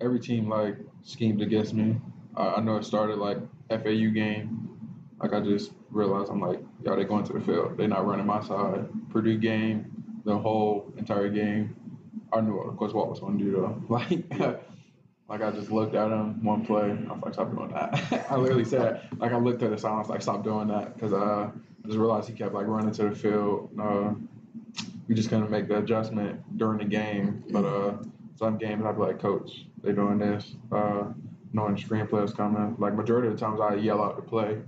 every 0.00 0.20
team 0.20 0.48
like 0.48 0.76
schemed 1.02 1.40
against 1.42 1.74
me. 1.74 1.96
Uh, 2.36 2.54
I 2.56 2.60
know 2.60 2.76
it 2.76 2.84
started 2.84 3.18
like 3.18 3.38
FAU 3.70 4.10
game. 4.12 4.68
Like 5.20 5.32
I 5.32 5.40
just 5.40 5.72
realized 5.90 6.30
I'm 6.30 6.40
like, 6.40 6.60
y'all 6.84 6.96
they 6.96 7.04
going 7.04 7.24
to 7.24 7.32
the 7.32 7.40
field. 7.40 7.76
They're 7.76 7.88
not 7.88 8.06
running 8.06 8.26
my 8.26 8.42
side. 8.42 8.86
Purdue 9.10 9.38
game, 9.38 9.86
the 10.24 10.36
whole 10.36 10.92
entire 10.96 11.28
game. 11.28 11.74
I 12.32 12.40
knew 12.40 12.56
what 12.56 12.76
Coach 12.76 12.92
Walt 12.92 13.10
was 13.10 13.20
going 13.20 13.38
to 13.38 13.44
do 13.44 13.52
though. 13.52 13.82
Like, 13.88 14.60
like 15.28 15.42
I 15.42 15.50
just 15.50 15.70
looked 15.70 15.94
at 15.94 16.10
him 16.10 16.42
one 16.42 16.64
play. 16.64 16.90
I 16.90 17.12
was 17.12 17.22
like, 17.22 17.34
stop 17.34 17.54
doing 17.54 17.68
that. 17.68 18.26
I 18.30 18.36
literally 18.36 18.64
said, 18.64 19.08
like 19.18 19.32
I 19.32 19.38
looked 19.38 19.62
at 19.62 19.70
the 19.70 19.88
was 19.88 20.08
like, 20.08 20.22
stop 20.22 20.42
doing 20.42 20.68
that 20.68 20.94
because 20.94 21.12
uh, 21.12 21.50
I 21.50 21.86
just 21.86 21.98
realized 21.98 22.28
he 22.28 22.34
kept 22.34 22.54
like 22.54 22.66
running 22.66 22.92
to 22.92 23.10
the 23.10 23.14
field. 23.14 23.70
Uh, 23.80 24.14
we 25.06 25.14
just 25.14 25.28
couldn't 25.28 25.50
make 25.50 25.68
the 25.68 25.78
adjustment 25.78 26.40
during 26.56 26.78
the 26.78 26.84
game. 26.84 27.44
But 27.50 27.64
uh, 27.64 27.96
some 28.36 28.56
games 28.56 28.84
I'd 28.84 28.96
be 28.96 29.02
like, 29.02 29.20
Coach, 29.20 29.66
they 29.82 29.92
doing 29.92 30.18
this. 30.18 30.54
Uh, 30.72 31.12
knowing 31.52 31.74
the 31.74 31.80
screen 31.80 32.06
players 32.06 32.32
coming. 32.32 32.76
Like 32.78 32.94
majority 32.94 33.28
of 33.28 33.34
the 33.34 33.40
times 33.40 33.60
I 33.60 33.74
yell 33.74 34.02
out 34.02 34.16
the 34.16 34.22
play, 34.22 34.58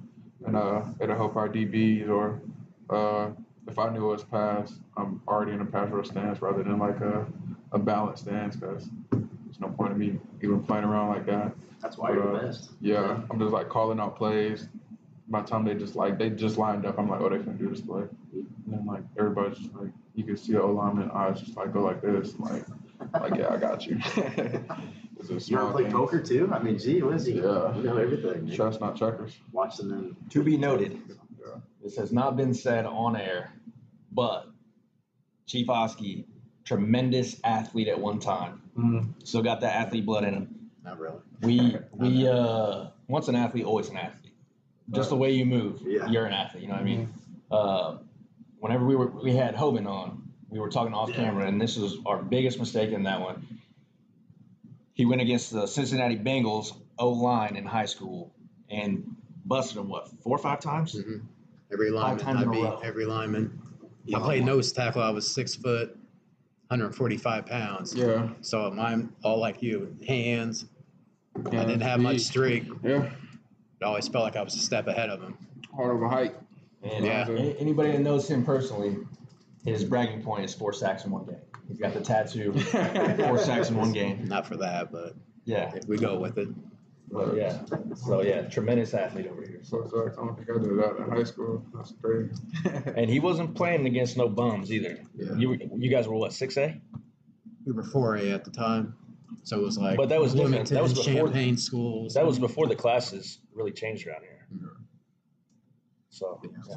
and 0.46 0.56
uh, 0.56 0.82
it'll 1.00 1.16
help 1.16 1.36
our 1.36 1.48
DBs. 1.48 2.08
Or 2.08 2.40
uh, 2.88 3.30
if 3.68 3.78
I 3.78 3.90
knew 3.90 4.10
it 4.10 4.12
was 4.12 4.24
pass, 4.24 4.78
I'm 4.96 5.22
already 5.28 5.52
in 5.52 5.60
a 5.60 5.66
pass 5.66 5.90
rush 5.90 6.08
stance 6.08 6.40
rather 6.42 6.62
than 6.62 6.78
like 6.78 7.00
a 7.00 7.26
a 7.72 7.78
balanced 7.78 8.24
stance 8.24 8.56
because 8.56 8.88
there's 9.12 9.61
no 9.61 9.68
point 9.68 9.92
in 9.92 9.98
me 9.98 10.18
even 10.42 10.62
playing 10.62 10.85
around 10.85 11.09
like 11.09 11.26
that. 11.26 11.52
That's 11.80 11.96
why 11.96 12.12
you're 12.12 12.33
the 12.33 12.38
best. 12.46 12.70
Yeah, 12.80 13.20
I'm 13.30 13.38
just 13.38 13.52
like 13.52 13.68
calling 13.68 14.00
out 14.00 14.16
plays. 14.16 14.68
By 15.28 15.42
the 15.42 15.46
time 15.48 15.64
they 15.64 15.74
just 15.74 15.94
like 15.94 16.18
they 16.18 16.30
just 16.30 16.59
lined 16.59 16.85
up, 16.85 16.98
I'm 16.98 17.09
like, 17.09 17.20
oh, 17.20 17.28
they 17.28 17.38
can 17.38 17.56
do 17.56 17.68
this 17.70 17.80
play. 17.80 18.02
And 18.33 18.48
then 18.66 18.85
like 18.87 19.02
everybody's 19.18 19.59
just 19.59 19.74
like, 19.74 19.90
you 20.14 20.24
can 20.24 20.37
see 20.37 20.52
the 20.52 20.62
O 20.62 20.72
lineman 20.72 21.11
eyes 21.12 21.40
just 21.40 21.56
like 21.56 21.72
go 21.72 21.83
like 21.83 22.02
this, 22.02 22.35
like, 22.38 22.64
like 23.20 23.35
yeah, 23.37 23.52
I 23.52 23.56
got 23.56 23.87
you. 23.87 23.98
it's 24.16 25.28
You 25.28 25.35
ever 25.37 25.40
small 25.40 25.70
play 25.72 25.83
things. 25.85 25.94
poker 25.94 26.20
too? 26.20 26.50
I 26.52 26.59
mean, 26.59 26.78
gee, 26.78 27.00
what 27.02 27.14
is 27.14 27.26
he? 27.26 27.35
Yeah. 27.35 27.74
You 27.76 27.83
know 27.85 27.96
everything. 27.96 28.46
man. 28.46 28.54
Chess, 28.56 28.80
not 28.80 28.96
checkers. 28.96 29.38
Watching 29.52 29.88
them. 29.88 30.16
To 30.30 30.42
be 30.42 30.56
noted, 30.56 31.00
Yeah. 31.09 31.61
this 31.83 31.96
has 31.96 32.12
not 32.12 32.37
been 32.37 32.52
said 32.52 32.85
on 32.87 33.16
air, 33.16 33.52
but 34.12 34.46
Chief 35.46 35.68
Oski, 35.68 36.26
tremendous 36.64 37.40
athlete 37.44 37.88
at 37.88 37.98
one 37.98 38.18
time. 38.18 38.62
Mhm. 38.76 39.26
Still 39.26 39.42
got 39.42 39.60
that 39.60 39.74
athlete 39.74 40.06
blood 40.06 40.24
in 40.24 40.34
him. 40.34 40.70
Not 40.84 40.98
really. 40.98 41.18
We 41.42 41.76
we 41.92 42.28
uh 42.28 42.86
once 43.08 43.28
an 43.28 43.34
athlete, 43.34 43.64
always 43.64 43.88
an 43.88 43.96
athlete. 43.96 44.34
Just 44.92 45.10
the 45.10 45.16
way 45.16 45.32
you 45.32 45.46
move, 45.46 45.80
Yeah. 45.84 46.08
you're 46.08 46.26
an 46.26 46.32
athlete. 46.32 46.62
You 46.62 46.68
know 46.68 46.74
what 46.74 46.82
I 46.82 46.84
mean? 46.84 47.08
Uh, 47.50 47.96
whenever 48.58 48.84
we 48.84 48.96
were 48.96 49.06
we 49.08 49.32
had 49.34 49.54
Hoban 49.54 49.86
on, 49.86 50.22
we 50.48 50.58
were 50.58 50.68
talking 50.68 50.94
off 50.94 51.10
Yeah. 51.10 51.16
camera, 51.16 51.46
and 51.46 51.60
this 51.60 51.76
was 51.76 51.98
our 52.06 52.22
biggest 52.22 52.58
mistake 52.58 52.90
in 52.90 53.02
that 53.04 53.20
one. 53.20 53.46
He 54.94 55.04
went 55.06 55.20
against 55.22 55.52
the 55.52 55.66
Cincinnati 55.66 56.16
Bengals 56.18 56.76
O 56.98 57.08
line 57.10 57.56
in 57.56 57.64
high 57.64 57.86
school 57.86 58.32
and 58.68 59.16
busted 59.46 59.78
him 59.78 59.88
what 59.88 60.08
four 60.22 60.34
or 60.36 60.38
five 60.38 60.60
times. 60.60 60.94
Mhm. 60.94 61.22
Every 61.72 61.90
lineman, 61.90 62.18
times 62.24 62.38
I 62.38 62.42
in 62.42 62.48
a 62.48 62.52
beat 62.52 62.62
row. 62.62 62.80
every 62.82 63.06
lineman. 63.06 63.58
I 64.14 64.18
played 64.18 64.44
nose 64.44 64.72
tackle. 64.72 65.02
I 65.02 65.10
was 65.10 65.32
six 65.32 65.54
foot, 65.54 65.96
145 66.74 67.46
pounds. 67.46 67.94
Yeah. 67.94 68.28
So 68.42 68.72
I'm 68.78 69.12
all 69.24 69.40
like 69.40 69.61
you, 69.61 69.96
hands. 70.06 70.66
I 71.37 71.50
didn't 71.50 71.80
have 71.80 71.98
much 72.00 72.14
feet. 72.18 72.22
streak. 72.22 72.64
Yeah. 72.85 73.02
It 73.80 73.85
always 73.85 74.06
felt 74.06 74.22
like 74.24 74.37
I 74.37 74.42
was 74.42 74.54
a 74.54 74.59
step 74.59 74.87
ahead 74.87 75.11
of 75.11 75.20
him. 75.20 75.37
Hard 75.74 75.90
over 75.90 76.09
height. 76.09 76.37
And 76.85 77.04
Yeah. 77.04 77.26
uh, 77.28 77.33
anybody 77.59 77.90
that 77.92 78.00
knows 78.00 78.30
him 78.30 78.44
personally, 78.44 78.96
his 79.64 79.85
bragging 79.85 80.22
point 80.22 80.44
is 80.44 80.54
four 80.54 80.72
sacks 80.72 81.04
in 81.04 81.11
one 81.11 81.24
game. 81.24 81.37
He's 81.66 81.78
got 81.78 81.92
the 81.92 82.00
tattoo, 82.00 82.52
four 82.52 83.38
sacks 83.38 83.70
in 83.70 83.76
one 83.76 83.92
game. 83.92 84.24
Not 84.28 84.46
for 84.46 84.56
that, 84.59 84.92
but 84.92 85.14
Yeah, 85.46 85.72
we 85.88 85.96
go 85.98 86.18
with 86.20 86.38
it. 86.38 86.48
But 87.12 87.34
yeah. 87.36 87.58
So 87.96 88.22
yeah, 88.22 88.42
tremendous 88.42 88.94
athlete 88.94 89.26
over 89.26 89.42
here. 89.42 89.60
So 89.62 89.82
sucks. 89.84 90.16
I 90.16 90.20
don't 90.24 90.36
think 90.36 90.48
I 90.48 90.52
did 90.62 90.78
that 90.78 90.96
in 91.04 91.10
high 91.10 91.24
school. 91.24 91.64
That's 91.74 91.92
crazy. 92.00 92.30
And 92.96 93.10
he 93.10 93.18
wasn't 93.20 93.54
playing 93.54 93.86
against 93.86 94.16
no 94.16 94.28
bums 94.28 94.70
either. 94.72 94.98
Yeah. 95.16 95.34
You 95.36 95.58
you 95.76 95.90
guys 95.90 96.06
were 96.06 96.14
what 96.14 96.32
six 96.32 96.56
A? 96.56 96.80
We 97.66 97.72
were 97.72 97.82
4A 97.82 98.32
at 98.34 98.44
the 98.44 98.50
time. 98.50 98.94
So 99.42 99.58
it 99.58 99.62
was 99.62 99.76
like 99.78 99.96
But 99.96 100.08
that 100.10 100.20
was 100.20 100.34
different. 100.34 100.68
That 100.68 100.82
was 100.82 100.94
before- 100.94 101.12
Champaign 101.28 101.56
schools. 101.56 102.14
That 102.14 102.26
was 102.26 102.38
before 102.38 102.66
the 102.68 102.76
classes 102.76 103.38
really 103.54 103.72
changed 103.72 104.06
around 104.06 104.22
here. 104.22 104.46
Yeah. 104.52 104.68
So 106.10 106.40
Yeah. 106.44 106.50
yeah. 106.68 106.74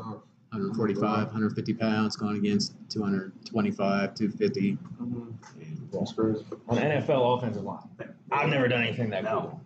145, 0.52 1.28
150 1.28 1.74
pounds 1.74 2.16
going 2.16 2.38
against 2.38 2.74
225, 2.90 4.14
250. 4.16 4.78
mhm. 5.02 5.34
And 5.62 5.90
That's 5.92 6.14
crazy. 6.14 6.46
on 6.68 6.78
NFL 6.78 7.38
offensive 7.38 7.64
line, 7.64 7.88
I've 8.32 8.50
never 8.50 8.68
done 8.68 8.84
anything 8.84 9.10
that 9.12 9.24
No. 9.24 9.42
cool. 9.42 9.62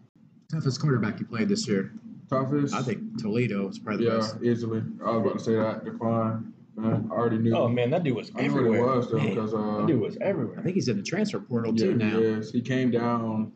Toughest 0.52 0.80
quarterback 0.82 1.20
you 1.20 1.26
played 1.26 1.50
this 1.50 1.68
year. 1.68 1.92
Toughest. 2.30 2.74
I 2.74 2.82
think 2.82 3.18
Toledo 3.22 3.70
is 3.70 3.80
probably 3.80 4.06
the 4.06 4.12
Yeah, 4.12 4.18
best. 4.18 4.38
Yeah, 4.42 4.52
easily. 4.52 4.84
I 5.06 5.12
was 5.12 5.22
about 5.26 5.38
to 5.38 5.44
say 5.44 5.56
that. 5.56 5.86
Decline. 5.86 6.54
man. 6.76 7.10
I 7.12 7.16
already 7.16 7.38
knew. 7.38 7.56
Oh 7.56 7.68
man, 7.70 7.90
that 7.92 8.04
dude 8.04 8.16
was 8.16 8.32
I 8.36 8.42
knew 8.42 8.46
everywhere. 8.48 8.82
what 8.86 8.94
it 8.94 8.96
was 8.98 9.12
though, 9.12 9.18
Man, 9.18 9.30
because 9.30 9.54
uh, 9.54 9.78
That 9.80 9.88
dude 9.88 10.02
was 10.02 10.18
everywhere. 10.22 10.60
I 10.60 10.62
think 10.62 10.76
he's 10.76 10.88
in 10.90 10.98
the 10.98 11.04
transfer 11.04 11.40
portal 11.40 11.74
yeah, 11.76 11.86
too 11.86 11.96
now. 11.96 12.18
is. 12.20 12.52
He 12.52 12.62
came 12.62 12.92
down 12.92 13.52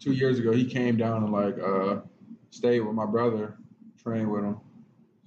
two 0.00 0.12
years 0.12 0.38
ago. 0.38 0.52
He 0.52 0.64
came 0.64 0.96
down 0.96 1.22
and 1.24 1.32
like 1.32 1.58
uh, 1.58 2.00
stayed 2.50 2.80
with 2.80 2.94
my 2.94 3.06
brother, 3.06 3.56
trained 4.02 4.30
with 4.30 4.44
him. 4.44 4.56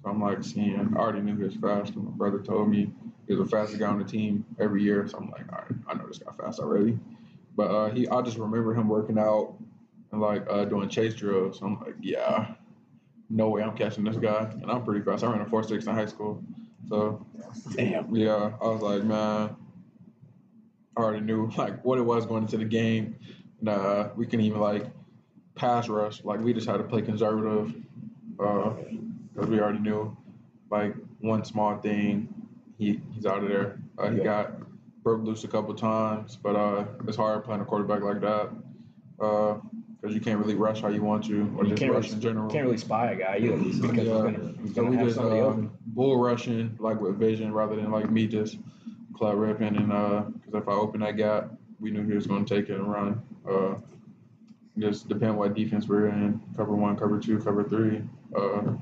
So 0.04 0.10
I'm 0.10 0.20
like 0.20 0.42
seeing. 0.44 0.92
I 0.94 0.98
already 0.98 1.20
knew 1.22 1.36
he 1.36 1.44
was 1.44 1.54
fast. 1.56 1.94
And 1.94 2.04
my 2.04 2.10
brother 2.10 2.40
told 2.40 2.68
me 2.68 2.92
he 3.26 3.34
was 3.34 3.48
the 3.50 3.56
fastest 3.56 3.78
guy 3.80 3.86
on 3.86 3.98
the 3.98 4.04
team 4.04 4.44
every 4.60 4.82
year. 4.82 5.06
So 5.08 5.16
I'm 5.18 5.30
like, 5.30 5.50
all 5.52 5.58
right, 5.60 5.78
I 5.88 5.94
know 5.94 6.06
this 6.06 6.18
guy 6.18 6.30
fast 6.32 6.58
already. 6.60 6.98
But 7.56 7.70
uh, 7.70 7.90
he, 7.90 8.06
I 8.08 8.20
just 8.22 8.36
remember 8.38 8.74
him 8.74 8.88
working 8.88 9.18
out 9.18 9.54
and 10.12 10.20
like 10.20 10.46
uh, 10.48 10.64
doing 10.66 10.88
chase 10.88 11.14
drills. 11.14 11.58
So 11.58 11.66
I'm 11.66 11.80
like, 11.80 11.94
yeah, 12.00 12.54
no 13.30 13.48
way 13.48 13.62
I'm 13.62 13.76
catching 13.76 14.04
this 14.04 14.16
guy. 14.16 14.50
And 14.62 14.70
I'm 14.70 14.84
pretty 14.84 15.04
fast. 15.04 15.24
I 15.24 15.30
ran 15.32 15.40
a 15.40 15.46
four 15.46 15.62
six 15.62 15.86
in 15.86 15.94
high 15.94 16.06
school. 16.06 16.42
So 16.88 17.26
Damn. 17.74 18.14
yeah, 18.14 18.52
I 18.60 18.64
was 18.68 18.82
like, 18.82 19.02
man, 19.04 19.56
I 20.96 21.00
already 21.00 21.24
knew 21.24 21.50
like 21.56 21.82
what 21.84 21.98
it 21.98 22.02
was 22.02 22.26
going 22.26 22.44
into 22.44 22.58
the 22.58 22.64
game. 22.64 23.16
And, 23.60 23.68
uh, 23.68 24.08
we 24.16 24.26
can 24.26 24.40
even 24.40 24.60
like 24.60 24.86
pass 25.54 25.88
rush. 25.88 26.22
Like 26.24 26.40
we 26.40 26.52
just 26.52 26.68
had 26.68 26.76
to 26.78 26.84
play 26.84 27.02
conservative 27.02 27.74
uh, 28.38 28.70
because 29.32 29.48
we 29.48 29.60
already 29.60 29.78
knew 29.78 30.16
like 30.70 30.94
one 31.20 31.44
small 31.44 31.76
thing, 31.78 32.28
he 32.78 33.00
he's 33.12 33.24
out 33.26 33.42
of 33.42 33.48
there. 33.48 33.78
Uh, 33.98 34.10
he 34.10 34.18
Yeah. 34.18 34.24
got 34.24 34.52
broke 35.02 35.22
loose 35.24 35.44
a 35.44 35.48
couple 35.48 35.74
times, 35.74 36.36
but 36.36 36.54
uh, 36.56 36.84
it's 37.06 37.16
hard 37.16 37.44
playing 37.44 37.60
a 37.60 37.64
quarterback 37.64 38.02
like 38.02 38.20
that 38.20 38.50
because 40.02 40.14
you 40.16 40.20
can't 40.20 40.40
really 40.40 40.56
rush 40.56 40.80
how 40.80 40.88
you 40.88 41.02
want 41.02 41.24
to 41.24 41.54
or 41.56 41.62
You 41.64 41.70
just 41.70 41.80
can't 41.80 41.92
rush 41.92 42.04
really, 42.06 42.14
in 42.16 42.20
general. 42.20 42.50
can't 42.50 42.64
really 42.64 42.76
spy 42.76 43.12
a 43.12 43.16
guy 43.16 43.38
either 43.40 43.56
because 43.56 43.76
he's 43.76 43.80
Yeah. 43.80 44.12
gonna, 44.22 44.54
he's 44.60 44.74
So 44.74 44.82
gonna 44.82 44.90
we 44.90 44.96
have 44.96 45.06
just 45.06 45.16
somebody 45.16 45.40
uh, 45.40 45.44
open. 45.44 45.70
bull 45.86 46.18
rushing 46.20 46.76
like 46.80 47.00
with 47.00 47.16
vision 47.18 47.52
rather 47.52 47.76
than 47.76 47.90
like 47.90 48.10
me 48.10 48.26
just 48.26 48.58
club 49.14 49.36
ripping 49.38 49.76
and 49.76 49.92
uh 49.92 50.22
because 50.44 50.54
if 50.62 50.68
I 50.68 50.72
open 50.72 51.00
that 51.00 51.16
gap, 51.16 51.52
we 51.80 51.90
knew 51.92 52.04
he 52.04 52.14
was 52.14 52.26
going 52.26 52.44
to 52.44 52.54
take 52.54 52.68
it 52.68 52.74
and 52.78 52.90
run. 52.90 53.22
Uh, 53.48 53.74
just 54.78 55.08
depend 55.08 55.36
what 55.36 55.54
defense 55.54 55.86
we're 55.86 56.08
in, 56.08 56.40
cover 56.56 56.74
one, 56.74 56.96
cover 56.96 57.18
two, 57.18 57.38
cover 57.38 57.62
three. 57.62 58.02
Uh, 58.34 58.72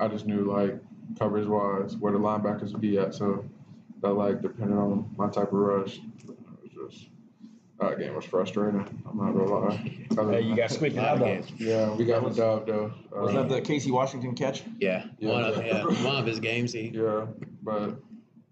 I 0.00 0.08
just 0.08 0.26
knew 0.26 0.50
like 0.50 0.78
coverage 1.18 1.46
wise 1.46 1.96
where 1.96 2.12
the 2.12 2.18
linebackers 2.18 2.72
would 2.72 2.80
be 2.80 2.98
at, 2.98 3.14
so 3.14 3.44
that 4.02 4.12
like 4.12 4.40
depending 4.40 4.76
on 4.78 5.10
my 5.16 5.28
type 5.28 5.48
of 5.52 5.58
rush, 5.58 5.98
it 5.98 6.28
was 6.76 6.92
just 6.92 7.08
that 7.80 7.98
game 7.98 8.14
was 8.14 8.24
frustrating. 8.24 8.80
I'm 9.08 9.16
not 9.16 9.32
gonna 9.32 9.44
lie. 9.44 10.06
Other 10.18 10.32
Hey, 10.32 10.38
than 10.40 10.48
you 10.48 10.48
that- 10.50 10.56
got 10.56 10.70
squeaky 10.70 10.96
Lot 10.96 11.06
out 11.06 11.18
games. 11.20 11.50
Yeah, 11.58 11.94
we 11.94 12.04
got 12.04 12.24
the 12.24 12.30
dub 12.30 12.66
though. 12.66 12.92
Was 13.12 13.34
Uh, 13.34 13.42
that 13.42 13.48
the 13.48 13.60
Casey 13.60 13.90
Washington 13.90 14.34
catch? 14.34 14.64
Yeah, 14.80 15.06
Yeah. 15.18 15.30
one 15.32 15.44
of 15.44 15.64
yeah, 15.64 15.84
one 16.04 16.16
of 16.16 16.26
his 16.26 16.40
games. 16.40 16.72
He 16.72 16.88
Yeah, 16.88 17.26
but 17.62 17.96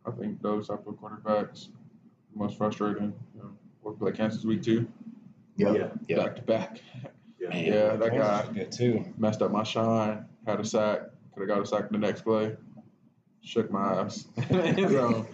I 0.04 0.10
think 0.12 0.40
those 0.42 0.68
type 0.68 0.86
of 0.86 0.94
quarterbacks 0.94 1.68
most 2.34 2.56
frustrating. 2.58 3.12
You 3.34 3.42
know, 3.42 3.50
we 3.82 3.94
play 3.96 4.12
Kansas 4.12 4.44
week 4.44 4.62
two, 4.62 4.86
Yeah. 5.56 5.88
Yeah. 6.08 6.16
back 6.16 6.36
to 6.36 6.42
back. 6.42 6.80
Yeah. 7.40 7.48
Man. 7.48 7.64
Yeah, 7.64 7.96
that 7.96 8.10
guy 8.12 8.18
Kansas 8.18 8.48
was 8.48 8.56
good 8.56 8.72
too. 8.72 9.04
messed 9.18 9.42
up 9.42 9.50
my 9.50 9.62
shine. 9.64 10.24
Had 10.46 10.60
a 10.60 10.64
sack. 10.64 11.00
Could 11.34 11.40
have 11.40 11.48
got 11.48 11.62
a 11.62 11.66
sack 11.66 11.82
in 11.92 12.00
the 12.00 12.06
next 12.06 12.22
play. 12.22 12.56
Shook 13.46 13.70
my 13.70 14.00
ass. 14.00 14.26
so 14.50 15.26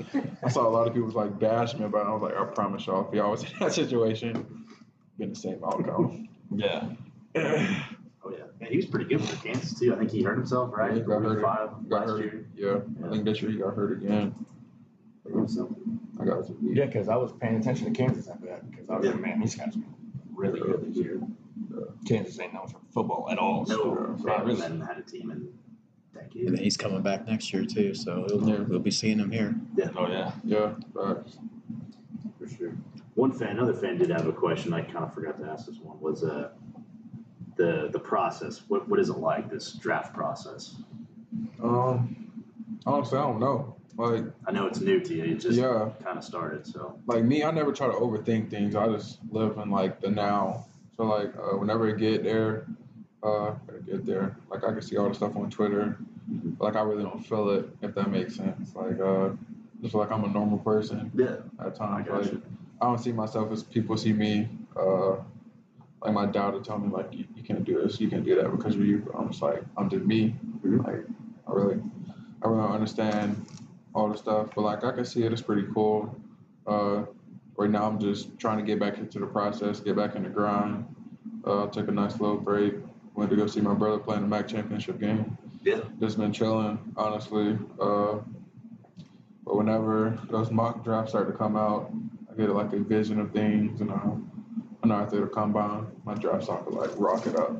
I 0.44 0.48
saw 0.50 0.68
a 0.68 0.70
lot 0.70 0.86
of 0.86 0.92
people 0.92 1.06
was 1.06 1.14
like 1.14 1.38
bash 1.40 1.74
me 1.74 1.86
about. 1.86 2.06
it. 2.06 2.08
I 2.10 2.12
was 2.12 2.22
like, 2.22 2.36
I 2.36 2.44
promise 2.44 2.86
y'all, 2.86 3.08
if 3.08 3.14
y'all 3.14 3.30
was 3.30 3.42
in 3.50 3.58
that 3.60 3.72
situation, 3.72 4.66
been 5.18 5.30
the 5.30 5.34
same 5.36 5.58
outcome. 5.64 6.28
Yeah. 6.54 6.90
Oh 8.24 8.30
yeah. 8.30 8.44
Man, 8.60 8.70
he 8.70 8.76
was 8.76 8.86
pretty 8.86 9.06
good 9.06 9.20
for 9.20 9.34
Kansas 9.44 9.76
too. 9.76 9.92
I 9.92 9.98
think 9.98 10.12
he 10.12 10.22
hurt 10.22 10.36
himself 10.36 10.70
right. 10.72 10.92
Yeah, 10.92 10.98
he 10.98 11.04
got 11.04 11.22
Week 11.22 11.28
hurt. 11.30 11.42
Five 11.42 11.88
Got 11.88 12.00
last 12.02 12.08
hurt. 12.10 12.20
year. 12.20 12.46
Yeah, 12.54 13.04
I 13.04 13.10
think 13.10 13.24
this 13.24 13.42
year 13.42 13.50
he 13.50 13.58
got 13.58 13.74
hurt 13.74 14.00
again. 14.00 14.32
So, 15.48 15.74
I 16.20 16.24
got 16.24 16.46
to 16.46 16.56
Yeah, 16.62 16.86
because 16.86 17.08
I 17.08 17.16
was 17.16 17.32
paying 17.32 17.56
attention 17.56 17.92
to 17.92 17.98
Kansas 18.00 18.28
after 18.28 18.46
that 18.46 18.70
because 18.70 18.88
I 18.88 18.96
was 18.96 19.06
like, 19.08 19.20
man, 19.20 19.40
these 19.40 19.56
guys 19.56 19.74
are 19.76 19.80
really 20.36 20.60
good 20.60 20.86
this 20.88 20.96
year. 20.96 21.20
Kansas 22.06 22.38
ain't 22.38 22.54
known 22.54 22.68
for 22.68 22.78
football 22.94 23.28
at 23.28 23.38
all. 23.38 23.64
no, 23.66 23.74
So, 23.76 23.90
Rod 24.20 24.24
man, 24.24 24.46
really, 24.46 24.60
hadn't 24.60 24.80
had 24.82 24.98
a 24.98 25.02
team 25.02 25.32
in 25.32 25.48
and 26.34 26.56
then 26.56 26.62
he's 26.62 26.76
coming 26.76 27.02
back 27.02 27.26
next 27.26 27.52
year 27.52 27.64
too, 27.64 27.94
so 27.94 28.26
we'll, 28.28 28.48
Yeah. 28.48 28.60
we'll 28.60 28.78
be 28.78 28.90
seeing 28.90 29.18
him 29.18 29.30
here. 29.30 29.54
Yeah. 29.76 29.90
Oh 29.96 30.08
yeah. 30.08 30.32
Yeah, 30.44 30.74
facts. 30.94 31.38
For 32.38 32.48
sure. 32.48 32.72
One 33.14 33.32
fan, 33.32 33.50
another 33.50 33.74
fan 33.74 33.98
did 33.98 34.10
have 34.10 34.26
a 34.26 34.32
question. 34.32 34.72
I 34.72 34.82
kind 34.82 35.04
of 35.04 35.12
forgot 35.14 35.38
to 35.40 35.46
ask 35.50 35.66
this 35.66 35.78
one. 35.78 36.00
Was 36.00 36.24
uh 36.24 36.50
the 37.56 37.88
the 37.92 37.98
process? 37.98 38.62
What 38.68 38.88
what 38.88 38.98
is 38.98 39.08
it 39.08 39.18
like 39.18 39.50
this 39.50 39.72
draft 39.72 40.14
process? 40.14 40.76
Um, 41.62 42.32
honestly, 42.86 43.18
I 43.18 43.22
don't 43.22 43.40
know. 43.40 43.76
Like, 43.96 44.24
I 44.46 44.52
know 44.52 44.66
it's 44.66 44.80
new 44.80 45.00
to 45.00 45.14
you. 45.14 45.24
It 45.24 45.40
just 45.40 45.58
yeah. 45.58 45.90
kind 46.02 46.16
of 46.16 46.24
started. 46.24 46.66
So 46.66 46.98
like 47.06 47.24
me, 47.24 47.44
I 47.44 47.50
never 47.50 47.72
try 47.72 47.86
to 47.88 47.92
overthink 47.92 48.50
things. 48.50 48.74
I 48.74 48.86
just 48.88 49.18
live 49.30 49.58
in 49.58 49.70
like 49.70 50.00
the 50.00 50.10
now. 50.10 50.66
So 50.96 51.04
like 51.04 51.34
uh, 51.36 51.56
whenever 51.58 51.88
I 51.88 51.92
get 51.92 52.24
there, 52.24 52.66
uh, 53.22 53.50
I 53.50 53.80
get 53.86 54.06
there. 54.06 54.36
Like 54.50 54.64
I 54.64 54.72
can 54.72 54.82
see 54.82 54.96
all 54.96 55.08
the 55.08 55.14
stuff 55.14 55.36
on 55.36 55.50
Twitter. 55.50 55.98
Like 56.58 56.76
I 56.76 56.82
really 56.82 57.02
don't 57.02 57.24
feel 57.24 57.50
it, 57.50 57.68
if 57.82 57.94
that 57.94 58.10
makes 58.10 58.36
sense. 58.36 58.74
Like 58.74 59.00
uh, 59.00 59.30
just 59.82 59.94
like 59.94 60.10
I'm 60.10 60.24
a 60.24 60.28
normal 60.28 60.58
person 60.58 61.10
yeah, 61.14 61.36
at 61.60 61.66
I 61.66 61.70
times. 61.70 62.08
got 62.08 62.22
Like 62.22 62.32
you. 62.32 62.42
I 62.80 62.86
don't 62.86 62.98
see 62.98 63.12
myself 63.12 63.52
as 63.52 63.62
people 63.62 63.96
see 63.96 64.12
me. 64.12 64.48
Uh, 64.76 65.16
like 66.02 66.12
my 66.14 66.26
dad 66.26 66.54
would 66.54 66.64
tell 66.64 66.78
me 66.78 66.88
like 66.88 67.12
you, 67.12 67.24
you 67.36 67.42
can't 67.42 67.64
do 67.64 67.80
this, 67.82 68.00
you 68.00 68.08
can't 68.08 68.24
do 68.24 68.34
that 68.36 68.50
because 68.50 68.74
of 68.74 68.84
you. 68.84 69.12
I'm 69.16 69.28
just 69.30 69.42
like 69.42 69.62
I'm 69.76 69.88
just 69.90 70.04
me. 70.04 70.34
Mhm. 70.64 70.84
Like 70.86 71.04
I 71.48 71.52
really, 71.52 71.80
I 72.42 72.48
really 72.48 72.62
don't 72.62 72.72
understand 72.72 73.44
all 73.94 74.08
the 74.08 74.16
stuff. 74.16 74.48
But 74.54 74.62
like 74.62 74.84
I 74.84 74.92
can 74.92 75.04
see 75.04 75.24
it. 75.24 75.32
It's 75.32 75.42
pretty 75.42 75.66
cool. 75.74 76.14
Uh, 76.66 77.04
right 77.56 77.70
now 77.70 77.86
I'm 77.86 77.98
just 78.00 78.38
trying 78.38 78.58
to 78.58 78.64
get 78.64 78.78
back 78.80 78.98
into 78.98 79.18
the 79.18 79.26
process, 79.26 79.80
get 79.80 79.96
back 79.96 80.14
in 80.16 80.22
the 80.22 80.28
grind. 80.28 80.86
Uh, 81.44 81.66
took 81.66 81.88
a 81.88 81.92
nice 81.92 82.20
little 82.20 82.36
break. 82.36 82.74
Went 83.14 83.30
to 83.30 83.36
go 83.36 83.46
see 83.46 83.60
my 83.60 83.74
brother 83.74 83.98
playing 83.98 84.22
the 84.22 84.28
MAC 84.28 84.48
championship 84.48 84.98
game. 85.00 85.36
Yeah. 85.62 85.80
Just 86.00 86.18
been 86.18 86.32
chilling, 86.32 86.78
honestly. 86.96 87.58
Uh, 87.80 88.18
but 89.44 89.56
whenever 89.56 90.18
those 90.30 90.50
mock 90.50 90.84
drafts 90.84 91.10
start 91.12 91.26
to 91.28 91.32
come 91.36 91.56
out, 91.56 91.92
I 92.30 92.34
get 92.36 92.50
like 92.50 92.72
a 92.72 92.78
vision 92.78 93.20
of 93.20 93.32
things, 93.32 93.80
and 93.80 93.90
uh, 93.90 93.94
I 94.82 94.86
know 94.86 94.94
after 94.94 95.20
the 95.20 95.26
combine, 95.26 95.86
my 96.04 96.14
draft 96.14 96.44
stock 96.44 96.68
will 96.68 96.78
like 96.80 96.90
rocket 96.96 97.36
up. 97.36 97.52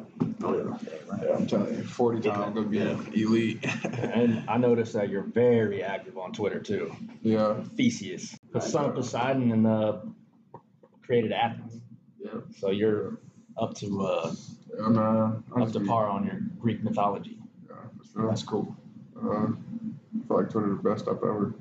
Oh 0.43 0.57
yeah. 0.57 0.77
Yeah, 1.23 1.35
I'm 1.37 1.47
telling 1.47 1.75
you, 1.77 1.85
40 1.85 2.21
times 2.21 2.43
I'm 2.47 2.55
gonna 2.55 2.67
be 2.69 2.79
Yeah. 2.79 2.99
elite. 3.13 3.65
and 3.85 4.49
I 4.49 4.57
noticed 4.57 4.95
that 4.95 5.09
you're 5.09 5.23
very 5.23 5.83
active 5.85 6.17
on 6.19 6.33
Twitter 6.33 6.59
too. 6.61 6.95
yeah, 7.23 7.63
Theseus, 7.77 8.37
the 8.53 8.61
son 8.61 8.87
of 8.87 8.95
Poseidon, 8.95 9.53
and 9.53 9.67
uh, 9.67 9.99
created 11.03 11.33
Athens. 11.33 11.81
yeah, 12.25 12.41
So 12.59 12.71
you're 12.71 13.19
up 13.57 13.75
to 13.75 14.03
uh, 14.07 14.35
yeah, 14.81 14.89
man. 14.89 15.45
up 15.57 15.71
to 15.73 15.81
par 15.81 16.09
on 16.09 16.25
your 16.25 16.41
Greek 16.59 16.83
mythology. 16.83 17.39
Yeah. 18.17 18.27
That's 18.29 18.43
cool. 18.43 18.77
Uh, 19.17 19.29
I 19.29 20.27
feel 20.29 20.37
like 20.37 20.51
Twitter 20.51 20.69
the 20.69 20.89
best 20.91 21.09
I've 21.09 21.17
ever. 21.17 21.55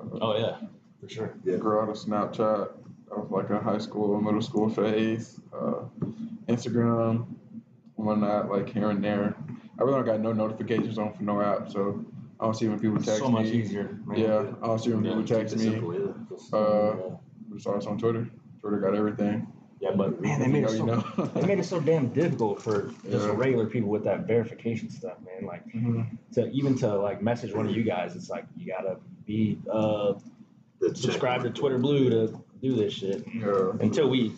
Uh, 0.00 0.18
Oh 0.20 0.36
yeah, 0.36 0.58
for 1.00 1.08
sure. 1.08 1.34
Yeah. 1.44 1.56
Grew 1.56 1.80
out 1.80 1.88
of 1.88 1.96
Snapchat. 1.96 2.70
I 3.14 3.18
was 3.18 3.30
like 3.30 3.50
a 3.50 3.60
high 3.60 3.78
school, 3.78 4.10
or 4.12 4.20
middle 4.20 4.42
school 4.42 4.68
phase. 4.68 5.40
Uh, 5.52 5.84
Instagram, 6.48 7.26
when 7.96 8.20
that 8.20 8.50
like 8.50 8.68
here 8.68 8.90
and 8.90 9.02
there. 9.02 9.34
I 9.78 9.82
really 9.82 9.96
don't 9.96 10.04
got 10.06 10.20
no 10.20 10.32
notifications 10.32 10.98
on 10.98 11.12
for 11.14 11.22
no 11.22 11.40
app, 11.40 11.70
so 11.70 12.04
I 12.38 12.44
don't 12.44 12.54
see 12.54 12.68
when 12.68 12.78
people 12.78 12.96
text 12.98 13.12
me. 13.20 13.26
so 13.26 13.28
much 13.28 13.46
me. 13.46 13.52
easier. 13.52 13.98
Man. 14.04 14.18
Yeah, 14.18 14.52
I 14.62 14.66
don't 14.66 14.78
see 14.78 14.90
when 14.92 15.02
people 15.02 15.22
Keep 15.22 15.36
text 15.36 15.54
it 15.54 15.58
me. 15.58 15.64
simple, 15.64 15.94
yeah. 15.94 16.58
Uh, 16.58 16.96
just 17.52 17.64
saw 17.64 17.76
us 17.76 17.86
on 17.86 17.98
Twitter. 17.98 18.28
Twitter 18.60 18.78
got 18.78 18.94
everything. 18.94 19.46
Yeah, 19.80 19.90
but 19.96 20.20
man, 20.20 20.40
they 20.40 20.46
made 20.46 20.64
it 20.64 20.70
so 20.70 21.30
they 21.34 21.46
made 21.46 21.58
it 21.58 21.64
so 21.64 21.80
damn 21.80 22.08
difficult 22.08 22.62
for 22.62 22.92
just 23.10 23.26
Yeah. 23.26 23.34
regular 23.36 23.66
people 23.66 23.90
with 23.90 24.04
that 24.04 24.26
verification 24.26 24.88
stuff, 24.90 25.18
man. 25.24 25.46
Like 25.46 25.66
Mhm. 25.72 26.06
to 26.34 26.50
even 26.50 26.76
to 26.78 26.94
like 26.96 27.22
message 27.22 27.52
one 27.54 27.66
of 27.66 27.76
you 27.76 27.82
guys, 27.82 28.16
it's 28.16 28.30
like 28.30 28.46
you 28.56 28.66
gotta 28.72 28.96
be 29.26 29.58
uh 29.70 30.14
The 30.80 30.94
subscribe 30.94 31.42
to. 31.42 31.50
Twitter 31.50 31.78
Blue 31.78 32.08
to 32.10 32.40
do 32.62 32.74
this 32.74 32.94
shit. 32.94 33.24
Yeah. 33.34 33.72
Until 33.80 34.08
we 34.08 34.34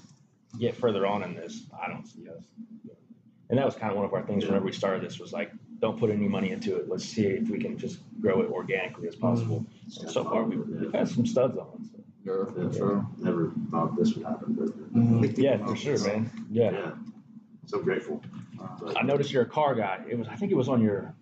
get 0.59 0.75
further 0.75 1.07
on 1.07 1.23
in 1.23 1.35
this, 1.35 1.65
I 1.81 1.89
don't 1.89 2.07
see 2.07 2.29
us. 2.29 2.43
And 3.49 3.59
that 3.59 3.65
was 3.65 3.77
kind 3.77 3.91
of 3.93 3.97
one 3.97 4.05
of 4.07 4.13
our 4.13 4.23
things 4.23 4.43
Yeah. 4.43 4.49
whenever 4.51 4.65
we 4.67 4.73
started 4.73 5.03
this 5.05 5.21
was 5.21 5.33
like, 5.33 5.53
don't 5.81 5.99
put 6.01 6.11
any 6.11 6.27
money 6.27 6.51
into 6.51 6.75
it. 6.77 6.89
Let's 6.89 7.05
see 7.05 7.27
if 7.27 7.49
we 7.49 7.59
can 7.59 7.79
just 7.79 8.01
grow 8.21 8.41
it 8.41 8.51
organically 8.51 9.07
as 9.07 9.15
possible. 9.15 9.65
Have 10.03 10.11
so 10.11 10.25
far, 10.25 10.43
we've, 10.45 10.67
we've 10.67 10.93
had 10.93 11.07
some 11.09 11.27
studs 11.27 11.57
on. 11.59 11.89
So. 12.27 12.49
Yeah, 12.49 12.53
for 12.55 12.63
Yeah. 12.73 12.79
sure. 12.79 13.07
Never 13.19 13.53
thought 13.71 13.97
this 13.97 14.15
would 14.17 14.27
happen, 14.27 14.55
but 14.55 14.93
Mhm. 14.95 15.39
Yeah, 15.39 15.65
for 15.65 15.77
sure, 15.77 15.99
man. 16.07 16.31
Yeah. 16.51 16.71
yeah. 16.73 16.91
So 17.67 17.81
grateful. 17.81 18.21
But- 18.81 18.99
I 18.99 19.03
noticed 19.03 19.33
you're 19.33 19.43
a 19.45 19.47
car 19.49 19.75
guy. 19.75 20.05
It 20.09 20.19
was, 20.19 20.29
I 20.29 20.35
think 20.37 20.51
it 20.53 20.57
was 20.57 20.69
on 20.69 20.81
your 20.83 21.15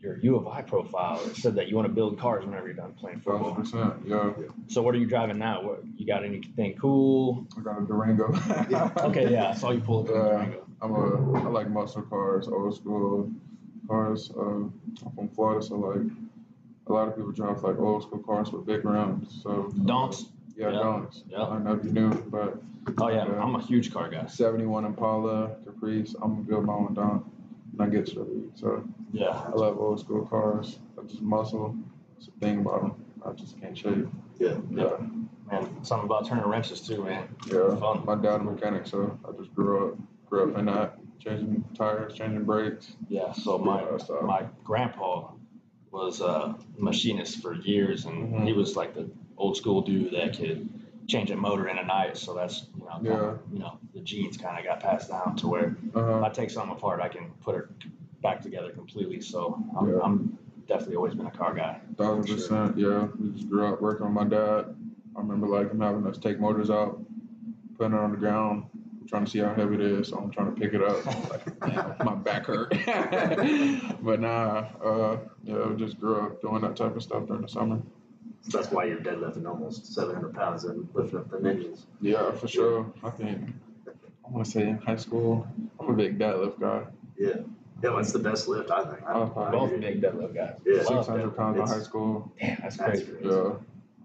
your 0.00 0.18
U 0.18 0.36
of 0.36 0.46
I 0.46 0.60
profile. 0.60 1.18
It 1.24 1.34
said 1.36 1.54
that 1.54 1.68
you 1.68 1.76
want 1.76 1.88
to 1.88 1.94
build 1.94 2.18
cars 2.18 2.44
whenever 2.44 2.66
you're 2.66 2.76
done 2.76 2.92
playing 2.92 3.20
Thousand 3.20 3.54
football. 3.54 3.54
percent. 3.54 4.06
Yeah, 4.06 4.32
So 4.66 4.82
what 4.82 4.94
are 4.94 4.98
you 4.98 5.06
driving 5.06 5.38
now? 5.38 5.62
What 5.66 5.82
you 5.96 6.06
got 6.06 6.22
anything 6.26 6.74
cool? 6.76 7.46
I 7.56 7.62
got 7.62 7.80
a 7.80 7.86
Durango. 7.86 8.26
Okay, 9.08 9.32
yeah, 9.32 9.48
I 9.48 9.54
saw 9.54 9.70
you 9.70 9.80
pull 9.80 10.00
up 10.00 10.08
in 10.08 10.12
the 10.14 10.18
Yeah. 10.20 10.28
Durango. 10.30 10.66
I'm 10.82 10.90
a 10.92 11.38
I 11.38 11.48
like 11.48 11.70
muscle 11.70 12.02
cars, 12.02 12.48
old 12.48 12.74
school 12.76 13.30
cars. 13.88 14.30
Uh, 14.36 14.42
I'm 14.42 14.72
from 15.16 15.28
Florida, 15.30 15.62
so 15.62 15.76
like 15.76 15.96
a 16.00 16.10
lot 16.94 17.08
of 17.08 17.16
people 17.16 17.32
drive 17.32 17.62
like 17.62 17.78
old 17.78 18.02
school 18.02 18.20
cars 18.20 18.50
with 18.52 18.66
big 18.66 18.84
rims. 18.84 19.40
So 19.42 19.72
Donks. 19.84 20.26
yeah, 20.56 20.70
Yeah. 20.70 20.78
donks. 20.78 21.22
Yeah. 21.28 21.42
I 21.42 21.48
don't 21.50 21.64
know 21.64 21.74
if 21.74 21.84
you 21.84 21.90
knew, 21.92 22.10
but 22.30 22.56
Oh 22.98 23.08
yeah, 23.08 23.26
Yeah. 23.26 23.42
I'm 23.42 23.54
a 23.54 23.60
huge 23.62 23.92
car 23.92 24.08
guy. 24.10 24.26
71 24.26 24.84
Impala, 24.84 25.56
Caprice. 25.64 26.14
I'm 26.22 26.30
gonna 26.34 26.42
build 26.42 26.64
my 26.66 26.74
own 26.74 26.94
donk 26.94 27.24
when 27.76 27.88
I 27.88 27.90
get 27.90 28.06
to 28.06 28.14
the. 28.20 28.50
So 28.54 28.84
Yeah. 29.12 29.30
I 29.30 29.50
love 29.52 29.78
old 29.78 30.00
school 30.00 30.26
cars. 30.26 30.78
I 30.98 31.02
just 31.06 31.22
muscle. 31.22 31.74
It's 32.18 32.28
a 32.28 32.30
thing 32.40 32.60
about 32.60 32.82
them. 32.82 32.94
I 33.26 33.32
just 33.32 33.60
can't 33.60 33.76
shake. 33.76 34.04
Yeah. 34.38 34.56
Yeah, 34.70 34.96
Man, 35.50 35.84
something 35.84 36.06
about 36.06 36.26
turning 36.26 36.44
wrenches 36.46 36.80
too, 36.80 37.02
man. 37.04 37.28
yeah. 37.50 37.74
Fun. 37.76 38.02
My 38.04 38.14
dad 38.16 38.40
a 38.40 38.44
mechanic, 38.44 38.86
so 38.86 39.18
I 39.28 39.32
just 39.40 39.54
grew 39.54 39.88
up 39.88 39.98
grew 40.28 40.50
up 40.50 40.58
in 40.58 40.64
that, 40.66 40.98
changing 41.20 41.64
tires, 41.74 42.14
changing 42.14 42.44
brakes. 42.44 42.96
Yeah. 43.08 43.32
So 43.32 43.58
my 43.58 43.82
my 44.22 44.44
grandpa 44.64 45.30
was 45.94 46.20
a 46.20 46.56
machinist 46.76 47.40
for 47.40 47.54
years, 47.54 48.04
and 48.04 48.32
Mhm. 48.34 48.46
he 48.46 48.52
was 48.52 48.76
like 48.76 48.94
the 48.94 49.08
old 49.38 49.56
school 49.56 49.80
dude 49.80 50.12
that 50.12 50.36
could 50.36 50.68
change 51.06 51.30
a 51.30 51.36
motor 51.36 51.68
in 51.68 51.78
a 51.78 51.84
night. 51.84 52.16
So 52.16 52.34
that's 52.34 52.66
you 52.76 52.84
know, 52.84 52.96
kinda, 53.02 53.38
you 53.52 53.58
know, 53.60 53.78
the 53.94 54.00
genes 54.00 54.36
kind 54.36 54.58
of 54.58 54.64
got 54.64 54.80
passed 54.80 55.08
down 55.10 55.36
to 55.36 55.48
where 55.48 55.76
Uh-huh. 55.94 56.24
I 56.24 56.28
take 56.30 56.50
something 56.50 56.76
apart, 56.76 57.00
I 57.00 57.08
can 57.08 57.30
put 57.42 57.54
it 57.56 57.66
back 58.22 58.40
together 58.42 58.70
completely. 58.72 59.20
So 59.20 59.62
I'm, 59.78 59.88
Yeah. 59.88 60.00
I'm 60.02 60.38
definitely 60.66 60.96
always 60.96 61.14
been 61.14 61.26
a 61.26 61.30
car 61.30 61.54
guy. 61.54 61.80
Thousand 61.96 62.24
percent, 62.34 62.76
yeah. 62.76 63.06
We 63.20 63.30
just 63.30 63.48
grew 63.48 63.66
up 63.66 63.80
working 63.80 64.06
with 64.06 64.14
my 64.14 64.24
dad. 64.24 64.74
I 65.16 65.20
remember 65.20 65.46
like 65.46 65.70
him 65.70 65.80
having 65.80 66.06
us 66.06 66.18
take 66.18 66.40
motors 66.40 66.70
out, 66.70 67.00
putting 67.78 67.94
it 67.94 68.00
on 68.00 68.10
the 68.10 68.16
ground, 68.16 68.64
trying 69.06 69.24
to 69.24 69.30
see 69.30 69.38
how 69.40 69.54
heavy 69.54 69.74
it 69.76 69.80
is. 69.80 70.08
So 70.08 70.18
I'm 70.18 70.30
trying 70.30 70.54
to 70.54 70.60
pick 70.60 70.72
it 70.74 70.82
up. 70.82 71.04
Like, 71.30 72.04
my 72.04 72.14
back 72.14 72.46
hurt. 72.46 72.70
but 74.02 74.20
nah, 74.20 74.66
uh, 74.84 75.18
yeah, 75.42 75.66
we 75.66 75.76
just 75.76 75.98
grew 75.98 76.16
up 76.20 76.40
doing 76.42 76.60
that 76.62 76.76
type 76.76 76.94
of 76.96 77.02
stuff 77.02 77.26
during 77.26 77.42
the 77.42 77.48
summer. 77.48 77.80
That's 78.48 78.70
why 78.70 78.84
you're 78.84 78.98
deadlifting 78.98 79.46
almost 79.48 79.94
seven 79.94 80.14
hundred 80.14 80.34
pounds 80.34 80.64
and 80.64 80.86
lifting 80.92 81.18
up 81.20 81.30
the 81.30 81.38
ninjas. 81.38 81.86
Yeah, 82.00 82.30
for 82.32 82.46
sure. 82.48 82.92
I 83.02 83.10
think 83.10 83.40
I 83.88 84.30
want 84.30 84.44
to 84.44 84.50
say 84.50 84.68
in 84.68 84.76
high 84.78 84.96
school, 84.96 85.46
I'm 85.80 85.88
a 85.90 85.92
big 85.94 86.18
deadlift 86.18 86.60
guy. 86.60 86.82
Yeah. 87.18 87.28
Yeah, 87.82 87.90
that's 87.96 88.12
the 88.12 88.18
best 88.18 88.46
lift, 88.48 88.70
I 88.70 88.84
think. 88.84 89.02
I- 89.06 89.22
I 89.22 89.50
Both 89.50 89.72
agree. 89.72 89.80
big 89.92 90.02
deadlift 90.02 90.34
guys. 90.34 90.54
Yeah. 90.66 90.82
Six 90.82 91.06
hundred 91.06 91.30
deadlift. 91.32 91.36
pounds 91.36 91.58
in 91.60 91.66
high 91.66 91.82
school. 91.82 92.32
Damn, 92.40 92.58
that's 92.62 92.76
That's 92.76 92.90
crazy. 92.90 93.04
crazy. 93.12 93.28
Yeah, 93.28 93.52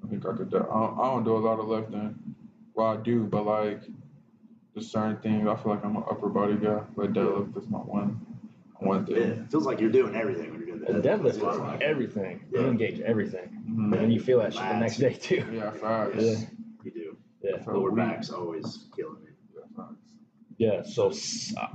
I 0.03 0.07
think 0.09 0.25
I 0.25 0.33
could. 0.37 0.49
do- 0.49 0.57
I 0.57 0.61
don't, 0.61 0.99
I 0.99 1.03
don't 1.03 1.23
do 1.25 1.35
a 1.35 1.39
lot 1.39 1.59
of 1.59 1.67
lifting. 1.67 2.35
Well, 2.73 2.87
I 2.87 2.97
do, 2.97 3.23
but 3.25 3.45
like 3.45 3.81
just 4.75 4.91
certain 4.91 5.17
things. 5.17 5.47
I 5.47 5.55
feel 5.55 5.73
like 5.73 5.83
I'm 5.83 5.95
an 5.95 6.03
upper 6.09 6.29
body 6.29 6.55
guy, 6.55 6.81
but 6.95 7.13
deadlift 7.13 7.57
is 7.57 7.67
my 7.69 7.79
one 7.79 8.25
one 8.81 9.05
Yeah, 9.07 9.15
thing. 9.17 9.29
it 9.31 9.51
feels 9.51 9.65
like 9.65 9.81
you're 9.81 9.89
doing 9.91 10.15
everything 10.15 10.51
when 10.51 10.59
you're 10.65 10.77
doing 10.77 10.87
And 10.87 11.03
the 11.03 11.09
deadlift 11.09 11.23
That's 11.23 11.37
what 11.39 11.55
is 11.55 11.59
I 11.59 11.67
like. 11.73 11.81
everything. 11.81 12.45
You 12.53 12.61
engage 12.61 13.01
everything. 13.01 13.61
Mhm. 13.69 13.83
And 13.83 13.93
then 13.93 14.11
you 14.11 14.21
feel 14.21 14.39
that 14.39 14.53
shit 14.53 14.61
the 14.63 14.79
next 14.79 14.97
day 14.97 15.13
too. 15.13 15.43
Yeah, 15.53 15.71
facts. 15.71 16.15
Yeah. 16.17 16.35
You 16.85 16.91
do. 16.91 17.17
Yeah. 17.43 17.63
So 17.65 17.71
Lower 17.73 17.91
back's 17.91 18.29
always 18.29 18.85
killing 18.95 19.21
me. 19.21 19.31
Yeah, 19.53 19.63
facts. 19.75 20.15
Yeah. 20.57 20.83
So 20.83 21.11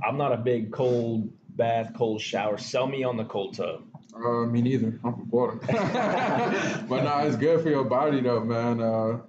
I'm 0.03 0.17
not 0.17 0.31
a 0.33 0.37
big 0.37 0.71
cold 0.71 1.31
bath, 1.49 1.91
cold 1.95 2.21
shower. 2.21 2.57
Sell 2.57 2.87
me 2.87 3.03
on 3.03 3.17
the 3.17 3.25
cold 3.25 3.55
tub. 3.55 3.83
Uh, 4.15 4.45
me 4.47 4.61
neither. 4.63 4.99
I'm 5.03 5.13
from 5.13 5.29
Florida. 5.29 5.59
but 6.89 7.03
nah, 7.03 7.19
it's 7.23 7.35
good 7.35 7.61
for 7.61 7.69
your 7.69 7.83
body 7.83 8.21
though, 8.21 8.43
man. 8.43 8.81
Uh, 8.81 9.19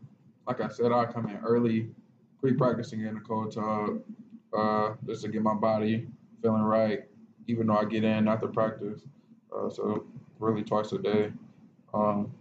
like 0.46 0.62
I 0.62 0.68
said, 0.68 0.92
I 0.92 1.04
come 1.06 1.28
in 1.28 1.36
early, 1.44 1.90
pre-practicing 2.40 3.02
in 3.02 3.14
the 3.14 3.20
cold 3.20 3.52
tub, 3.52 4.02
uh, 4.56 4.94
just 5.06 5.22
to 5.22 5.28
get 5.28 5.42
my 5.42 5.54
body 5.54 6.06
feeling 6.42 6.62
right. 6.62 7.04
Even 7.48 7.68
though 7.68 7.76
I 7.76 7.84
get 7.84 8.04
in 8.04 8.26
after 8.28 8.48
practice, 8.48 9.00
uh, 9.56 9.70
so 9.70 10.06
really 10.38 10.62
twice 10.62 10.92
a 10.92 10.98
day. 10.98 11.32
Um, 11.94 12.32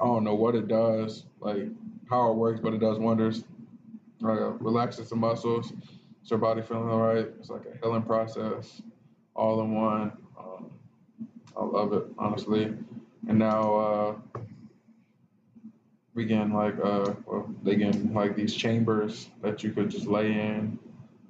I 0.00 0.04
don't 0.04 0.24
know 0.24 0.34
what 0.34 0.54
it 0.54 0.68
does, 0.68 1.24
like 1.40 1.68
how 2.08 2.30
it 2.30 2.36
works, 2.36 2.60
but 2.60 2.72
it 2.74 2.80
does 2.80 2.98
wonders. 2.98 3.44
Uh, 4.24 4.52
relaxes 4.52 5.10
the 5.10 5.16
muscles, 5.16 5.70
gets 5.70 6.30
your 6.30 6.38
body 6.38 6.62
feeling 6.62 6.88
all 6.88 7.00
right. 7.00 7.28
It's 7.38 7.50
like 7.50 7.62
a 7.66 7.78
healing 7.82 8.02
process, 8.02 8.80
all 9.34 9.60
in 9.60 9.72
one. 9.72 10.12
Um, 10.38 10.70
I 11.56 11.62
love 11.62 11.92
it, 11.92 12.04
honestly. 12.18 12.74
And 13.28 13.38
now 13.38 13.74
uh, 13.74 14.40
we 16.16 16.24
getting 16.24 16.52
like, 16.54 16.74
uh, 16.82 17.12
well, 17.26 17.48
they 17.62 17.76
getting 17.76 18.12
like 18.14 18.34
these 18.34 18.54
chambers 18.54 19.28
that 19.42 19.62
you 19.62 19.70
could 19.70 19.90
just 19.90 20.06
lay 20.06 20.32
in. 20.32 20.78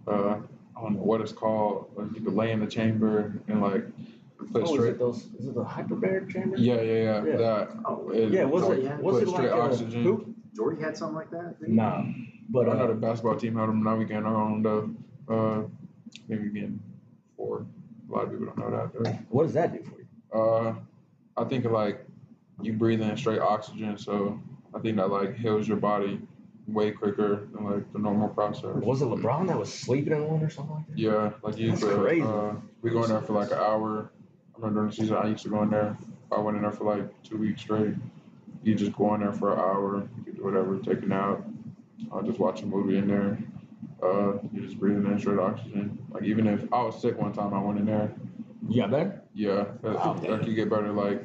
Uh, 0.07 0.37
I 0.76 0.80
don't 0.80 0.95
know 0.95 1.03
what 1.03 1.20
it's 1.20 1.32
called, 1.32 1.91
but 1.97 2.14
you 2.14 2.20
could 2.20 2.34
lay 2.34 2.53
in 2.53 2.61
the 2.61 2.66
chamber 2.68 3.34
and 3.49 3.61
like 3.61 3.84
put 4.53 4.62
Oh, 4.62 4.64
is 4.64 4.70
straight. 4.70 4.89
it 4.91 4.99
those? 5.01 5.26
Is 5.39 5.49
it 5.49 5.55
the 5.57 5.64
hyperbaric 5.64 6.30
chamber? 6.30 6.57
Yeah, 6.57 6.80
yeah, 6.80 7.03
yeah. 7.03 7.24
Yeah. 7.24 7.37
That. 7.37 7.68
Oh, 7.84 8.09
It- 8.11 8.30
Yeah. 8.30 8.45
Was 8.45 8.62
Jordy 8.62 8.82
it? 8.82 8.89
had- 8.89 9.03
Was 9.03 9.14
put 9.16 9.22
it 9.22 9.26
like 9.28 9.37
straight 9.37 9.51
a 9.51 9.61
oxygen. 9.61 10.03
hoop? 10.05 10.28
Jordy 10.55 10.80
had 10.82 10.97
something 10.97 11.16
like 11.16 11.30
that? 11.32 11.59
didn't? 11.59 11.74
Nah. 11.74 12.05
But 12.49 12.68
I 12.68 12.74
know 12.74 12.87
the 12.87 12.93
uh, 12.93 12.97
basketball 12.97 13.34
team 13.37 13.57
had 13.57 13.68
them. 13.68 13.82
Now 13.82 13.97
we 13.97 14.05
getting 14.05 14.24
our 14.24 14.37
own 14.37 14.62
though. 14.62 14.91
Uh, 15.28 15.62
maybe 16.28 16.49
getting 16.51 16.78
four. 17.37 17.66
A 18.09 18.12
lot 18.12 18.24
of 18.26 18.30
people 18.30 18.47
don't 18.47 18.59
know 18.59 18.70
that. 18.70 18.93
Though. 18.93 19.11
what 19.30 19.43
does 19.43 19.53
that 19.55 19.72
do 19.72 19.82
for 19.82 19.99
you? 19.99 20.07
Uh, 20.41 20.74
I 21.37 21.43
think 21.45 21.64
like 21.64 22.07
you 22.62 22.72
breathe 22.72 23.01
in 23.03 23.16
straight 23.16 23.41
oxygen, 23.41 23.99
so 23.99 24.39
I 24.77 24.79
think 24.81 24.97
that 24.99 25.11
like 25.11 25.37
heals 25.37 25.66
your 25.66 25.79
body 25.79 26.20
way 26.66 26.91
quicker 26.91 27.49
than 27.53 27.64
like 27.64 27.93
the 27.95 27.99
normal 27.99 28.29
process. 28.29 28.74
Was 28.74 29.01
it 29.01 29.07
LeBron 29.07 29.47
that 29.49 29.59
was 29.59 29.72
sleeping 29.72 30.12
in 30.12 30.29
one 30.29 30.43
or 30.43 30.51
something 30.51 30.74
like 30.77 30.87
that? 30.89 30.99
Yeah, 30.99 31.31
like 31.43 31.57
you 31.57 31.70
That's 31.70 31.83
crazy. 31.85 32.22
Uh, 32.22 32.53
we 32.83 32.91
go 32.91 33.05
in 33.05 33.11
there 33.11 33.22
for 33.22 33.33
like 33.33 33.51
an 33.53 33.59
hour. 33.59 34.11
I 34.55 34.59
remember 34.59 34.81
during 34.81 34.91
the 34.91 34.97
season 34.97 35.16
I 35.16 35.29
used 35.29 35.45
to 35.45 35.49
go 35.49 35.62
in 35.62 35.70
there. 35.70 35.97
I 36.31 36.39
went 36.41 36.57
in 36.59 36.62
there 36.62 36.72
for 36.72 36.85
like 36.85 37.22
two 37.22 37.39
weeks 37.39 37.62
straight. 37.62 37.95
You 38.64 38.74
just 38.74 38.93
go 38.93 39.14
in 39.14 39.20
there 39.20 39.33
for 39.33 39.55
an 39.55 39.61
hour. 39.61 40.09
You 40.18 40.24
could 40.24 40.37
do 40.37 40.45
whatever, 40.45 40.79
take 40.79 41.03
a 41.03 41.07
nap. 41.07 41.41
I'll 42.12 42.22
just 42.22 42.39
watch 42.39 42.61
a 42.62 42.66
movie 42.66 42.99
in 42.99 43.09
there. 43.09 43.39
Uh, 44.03 44.35
you 44.53 44.61
just 44.61 44.79
breathing 44.79 45.07
in 45.07 45.18
straight 45.18 45.39
oxygen. 45.39 45.99
Like 46.11 46.24
even 46.24 46.47
if 46.47 46.70
I 46.70 46.83
was 46.83 47.01
sick 47.01 47.16
one 47.16 47.33
time, 47.33 47.55
I 47.55 47.62
went 47.62 47.79
in 47.79 47.87
there. 47.87 48.12
Yeah, 48.68 48.89
better? 48.89 49.22
Yeah, 49.33 49.66
Wow. 49.83 50.20
like 50.22 50.47
you 50.47 50.55
get 50.55 50.68
better 50.68 50.93
like 50.93 51.22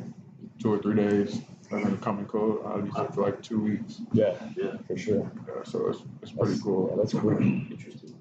two 0.59 0.71
or 0.71 0.77
three 0.81 0.95
days. 0.95 1.41
And 1.71 1.83
then 1.85 1.97
coming 1.97 2.25
cold, 2.25 2.61
I'll 2.65 2.81
be 2.81 2.91
sick 2.91 3.13
for 3.13 3.21
like 3.23 3.41
two 3.41 3.59
weeks. 3.59 4.01
Yeah. 4.13 4.33
Yeah. 4.57 4.77
For 4.87 4.97
sure. 4.97 5.31
Yeah, 5.47 5.63
so 5.63 5.87
it's 5.89 6.03
it's 6.21 6.31
pretty 6.31 6.51
That's- 6.53 6.61
cool. 6.61 6.87
Yeah, 6.89 6.95
that's 6.97 7.13
cool. 7.13 7.37
Interesting. 7.37 8.15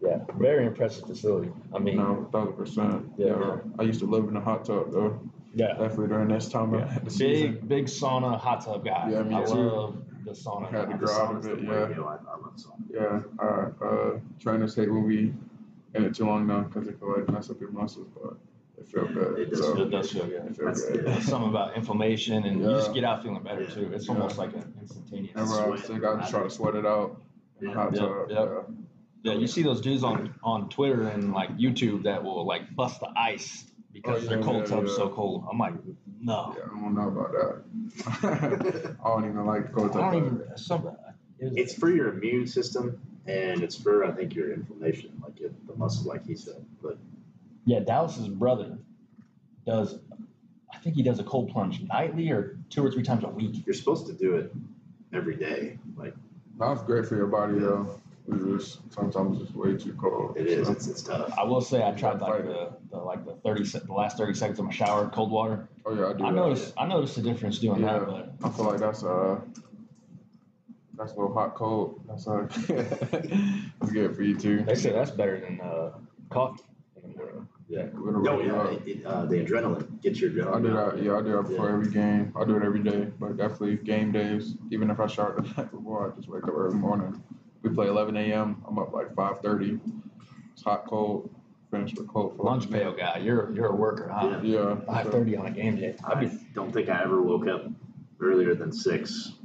Yeah. 0.00 0.18
Very 0.38 0.66
impressive 0.66 1.06
facility. 1.06 1.50
I 1.74 1.78
mean, 1.78 1.96
No, 1.96 2.28
thousand 2.32 2.54
percent. 2.54 3.12
Yeah. 3.16 3.26
Yeah, 3.38 3.56
I 3.78 3.82
used 3.82 4.00
to 4.00 4.06
live 4.06 4.24
in 4.28 4.36
a 4.36 4.40
hot 4.40 4.64
tub 4.64 4.92
though. 4.92 5.20
yeah. 5.54 5.68
Definitely 5.74 6.08
during 6.08 6.28
this 6.28 6.48
time 6.48 6.74
of 6.74 7.04
the 7.04 7.10
season. 7.10 7.52
Big, 7.52 7.68
big 7.68 7.84
sauna, 7.86 8.38
hot 8.38 8.64
tub 8.64 8.84
guy. 8.84 9.10
Yeah, 9.10 9.22
me 9.22 9.34
I 9.36 9.44
too. 9.44 9.54
love 9.54 10.02
the 10.24 10.32
sauna. 10.32 10.70
Had 10.70 10.86
to 10.90 10.98
The 10.98 11.04
grow 11.06 11.14
out 11.26 11.36
of 11.36 11.46
it, 11.46 11.62
yeah. 11.62 11.70
I, 11.72 11.84
I 11.84 12.36
love 12.36 12.56
sauna. 12.56 12.82
Yeah, 12.90 13.20
uh, 13.44 13.84
uh, 13.84 14.18
trainers 14.40 14.74
hate 14.74 14.90
when 14.90 15.04
we 15.04 15.32
in 15.94 16.04
it 16.04 16.14
too 16.14 16.26
long 16.26 16.46
now 16.46 16.60
because 16.60 16.86
it 16.88 16.98
can 17.00 17.12
like 17.12 17.28
mess 17.30 17.50
up 17.50 17.60
your 17.60 17.70
muscles, 17.70 18.08
but 18.20 18.36
it 18.80 18.86
feel 18.88 19.06
good. 19.06 19.38
it 19.38 19.50
does 19.50 19.60
so, 19.60 19.74
feel 19.74 19.86
It 19.86 19.90
does 19.90 20.10
feel 20.12 20.26
good. 20.26 20.44
It 20.46 20.56
feel 20.56 20.66
That's 20.66 20.84
good. 20.84 20.92
good. 20.94 21.06
There's 21.06 21.24
something 21.24 21.50
about 21.50 21.76
inflammation 21.76 22.44
and 22.44 22.60
you 22.60 22.70
just 22.70 22.94
get 22.94 23.04
out 23.04 23.22
feeling 23.22 23.42
better 23.42 23.66
too. 23.66 23.90
It's 23.92 24.06
Yeah. 24.06 24.14
almost 24.14 24.38
like 24.38 24.54
an 24.54 24.74
instantaneous. 24.80 25.34
Whenever 25.34 25.60
I 25.60 25.68
was 25.68 25.82
sick, 25.84 26.04
I 26.04 26.16
just 26.16 26.30
try 26.30 26.42
to 26.42 26.50
sweat 26.50 26.74
it 26.74 26.86
out 26.86 27.20
Yeah. 27.60 27.72
hot 27.74 27.92
Yep, 27.94 28.00
tub. 28.02 28.30
yep. 28.30 28.70
Yeah, 29.24 29.32
you 29.34 29.46
see 29.48 29.62
those 29.62 29.80
dudes 29.80 30.04
on 30.04 30.34
on 30.42 30.68
Twitter 30.68 31.02
and 31.08 31.32
like 31.32 31.56
YouTube 31.56 32.04
that 32.04 32.22
will 32.22 32.46
like 32.46 32.74
bust 32.76 33.00
the 33.00 33.10
ice 33.16 33.64
because 33.92 34.24
Oh, 34.26 34.28
their 34.28 34.42
cold 34.42 34.58
yeah, 34.68 34.76
tub's 34.76 34.90
yeah. 34.92 34.96
so 34.96 35.08
cold. 35.08 35.44
I'm 35.50 35.58
like, 35.58 35.74
no. 36.20 36.54
yeah, 36.56 36.64
I 36.64 36.80
don't 36.80 36.94
know 36.94 37.08
about 37.08 37.32
that. 37.32 38.96
I 39.04 39.08
don't 39.08 39.24
even 39.28 39.44
like 39.44 39.72
cold 39.72 39.96
I 39.96 40.12
don't 40.12 40.24
even. 40.26 40.42
Some, 40.56 40.86
uh, 40.86 40.90
it 41.40 41.44
was- 41.46 41.56
It's 41.56 41.74
for 41.74 41.90
your 41.90 42.08
immune 42.10 42.46
system 42.46 43.00
and 43.26 43.62
it's 43.62 43.76
for, 43.76 44.04
I 44.04 44.12
think, 44.12 44.34
your 44.34 44.52
inflammation, 44.52 45.10
like 45.22 45.40
it, 45.40 45.52
the 45.66 45.74
muscle, 45.76 46.06
like 46.08 46.24
he 46.26 46.34
said. 46.36 46.64
But 46.82 46.96
yeah, 47.68 47.80
Dallas's 47.80 48.28
brother 48.28 48.78
does. 49.66 49.98
I 50.72 50.78
think 50.78 50.96
he 50.96 51.02
does 51.02 51.18
a 51.18 51.24
cold 51.24 51.50
plunge 51.50 51.82
nightly 51.82 52.30
or 52.30 52.58
two 52.70 52.82
or 52.84 52.90
three 52.90 53.02
times 53.02 53.24
a 53.24 53.28
week. 53.28 53.62
you're 53.66 53.74
supposed 53.74 54.06
to 54.06 54.14
do 54.14 54.36
it 54.36 54.52
every 55.12 55.36
day. 55.36 55.78
Like 55.96 56.14
That's 56.58 56.82
great 56.82 57.04
for 57.06 57.16
your 57.16 57.26
body 57.26 57.58
though. 57.58 58.00
It's 58.30 58.44
just 58.44 58.92
sometimes 58.94 59.40
it's 59.42 59.52
way 59.54 59.76
too 59.76 59.92
cold. 60.00 60.36
it 60.36 60.46
is. 60.46 60.66
so. 60.66 60.72
It's, 60.72 60.86
it's 60.86 61.02
tough. 61.02 61.32
I 61.38 61.44
will 61.44 61.60
say 61.60 61.82
I 61.86 61.92
tried 61.92 62.20
like 62.20 62.44
the, 62.44 62.72
the 62.90 62.96
like 62.98 63.24
the 63.26 63.34
thirty 63.44 63.64
se- 63.66 63.82
the 63.86 63.92
last 63.92 64.16
thirty 64.18 64.34
seconds 64.34 64.58
of 64.58 64.64
my 64.66 64.70
shower, 64.72 65.08
cold 65.10 65.30
water. 65.30 65.68
Oh 65.86 65.94
yeah, 65.94 66.08
I 66.08 66.12
do. 66.14 66.24
I 66.24 66.30
that. 66.30 66.36
noticed 66.36 66.72
I 66.78 66.86
noticed 66.86 67.16
a 67.18 67.22
difference 67.22 67.58
doing 67.58 67.80
Yeah. 67.82 67.98
that, 67.98 68.06
but 68.06 68.32
I 68.44 68.50
feel 68.50 68.66
like 68.66 68.80
that's 68.80 69.02
uh 69.04 69.40
that's 70.96 71.12
a 71.12 71.16
little 71.16 71.32
hot 71.34 71.54
cold. 71.54 72.00
That's 72.08 72.26
uh 72.28 72.46
it's 72.68 73.92
good 73.92 74.14
for 74.16 74.22
you 74.22 74.36
too. 74.38 74.62
they 74.64 74.74
say 74.74 74.92
that's 74.92 75.10
better 75.10 75.40
than 75.40 75.60
uh, 75.60 75.92
coffee 76.30 76.62
in 77.02 77.10
the 77.12 77.16
morning. 77.16 77.48
Yeah. 77.68 77.82
It'll 77.86 78.22
No, 78.22 78.36
wake 78.36 78.46
you 78.46 78.52
yeah, 78.52 78.58
up. 78.60 78.72
it, 78.72 78.88
it, 78.88 79.04
uh, 79.06 79.24
the 79.26 79.36
adrenaline 79.44 80.00
gets 80.02 80.20
your 80.20 80.30
adrenaline. 80.30 80.56
I 80.56 80.60
do 80.62 80.76
up. 80.78 80.94
that. 80.94 81.02
Yeah, 81.02 81.16
I 81.18 81.22
do 81.22 81.32
that 81.32 81.42
before 81.48 81.66
Yeah. 81.68 81.72
every 81.74 81.90
game. 81.92 82.32
I 82.40 82.44
do 82.44 82.56
it 82.56 82.62
every 82.64 82.82
day, 82.82 83.10
but 83.20 83.36
definitely 83.36 83.76
game 83.76 84.10
days. 84.10 84.54
Even 84.70 84.90
if 84.90 84.98
I 85.00 85.06
shower 85.06 85.34
the 85.40 85.42
night 85.62 85.70
before, 85.70 86.10
I 86.10 86.16
just 86.16 86.28
wake 86.28 86.44
up 86.44 86.54
early 86.54 86.76
morning. 86.76 87.22
We 87.62 87.70
play 87.70 87.88
11 87.88 88.16
a.m. 88.16 88.64
I'm 88.66 88.78
up 88.78 88.92
like 88.94 89.14
5:30. 89.14 89.80
It's 90.52 90.62
hot, 90.62 90.86
cold. 90.86 91.28
finished 91.70 91.98
with 91.98 92.08
cold. 92.08 92.36
for 92.36 92.44
Lunch 92.44 92.70
pail 92.70 92.92
guy, 92.94 93.18
you're, 93.18 93.52
you're 93.52 93.66
a 93.66 93.76
worker, 93.76 94.08
huh? 94.08 94.40
Yeah. 94.42 94.76
Five 94.86 95.10
thirty 95.10 95.36
on 95.36 95.46
a 95.46 95.50
game 95.50 95.76
day. 95.76 95.94
I'd 96.04 96.16
I 96.16 96.20
be, 96.24 96.30
don't 96.54 96.72
think 96.72 96.88
I 96.88 97.02
ever 97.02 97.20
woke 97.20 97.46
up 97.46 97.66
earlier 98.20 98.54
than 98.54 98.72
six 98.72 99.32
Yeah. 99.32 99.37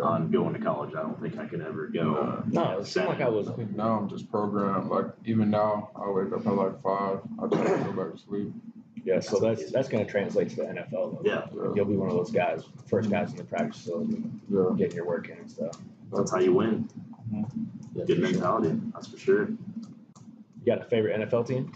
On 0.00 0.30
going 0.30 0.54
to 0.54 0.60
college. 0.60 0.94
I 0.94 1.02
don't 1.02 1.20
think 1.20 1.38
I 1.38 1.46
could 1.46 1.60
ever 1.60 1.86
go. 1.88 2.14
Uh, 2.14 2.42
no, 2.48 2.78
it 2.78 2.86
seemed 2.86 3.06
like 3.08 3.20
I 3.20 3.28
was, 3.28 3.48
I 3.48 3.52
think 3.54 3.76
now 3.76 3.98
I'm 3.98 4.08
just 4.08 4.30
programmed. 4.30 4.88
Like 4.90 5.06
even 5.24 5.50
now, 5.50 5.90
I 5.96 6.08
wake 6.08 6.32
up 6.32 6.46
at 6.46 6.54
like 6.54 6.82
five. 6.82 7.20
I 7.42 7.46
try 7.48 7.76
to 7.76 7.84
go 7.84 7.92
back 7.92 8.14
to 8.14 8.18
sleep. 8.18 8.52
yeah, 9.04 9.20
so 9.20 9.38
that's, 9.38 9.70
that's 9.70 9.88
gonna 9.88 10.04
translate 10.06 10.50
to 10.50 10.56
the 10.56 10.62
NFL 10.62 10.90
though. 10.90 11.22
Yeah, 11.24 11.46
Yeah, 11.54 11.72
You'll 11.74 11.84
be 11.86 11.96
one 11.96 12.08
of 12.08 12.16
those 12.16 12.30
guys, 12.30 12.62
first 12.86 13.10
guys 13.10 13.30
in 13.30 13.36
the 13.36 13.44
practice 13.44 13.82
facility, 13.82 14.22
yeah. 14.50 14.70
getting 14.76 14.96
your 14.96 15.06
work 15.06 15.28
in 15.28 15.38
and 15.38 15.50
stuff. 15.50 15.76
that's 16.12 16.30
how 16.30 16.38
you 16.38 16.52
win. 16.54 16.88
Yeah, 17.32 18.04
Good 18.04 18.06
for 18.06 18.14
sure. 18.14 18.32
mentality, 18.32 18.80
that's 18.94 19.08
for 19.08 19.18
sure. 19.18 19.48
You 19.48 20.66
got 20.66 20.80
a 20.80 20.84
favorite 20.84 21.28
NFL 21.28 21.46
team? 21.48 21.72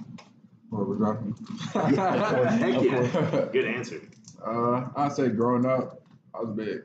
What 0.70 0.88
was 0.88 0.98
that? 1.72 2.58
Heck 2.60 2.76
Of 2.76 2.84
yeah. 2.84 3.48
Good 3.52 3.64
answer. 3.66 4.00
Uh, 4.44 4.88
I'd 4.96 5.12
say 5.12 5.28
growing 5.28 5.66
up, 5.66 6.02
I 6.34 6.40
was 6.40 6.50
big. 6.56 6.82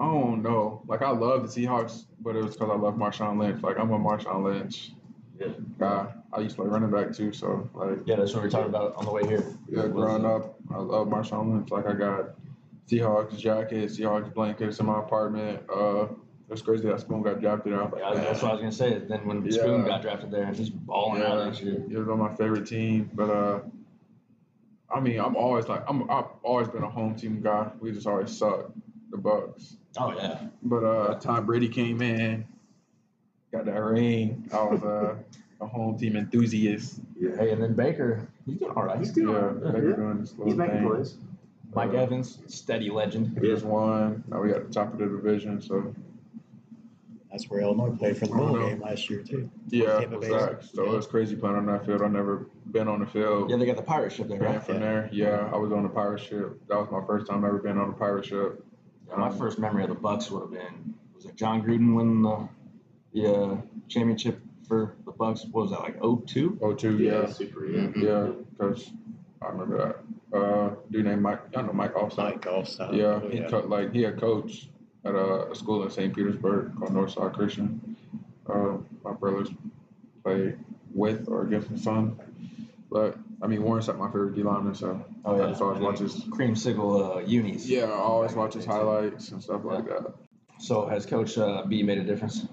I 0.00 0.04
don't 0.04 0.42
know. 0.42 0.82
Like 0.86 1.02
I 1.02 1.10
love 1.10 1.42
the 1.42 1.48
Seahawks, 1.66 2.04
but 2.20 2.36
it 2.36 2.42
was 2.42 2.54
because 2.54 2.70
I 2.70 2.76
love 2.76 2.94
Marshawn 2.94 3.38
Lynch. 3.38 3.62
Like 3.62 3.78
I'm 3.78 3.90
a 3.92 3.98
Marshawn 3.98 4.44
Lynch 4.44 4.92
Yeah. 5.40 5.48
guy. 5.78 6.12
I 6.32 6.40
used 6.40 6.56
to 6.56 6.62
play 6.62 6.70
running 6.70 6.90
back 6.90 7.12
too, 7.12 7.32
so 7.32 7.68
like 7.74 8.00
Yeah, 8.06 8.16
that's 8.16 8.32
what 8.34 8.42
we 8.42 8.48
are 8.48 8.50
talking 8.50 8.68
about 8.68 8.94
on 8.96 9.04
the 9.06 9.10
way 9.12 9.26
here. 9.26 9.44
yeah, 9.68 9.86
growing 9.88 10.24
up, 10.24 10.54
I 10.72 10.78
love 10.78 11.08
Marshawn 11.08 11.52
Lynch. 11.52 11.70
Like 11.70 11.86
I 11.86 11.94
got 11.94 12.30
Seahawks 12.88 13.38
jackets, 13.38 13.98
Seahawks 13.98 14.32
blankets 14.32 14.78
in 14.80 14.86
my 14.86 14.98
apartment. 15.00 15.62
Uh, 15.74 16.06
it's 16.50 16.62
crazy 16.62 16.86
that 16.88 17.00
Spoon 17.00 17.22
got 17.22 17.40
drafted. 17.40 17.72
Was 17.72 17.90
like, 17.92 18.00
Yeah, 18.00 18.14
that's 18.22 18.42
what 18.42 18.50
I 18.50 18.54
was 18.54 18.60
gonna 18.60 18.72
say. 18.72 18.98
Then 19.00 19.26
when 19.26 19.44
Yeah. 19.44 19.50
Spoon 19.62 19.84
got 19.84 20.00
drafted 20.02 20.30
there 20.30 20.46
he's 20.52 20.70
balling 20.70 21.22
out 21.22 21.38
Yeah. 21.38 21.44
next 21.46 21.60
year. 21.62 21.82
He 21.88 21.96
was 21.96 22.08
on 22.08 22.18
my 22.18 22.34
favorite 22.36 22.66
team, 22.66 23.10
but 23.14 23.30
uh, 23.30 23.60
I 24.90 25.00
mean, 25.00 25.18
I'm 25.20 25.36
always 25.36 25.66
like, 25.68 25.82
I'm 25.88 26.08
I've 26.10 26.26
always 26.42 26.68
been 26.68 26.82
a 26.84 26.88
home 26.90 27.14
team 27.16 27.40
guy. 27.42 27.70
We 27.80 27.92
just 27.92 28.06
always 28.06 28.30
suck, 28.36 28.70
the 29.10 29.18
Bucks. 29.18 29.76
Oh 29.98 30.14
yeah. 30.16 30.38
But 30.62 30.84
uh, 30.84 31.14
Tom 31.18 31.46
Brady 31.46 31.68
came 31.68 32.02
in, 32.02 32.46
got 33.52 33.64
that 33.66 33.78
ring. 33.82 34.48
I 34.52 34.62
was 34.64 34.82
uh, 34.82 35.16
a 35.60 35.66
home 35.66 35.98
team 35.98 36.16
enthusiast. 36.16 37.00
Yeah. 37.18 37.36
Hey, 37.36 37.50
and 37.50 37.62
then 37.62 37.74
Baker, 37.74 38.28
he's 38.46 38.56
doing 38.58 38.72
all 38.76 38.84
right. 38.84 38.98
He's 38.98 39.12
doing 39.12 39.28
yeah, 39.34 39.40
all 39.40 39.48
right. 39.48 39.72
they 39.74 39.80
were 39.80 39.90
Yeah. 39.90 39.96
doing 39.96 40.20
this 40.20 40.30
He's 40.30 40.38
little 40.38 40.54
making 40.56 40.76
thing. 40.78 40.88
plays. 40.88 41.16
Mike 41.74 41.90
Uh, 41.90 41.96
Evans, 41.98 42.38
steady 42.46 42.90
legend. 42.90 43.36
We 43.40 43.48
just 43.48 43.64
won. 43.64 44.24
Now 44.28 44.40
we 44.40 44.50
got 44.50 44.66
the 44.66 44.72
top 44.72 44.92
of 44.92 44.98
the 44.98 45.06
division. 45.06 45.60
So 45.60 45.94
That's 47.30 47.50
where 47.50 47.60
Illinois 47.60 47.90
played 47.90 48.16
for 48.16 48.26
the 48.26 48.34
bowl 48.34 48.58
game 48.58 48.80
last 48.80 49.10
year 49.10 49.22
too. 49.22 49.50
yeah, 49.68 50.00
exactly. 50.00 50.66
So 50.72 50.84
it 50.84 50.96
was 50.96 51.06
crazy 51.06 51.36
playing 51.36 51.56
on 51.56 51.66
that 51.66 51.84
field. 51.84 52.00
I've 52.00 52.10
never 52.10 52.46
been 52.72 52.88
on 52.88 53.00
the 53.00 53.06
field. 53.06 53.50
Yeah, 53.50 53.56
they 53.58 53.66
got 53.66 53.76
the 53.76 53.82
pirate 53.82 54.12
ship 54.12 54.28
there, 54.28 54.38
Ran 54.40 54.54
right? 54.54 54.62
from 54.64 54.80
there. 54.80 55.10
Yeah, 55.12 55.50
I 55.52 55.56
was 55.58 55.70
on 55.70 55.82
the 55.82 55.90
pirate 55.90 56.20
ship. 56.20 56.58
That 56.68 56.78
was 56.78 56.88
my 56.90 57.04
first 57.06 57.26
time 57.26 57.44
ever 57.44 57.58
being 57.58 57.76
on 57.76 57.90
a 57.90 57.92
pirate 57.92 58.24
ship. 58.24 58.64
Yeah, 59.08 59.16
my 59.16 59.30
first 59.30 59.58
memory 59.58 59.82
of 59.84 59.88
the 59.88 59.94
Bucks 59.94 60.30
would 60.30 60.40
have 60.42 60.50
been 60.50 60.94
was 61.14 61.24
it 61.24 61.36
Jon 61.36 61.62
Gruden 61.62 61.94
winning 61.94 62.22
the 62.22 62.48
the 63.12 63.34
uh, 63.34 63.56
championship 63.88 64.40
for 64.66 64.96
the 65.06 65.12
Bucks? 65.12 65.44
What 65.50 65.62
was 65.62 65.70
that 65.70 65.80
like 65.80 65.96
02? 66.26 66.58
Oh, 66.60 66.74
two, 66.74 66.98
yeah. 66.98 67.26
Super, 67.26 67.66
yeah. 67.66 67.88
Yeah, 67.96 68.28
because 68.50 68.90
I 69.42 69.48
remember 69.48 69.78
that. 69.78 70.36
Uh, 70.38 70.74
dude 70.90 71.06
named 71.06 71.22
Mike, 71.22 71.40
I 71.56 71.62
know 71.62 71.72
Mike 71.72 71.96
Offside. 71.96 72.34
Mike 72.34 72.42
Alstott. 72.44 72.94
Yeah, 72.94 73.18
Oh, 73.24 73.28
he 73.30 73.40
co- 73.40 73.60
like 73.66 73.94
he 73.94 74.02
had 74.02 74.20
coach 74.20 74.68
at 75.06 75.14
a, 75.14 75.50
a 75.50 75.54
school 75.54 75.82
in 75.84 75.90
St. 75.90 76.14
Petersburg 76.14 76.76
called 76.78 76.90
Northside 76.92 77.32
Christian. 77.32 77.96
Uh, 78.46 78.76
my 79.02 79.12
brothers 79.14 79.48
played 80.22 80.58
with 80.92 81.28
or 81.28 81.44
against 81.46 81.70
my 81.70 81.78
son, 81.78 82.18
but 82.90 83.16
I 83.40 83.46
mean 83.46 83.62
Warren's 83.62 83.86
like 83.88 83.98
my 83.98 84.08
favorite 84.08 84.34
D 84.34 84.42
lineman, 84.42 84.74
so 84.74 85.04
Oh 85.24 85.40
I 85.42 85.48
just 85.48 85.62
always 85.62 85.80
watch 85.80 85.98
his. 86.00 86.16
creamsicle 86.24 87.16
uh, 87.16 87.20
unis. 87.20 87.68
Yeah, 87.68 87.84
I 87.84 87.90
always 87.92 88.32
watch 88.34 88.54
his 88.54 88.64
highlights 88.64 89.30
and 89.30 89.42
stuff 89.42 89.62
like 89.64 89.86
that. 89.86 90.12
So 90.58 90.86
has 90.86 91.06
Coach 91.06 91.38
uh, 91.38 91.64
B 91.66 91.82
made 91.84 91.98
a 91.98 92.04
difference? 92.04 92.46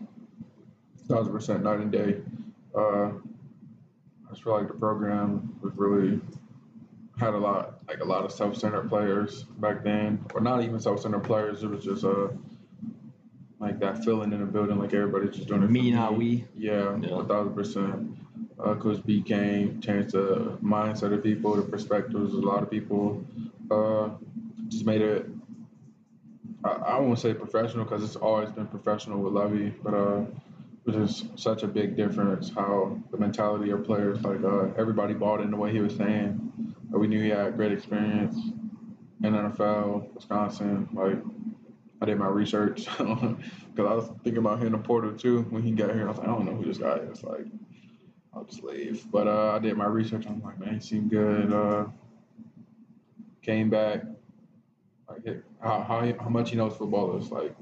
Thousand 1.08 1.34
percent 1.34 1.64
night 1.64 1.80
and 1.80 1.92
day. 1.92 2.18
Uh, 2.76 3.06
I 3.08 4.30
just 4.30 4.44
feel 4.44 4.54
like 4.54 4.68
the 4.68 4.74
program 4.76 5.58
was 5.62 5.74
really 5.76 6.20
had 7.18 7.34
a 7.34 7.38
lot 7.38 7.80
like 7.88 8.00
a 8.02 8.06
lot 8.06 8.26
of 8.26 8.32
self-centered 8.32 8.90
players 8.90 9.44
back 9.60 9.84
then, 9.84 10.24
or 10.36 10.42
not 10.42 10.62
even 10.64 10.80
self-centered 10.80 11.24
players. 11.24 11.64
It 11.64 11.68
was 11.70 11.84
just 11.84 12.04
uh 12.04 12.28
like 13.60 13.80
that 13.80 14.04
feeling 14.04 14.34
in 14.34 14.40
the 14.40 14.46
building, 14.46 14.78
like 14.78 14.94
everybody's 14.94 15.36
just 15.36 15.48
doing 15.48 15.64
it. 15.64 15.72
Me, 15.72 15.90
not 15.92 16.18
we. 16.18 16.46
Yeah, 16.56 16.98
Yeah. 17.02 17.20
a 17.22 17.24
thousand 17.24 17.56
percent. 17.56 18.18
Uh, 18.64 18.76
Coach 18.76 19.06
B 19.06 19.22
came, 19.22 19.82
changed 19.82 20.14
the 20.14 20.58
mindset 20.64 21.14
of 21.14 21.24
people, 21.24 21.56
the 21.56 21.62
perspectives 21.64 22.34
of 22.34 22.44
a 22.44 22.48
lot 22.48 22.64
of 22.64 22.72
people. 22.72 23.26
Uh, 23.70 24.10
just 24.70 24.86
made 24.86 25.02
it. 25.02 25.28
I, 26.64 26.70
I 26.70 27.00
won't 27.00 27.20
say 27.20 27.34
professional 27.34 27.84
because 27.84 28.04
it's 28.04 28.16
always 28.16 28.50
been 28.52 28.68
professional 28.68 29.22
with 29.22 29.34
Lovie, 29.34 29.74
but 29.84 29.94
uh, 29.94 30.26
was 30.86 30.96
just 30.96 31.40
such 31.40 31.64
a 31.64 31.68
big 31.68 31.96
difference 31.96 32.52
how 32.54 33.00
the 33.12 33.18
mentality 33.18 33.72
of 33.72 33.84
players, 33.84 34.22
like 34.22 34.44
uh, 34.44 34.68
everybody 34.78 35.14
bought 35.14 35.42
in 35.42 35.52
the 35.52 35.58
way 35.58 35.72
he 35.72 35.80
was 35.80 35.96
saying. 35.96 36.76
We 36.92 37.08
knew 37.08 37.22
he 37.22 37.30
had 37.30 37.58
great 37.58 37.72
experience 37.72 38.36
in 39.24 39.34
NFL, 39.34 40.14
Wisconsin. 40.14 40.88
Like 40.94 41.18
I 42.02 42.06
did 42.06 42.20
my 42.20 42.28
research 42.28 42.86
because 42.98 43.38
I 43.80 43.94
was 43.94 44.08
thinking 44.24 44.38
about 44.38 44.60
hitting 44.60 44.74
the 44.74 44.78
portal 44.78 45.14
too 45.14 45.42
when 45.50 45.64
he 45.64 45.72
got 45.72 45.94
here. 45.94 46.06
I 46.06 46.10
was 46.10 46.18
like, 46.18 46.28
I 46.28 46.32
don't 46.32 46.46
know 46.46 46.56
who 46.56 46.66
this 46.66 46.78
guy 46.78 46.98
is. 47.12 47.24
Like, 47.24 47.46
I'll 48.36 48.44
just 48.44 48.64
leave. 48.64 49.10
But 49.12 49.28
uh, 49.28 49.54
I 49.56 49.60
did 49.60 49.78
my 49.78 49.86
research. 49.86 50.26
I'm 50.28 50.42
like, 50.42 50.60
man, 50.60 50.82
seemed 50.82 51.10
good. 51.10 51.54
Uh, 51.54 51.86
came 53.42 53.70
back. 53.70 54.04
Like, 55.10 55.44
how, 55.62 55.82
how 55.84 56.14
how 56.20 56.30
much 56.30 56.50
he 56.50 56.58
knows 56.58 56.76
football 56.76 57.18
is 57.18 57.32
like 57.32 57.56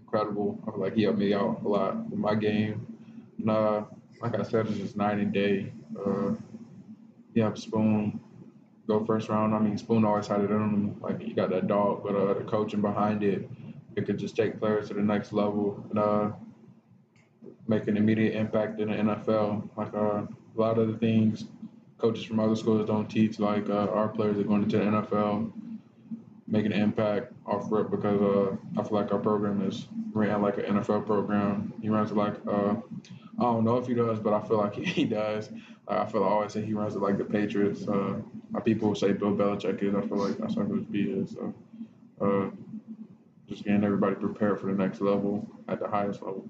incredible. 0.00 0.58
I 0.66 0.70
feel 0.70 0.80
like 0.80 0.94
he 0.94 1.02
helped 1.02 1.18
me 1.18 1.34
out 1.34 1.62
a 1.64 1.68
lot 1.68 2.10
with 2.10 2.18
my 2.18 2.34
game. 2.34 2.86
And 3.38 3.50
uh, 3.50 3.84
like 4.20 4.38
I 4.38 4.42
said, 4.42 4.66
it's 4.66 4.78
just 4.78 4.96
night 4.96 5.18
and 5.18 5.32
day. 5.32 5.72
Uh, 5.98 6.32
yeah, 7.34 7.52
Spoon 7.54 8.20
go 8.86 9.04
first 9.04 9.28
round. 9.28 9.54
I 9.54 9.58
mean, 9.58 9.76
Spoon 9.76 10.04
always 10.04 10.26
had 10.26 10.40
it 10.40 10.50
in 10.50 10.56
him. 10.56 11.00
Like 11.00 11.20
he 11.20 11.32
got 11.32 11.50
that 11.50 11.66
dog, 11.66 12.02
but 12.04 12.14
uh, 12.14 12.34
the 12.34 12.44
coaching 12.44 12.80
behind 12.80 13.22
it, 13.22 13.48
it 13.96 14.06
could 14.06 14.18
just 14.18 14.36
take 14.36 14.58
players 14.58 14.88
to 14.88 14.94
the 14.94 15.02
next 15.02 15.32
level 15.32 15.84
and 15.90 15.98
uh, 15.98 16.30
make 17.66 17.88
an 17.88 17.96
immediate 17.96 18.34
impact 18.34 18.80
in 18.80 18.88
the 18.88 18.94
NFL. 18.94 19.68
Like 19.76 19.94
uh, 19.94 20.22
a 20.26 20.28
lot 20.56 20.78
of 20.78 20.88
the 20.88 20.98
things 20.98 21.44
coaches 21.98 22.24
from 22.24 22.40
other 22.40 22.56
schools 22.56 22.86
don't 22.86 23.08
teach. 23.08 23.38
Like 23.38 23.68
uh, 23.68 23.88
our 23.88 24.08
players 24.08 24.38
are 24.38 24.42
going 24.42 24.62
into 24.64 24.78
the 24.78 24.84
NFL, 24.84 25.52
making 26.46 26.72
an 26.72 26.80
impact 26.80 27.32
off 27.46 27.70
rip 27.70 27.90
because 27.90 28.20
uh, 28.20 28.56
I 28.78 28.82
feel 28.82 28.98
like 28.98 29.12
our 29.12 29.18
program 29.18 29.66
is 29.66 29.88
ran 30.12 30.42
like 30.42 30.58
an 30.58 30.64
NFL 30.64 31.06
program. 31.06 31.72
He 31.80 31.88
runs 31.88 32.12
like 32.12 32.34
uh, 32.46 32.74
I 33.38 33.42
don't 33.42 33.64
know 33.64 33.76
if 33.76 33.86
he 33.86 33.94
does, 33.94 34.20
but 34.20 34.32
I 34.32 34.46
feel 34.46 34.58
like 34.58 34.74
he 34.98 35.04
does. 35.04 35.50
I 35.88 36.06
feel 36.06 36.24
I 36.24 36.28
always 36.28 36.52
say 36.52 36.64
he 36.64 36.74
runs 36.74 36.94
it 36.94 37.00
like 37.00 37.18
the 37.18 37.24
Patriots. 37.24 37.86
Uh, 37.86 38.20
people 38.64 38.94
say 38.94 39.12
Bill 39.12 39.32
Belichick 39.34 39.82
is. 39.82 39.94
I 39.94 40.00
feel 40.02 40.16
like 40.18 40.38
that's 40.38 40.54
how 40.54 40.64
Coach 40.64 40.90
B 40.90 41.02
is. 41.02 41.32
So, 41.32 41.54
uh, 42.20 42.50
just 43.48 43.64
getting 43.64 43.84
everybody 43.84 44.14
prepared 44.14 44.60
for 44.60 44.66
the 44.66 44.72
next 44.72 45.00
level 45.02 45.46
at 45.68 45.80
the 45.80 45.88
highest 45.88 46.22
level. 46.22 46.48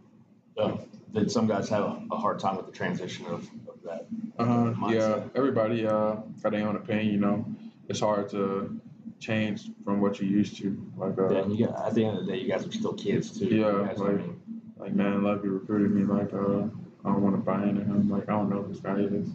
Yeah. 0.57 0.77
Did 1.13 1.31
some 1.31 1.47
guys 1.47 1.69
have 1.69 1.85
a, 2.11 2.17
hard 2.17 2.41
time 2.41 2.57
with 2.57 2.67
the 2.67 2.73
transition 2.73 3.27
of, 3.27 3.49
of 3.69 3.83
that? 3.85 4.07
Uh-huh. 4.39 4.89
yeah, 4.91 5.21
everybody 5.37 5.87
uh, 5.87 6.17
got 6.43 6.53
their 6.53 6.67
own 6.67 6.77
opinion. 6.77 7.07
You 7.13 7.21
know, 7.21 7.45
it's 7.89 8.01
hard 8.01 8.29
to 8.31 8.81
change 9.21 9.71
from 9.85 10.01
what 10.01 10.21
you're 10.21 10.29
used 10.29 10.57
to. 10.59 10.77
Like, 10.97 11.17
uh, 11.19 11.31
Yeah, 11.31 11.47
you 11.47 11.67
got, 11.67 11.87
at 11.87 11.95
the 11.95 12.05
end 12.05 12.19
of 12.19 12.27
the 12.27 12.33
day, 12.33 12.39
you 12.41 12.49
guys 12.49 12.67
are 12.67 12.73
still 12.73 12.95
kids 12.95 13.39
too. 13.39 13.47
Yeah, 13.47 13.71
You 13.71 13.85
guys, 13.87 14.01
I 14.01 14.05
like- 14.05 14.17
mean, 14.17 14.41
like 14.77 14.93
man, 14.93 15.23
Lovie 15.23 15.49
recruited 15.49 15.93
me. 15.93 16.03
Like, 16.03 16.35
uh, 16.35 16.65
I 17.05 17.13
don't 17.13 17.23
want 17.23 17.37
to 17.37 17.43
buy 17.43 17.63
into 17.63 17.85
him. 17.85 18.11
Like, 18.11 18.29
I 18.29 18.33
don't 18.33 18.51
know 18.51 18.63
who 18.63 18.73
this 18.73 18.81
guy 18.81 18.97
is. 18.99 19.29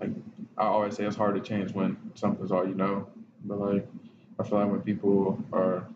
Like, 0.00 0.10
I 0.58 0.66
always 0.66 0.96
say 0.96 1.04
it's 1.04 1.16
hard 1.16 1.34
to 1.34 1.40
change 1.40 1.72
when 1.72 1.96
something's 2.14 2.52
all 2.52 2.66
you 2.66 2.74
know. 2.74 3.08
But 3.44 3.58
like, 3.58 3.88
I 4.38 4.42
feel 4.42 4.58
like 4.58 4.70
when 4.70 4.80
people 4.82 5.42
are 5.52 5.86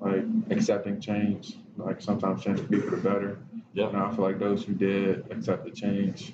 like 0.00 0.24
accepting 0.50 1.00
change, 1.00 1.56
like 1.76 2.00
sometimes 2.00 2.42
change 2.42 2.60
will 2.60 2.68
be 2.68 2.80
for 2.80 2.90
the 2.90 2.96
better. 2.96 3.38
Yeah. 3.72 3.88
And 3.88 3.96
I 3.96 4.10
feel 4.14 4.24
like 4.24 4.38
those 4.38 4.64
who 4.64 4.74
did 4.74 5.30
accept 5.30 5.64
the 5.64 5.70
change, 5.70 6.32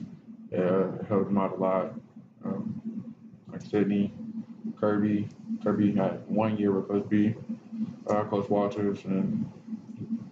yeah, 0.50 0.94
it 0.94 1.06
helped 1.08 1.26
them 1.26 1.38
out 1.38 1.52
a 1.52 1.56
lot. 1.56 1.94
Um, 2.44 3.14
like 3.50 3.62
Sydney, 3.62 4.12
Kirby, 4.78 5.28
Kirby 5.62 5.92
had 5.92 6.26
one 6.28 6.56
year 6.56 6.72
with 6.72 6.88
Coach 6.88 7.08
B, 7.08 7.34
uh, 8.08 8.24
Coach 8.24 8.48
Walters, 8.48 9.04
and 9.04 9.50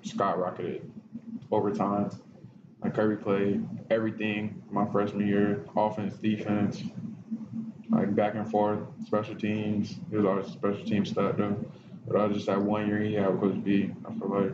skyrocketed 0.02 0.82
over 1.50 1.72
time. 1.72 2.10
Like 2.82 2.94
Kirby 2.94 3.22
played 3.22 3.68
everything 3.90 4.62
my 4.70 4.86
freshman 4.86 5.26
year, 5.26 5.64
offense, 5.76 6.14
defense, 6.16 6.82
like 7.90 8.14
back 8.14 8.34
and 8.34 8.48
forth, 8.50 8.80
special 9.06 9.34
teams. 9.34 9.96
He 10.10 10.16
was 10.16 10.26
always 10.26 10.46
a 10.46 10.50
special 10.50 10.84
team 10.84 11.04
stud 11.04 11.38
though. 11.38 11.56
But 12.06 12.20
I 12.20 12.28
just 12.28 12.48
had 12.48 12.58
one 12.58 12.86
year 12.86 13.00
he 13.00 13.14
had 13.14 13.32
with 13.32 13.40
Coach 13.40 13.64
B, 13.64 13.94
I 14.06 14.12
feel 14.14 14.28
like 14.28 14.52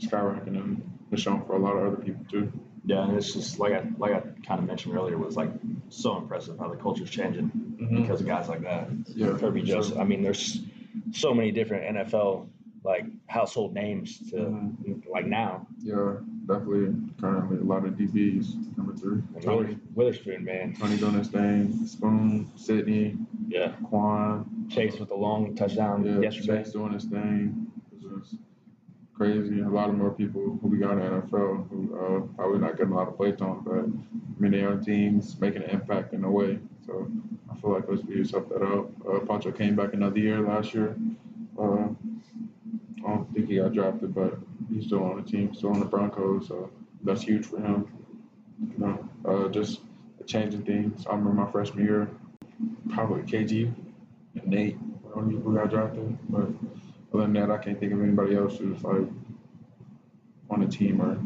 skyrocketed 0.00 0.48
and 0.48 0.82
It's 1.12 1.22
shown 1.22 1.44
for 1.44 1.54
a 1.54 1.58
lot 1.58 1.72
of 1.76 1.92
other 1.92 2.02
people 2.02 2.24
too. 2.30 2.52
Yeah, 2.84 3.02
and 3.04 3.16
it's 3.16 3.32
just 3.34 3.58
like 3.58 3.72
I 3.72 3.84
like 3.98 4.12
I 4.12 4.20
kind 4.46 4.60
of 4.60 4.66
mentioned 4.66 4.94
earlier, 4.96 5.18
was 5.18 5.36
like 5.36 5.50
so 5.90 6.16
impressive 6.16 6.58
how 6.58 6.68
the 6.68 6.76
culture's 6.76 7.10
changing 7.10 7.50
Mhm. 7.80 7.96
because 8.02 8.20
of 8.20 8.26
guys 8.26 8.48
like 8.48 8.62
that. 8.62 8.88
Yeah, 9.08 9.36
Kirby 9.38 9.62
Joseph. 9.62 9.98
I 9.98 10.04
mean, 10.04 10.22
there's 10.22 10.64
so 11.12 11.34
many 11.34 11.50
different 11.50 11.96
NFL 11.96 12.48
like 12.82 13.04
household 13.26 13.74
names 13.74 14.18
to 14.30 14.36
Mhm. 14.36 15.02
like 15.10 15.26
now. 15.26 15.66
Yeah, 15.80 16.16
definitely. 16.46 16.94
Currently, 17.20 17.58
a 17.58 17.64
lot 17.64 17.84
of 17.84 17.96
DBs. 17.98 18.54
Number 18.78 18.94
three, 18.94 19.20
Tony. 19.42 19.76
Witherspoon, 19.94 20.44
man. 20.44 20.72
Tony 20.74 20.96
doing 20.96 21.14
his 21.14 21.28
thing. 21.28 21.72
Spoon, 21.86 22.46
Sydney, 22.56 23.16
Yeah. 23.48 23.72
Quan. 23.82 24.66
Chase 24.70 24.98
with 24.98 25.08
the 25.10 25.16
long 25.16 25.54
touchdown 25.54 26.04
Yeah, 26.04 26.20
yesterday. 26.20 26.62
Chase 26.62 26.72
doing 26.72 26.92
his 26.92 27.04
thing. 27.04 27.66
Crazy. 29.20 29.60
A 29.60 29.68
lot 29.68 29.90
of 29.90 29.96
more 29.96 30.12
people 30.12 30.58
who 30.62 30.68
we 30.68 30.78
got 30.78 30.92
in 30.92 31.00
the 31.00 31.04
NFL 31.04 31.68
who 31.68 31.94
uh, 31.94 32.20
probably 32.36 32.58
not 32.58 32.78
getting 32.78 32.94
a 32.94 32.96
lot 32.96 33.06
of 33.06 33.18
play 33.18 33.32
time, 33.32 33.60
but 33.66 33.84
many 34.40 34.64
other 34.64 34.82
teams 34.82 35.38
making 35.38 35.62
an 35.62 35.68
impact 35.68 36.14
in 36.14 36.24
a 36.24 36.30
way. 36.30 36.58
So 36.86 37.06
I 37.52 37.60
feel 37.60 37.70
like 37.70 37.86
those 37.86 38.00
views 38.00 38.30
helped 38.30 38.48
that 38.48 38.62
out. 38.62 38.90
Uh, 39.06 39.50
came 39.50 39.76
back 39.76 39.92
another 39.92 40.18
year 40.18 40.40
last 40.40 40.72
year. 40.72 40.96
Uh, 41.58 41.88
I 43.04 43.08
don't 43.08 43.30
think 43.34 43.48
he 43.48 43.56
got 43.56 43.74
drafted, 43.74 44.14
but 44.14 44.38
he's 44.72 44.86
still 44.86 45.04
on 45.04 45.22
the 45.22 45.30
team, 45.30 45.54
still 45.54 45.74
on 45.74 45.80
the 45.80 45.84
Broncos. 45.84 46.48
So 46.48 46.70
that's 47.04 47.20
huge 47.20 47.44
for 47.44 47.58
him. 47.58 47.92
You 48.58 48.78
know, 48.78 49.08
uh, 49.28 49.48
just 49.50 49.80
changing 50.24 50.62
things. 50.62 51.06
I 51.06 51.10
remember 51.10 51.42
my 51.42 51.52
freshman 51.52 51.84
year, 51.84 52.08
probably 52.94 53.20
KG 53.24 53.70
and 54.36 54.46
Nate 54.46 54.78
were 55.02 55.10
the 55.10 55.16
only 55.16 55.34
people 55.34 55.50
who 55.50 55.58
got 55.58 55.68
drafted. 55.68 56.18
But 56.30 56.48
other 57.12 57.22
than 57.22 57.32
that, 57.34 57.50
I 57.50 57.58
can't 57.58 57.78
think 57.78 57.92
of 57.92 58.02
anybody 58.02 58.36
else 58.36 58.56
who's 58.58 58.82
like 58.82 59.06
on 60.50 60.60
the 60.60 60.66
team 60.66 61.00
or 61.00 61.18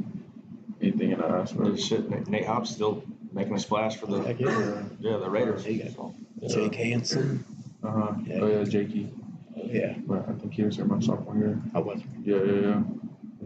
anything 0.80 1.12
in 1.12 1.18
that 1.20 1.30
Holy 1.30 1.42
aspect. 1.72 1.80
shit, 1.80 2.10
Nate, 2.10 2.28
Nate 2.28 2.46
Hobbs 2.46 2.70
still 2.70 3.04
making 3.32 3.54
a 3.54 3.58
splash 3.58 3.96
for 3.96 4.06
the 4.06 4.22
Heck 4.22 4.40
yeah. 4.40 4.82
yeah 5.00 5.16
the 5.18 5.28
Raiders. 5.30 5.64
He 5.64 5.78
got- 5.78 5.92
So, 5.92 6.14
Jake 6.48 6.74
Hansen. 6.74 7.44
Uh 7.82 7.90
huh. 7.90 8.12
Yeah. 8.26 8.38
Oh 8.40 8.46
yeah, 8.48 8.64
Jakey. 8.64 9.10
Yeah, 9.56 9.94
But 10.06 10.28
I 10.28 10.32
think 10.32 10.52
he 10.54 10.62
was 10.62 10.76
here 10.76 10.84
my 10.84 11.00
sophomore 11.00 11.36
year. 11.36 11.58
I 11.74 11.78
was. 11.80 12.00
Yeah, 12.22 12.36
yeah, 12.42 12.52
yeah. 12.60 12.82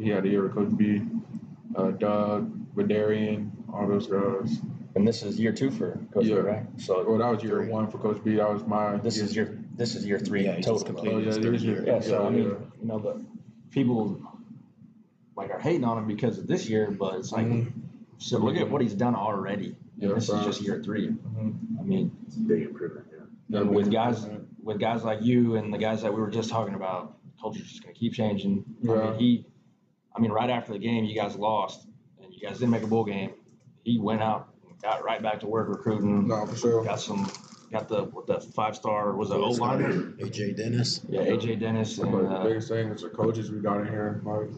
He 0.03 0.09
had 0.11 0.25
a 0.25 0.29
year 0.29 0.43
with 0.43 0.55
Coach 0.55 0.77
B, 0.77 1.03
uh, 1.77 1.91
Doug, 1.93 2.51
Vederian, 2.75 3.51
all 3.73 3.87
those 3.87 4.07
guys. 4.07 4.59
And 4.97 5.07
this 5.07 5.23
is 5.23 5.39
year 5.39 5.53
two 5.53 5.71
for 5.71 5.99
Coach 6.13 6.25
B, 6.25 6.31
Yeah. 6.31 6.37
right? 6.37 6.67
So 6.79 7.05
Well, 7.09 7.19
that 7.19 7.31
was 7.31 7.43
year 7.43 7.59
Three. 7.63 7.69
one 7.69 7.89
for 7.91 7.99
Coach 7.99 8.23
B. 8.25 8.37
That 8.37 8.53
was 8.53 8.67
my. 8.67 8.97
this 8.97 9.19
is 9.19 9.35
your 9.37 9.58
this 9.79 9.95
is 9.95 10.05
year 10.05 10.19
three 10.19 10.45
Yeah, 10.45 10.57
he 10.57 10.63
total. 10.63 10.75
just 10.75 10.85
Oh, 10.85 10.93
completed 10.93 11.21
yeah, 11.21 11.27
his 11.27 11.37
third 11.39 11.55
is 11.55 11.65
your- 11.65 11.75
year. 11.77 11.87
Yeah, 11.87 12.01
so 12.01 12.27
I 12.27 12.31
mean, 12.31 12.43
yeah. 12.49 12.55
you 12.83 12.87
know, 12.89 12.99
but 12.99 13.19
people 13.71 14.21
like 15.37 15.51
are 15.51 15.61
hating 15.61 15.85
on 15.85 15.99
him 15.99 16.07
because 16.07 16.37
of 16.39 16.47
this 16.47 16.69
year, 16.69 16.91
but 16.91 17.15
it's 17.15 17.31
like, 17.33 17.47
Mhm. 17.47 17.73
so 18.19 18.39
look 18.39 18.57
at 18.57 18.69
what 18.71 18.83
he's 18.83 18.95
done 18.95 19.15
already. 19.15 19.77
Yeah, 19.97 20.09
And 20.09 20.17
this 20.17 20.25
is 20.29 20.31
facts. 20.35 20.47
just 20.47 20.63
year 20.63 20.83
three. 20.83 21.09
Mhm. 21.09 21.55
I 21.81 21.83
mean, 21.85 22.11
It's 22.27 22.37
a 22.37 22.41
big 22.41 22.63
improvement, 22.63 23.07
yeah. 23.13 23.19
Yeah, 23.49 23.61
and 23.61 23.75
with 23.75 23.91
guys 23.91 24.25
improvement. 24.25 24.49
with 24.65 24.79
guys 24.81 25.05
like 25.05 25.23
you 25.23 25.57
and 25.57 25.73
the 25.73 25.79
guys 25.79 26.03
that 26.03 26.13
we 26.13 26.21
were 26.21 26.31
just 26.31 26.51
talking 26.51 26.75
about, 26.75 27.17
culture's 27.41 27.69
just 27.69 27.83
gonna 27.83 27.95
keep 27.95 28.13
changing. 28.13 28.65
I 28.83 28.87
Yeah. 28.87 29.11
mean, 29.11 29.15
he, 29.19 29.47
I 30.15 30.21
mean, 30.21 30.33
right 30.33 30.51
after 30.51 30.73
the 30.73 30.79
game, 30.81 31.05
you 31.05 31.15
guys 31.15 31.37
lost 31.37 31.87
and 32.23 32.33
you 32.35 32.41
guys 32.41 32.59
didn't 32.59 32.73
make 32.73 32.83
a 32.83 32.87
bowl 32.89 33.05
game. 33.05 33.31
He 33.85 33.99
went 33.99 34.21
out, 34.23 34.49
and 34.69 34.77
got 34.83 35.05
right 35.05 35.23
back 35.23 35.41
to 35.41 35.47
work 35.47 35.69
recruiting. 35.69 36.27
No, 36.27 36.45
for 36.47 36.57
sure. 36.57 36.85
Got 36.85 37.01
some, 37.01 37.31
got 37.71 37.89
the 37.89 38.05
what 38.05 38.27
the 38.27 38.41
five 38.41 38.77
star 38.77 39.15
was 39.15 39.31
it 39.31 39.35
O 39.35 39.51
line? 39.51 40.15
AJ 40.19 40.57
Dennis. 40.57 41.01
Yeah, 41.09 41.21
AJ 41.23 41.61
Dennis 41.61 41.99
and 41.99 42.13
But 42.13 42.23
the 42.23 42.29
uh, 42.29 42.45
biggest 42.45 42.69
thing 42.69 42.89
is 42.89 43.03
the 43.03 43.09
coaches 43.09 43.51
we 43.51 43.61
got 43.61 43.81
in 43.81 43.87
here. 43.87 44.21
Like, 44.25 44.49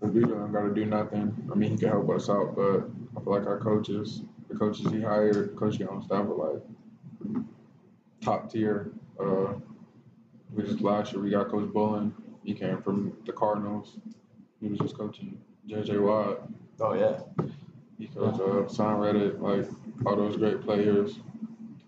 we 0.00 0.20
don't 0.20 0.52
got 0.52 0.62
to 0.62 0.74
do 0.74 0.84
nothing. 0.84 1.48
I 1.50 1.54
mean, 1.54 1.72
he 1.72 1.78
can 1.78 1.88
help 1.88 2.10
us 2.10 2.28
out, 2.28 2.54
but 2.54 2.88
I 3.16 3.24
feel 3.24 3.32
like 3.32 3.46
our 3.46 3.58
coaches, 3.58 4.22
the 4.48 4.56
coaches 4.56 4.90
he 4.90 5.00
hired, 5.00 5.56
coach 5.56 5.78
get 5.78 5.88
on 5.88 6.02
staff 6.02 6.26
are 6.26 6.52
like 6.52 7.42
top 8.20 8.50
tier. 8.50 8.92
Uh, 9.20 9.54
we 10.52 10.62
just 10.64 10.80
last 10.80 11.12
year 11.12 11.22
we 11.22 11.30
got 11.30 11.48
Coach 11.48 11.72
Bullen. 11.72 12.14
He 12.44 12.54
came 12.54 12.80
from 12.82 13.16
the 13.26 13.32
Cardinals. 13.32 13.98
He 14.60 14.68
was 14.68 14.78
just 14.78 14.96
coaching 14.96 15.38
JJ 15.68 16.00
Watt. 16.00 16.48
oh 16.80 16.94
yeah, 16.94 17.18
He 17.98 18.06
coached 18.06 18.40
uh, 18.40 18.68
Son 18.68 18.96
Reddit, 18.96 19.40
like 19.40 19.66
all 20.06 20.16
those 20.16 20.36
great 20.36 20.62
players. 20.62 21.18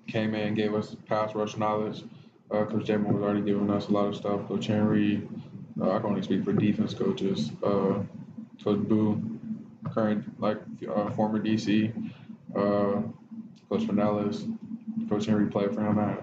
Came 0.09 0.35
in, 0.35 0.55
gave 0.55 0.75
us 0.75 0.97
pass 1.07 1.35
rush 1.35 1.57
knowledge. 1.57 2.03
Uh, 2.51 2.65
Coach 2.65 2.87
Jamin 2.87 3.13
was 3.13 3.23
already 3.23 3.43
giving 3.43 3.71
us 3.71 3.89
a 3.89 3.93
lot 3.93 4.07
of 4.07 4.17
stuff. 4.17 4.49
Coach 4.49 4.67
Henry, 4.67 5.29
uh, 5.81 5.93
I 5.93 5.99
can 5.99 6.07
only 6.07 6.23
speak 6.23 6.45
for 6.45 6.53
defense 6.53 6.95
coaches. 6.95 7.51
Uh, 7.63 8.03
Coach 8.65 8.81
Boo, 8.89 9.23
current 9.93 10.41
like 10.41 10.59
uh, 10.89 11.11
former 11.11 11.39
DC. 11.39 11.93
Uh, 12.57 13.03
Coach 13.69 13.83
Finellis, 13.87 14.47
Coach 15.11 15.27
Henry 15.27 15.51
played 15.51 15.75
for 15.75 15.83
him 15.83 15.99
at 15.99 16.21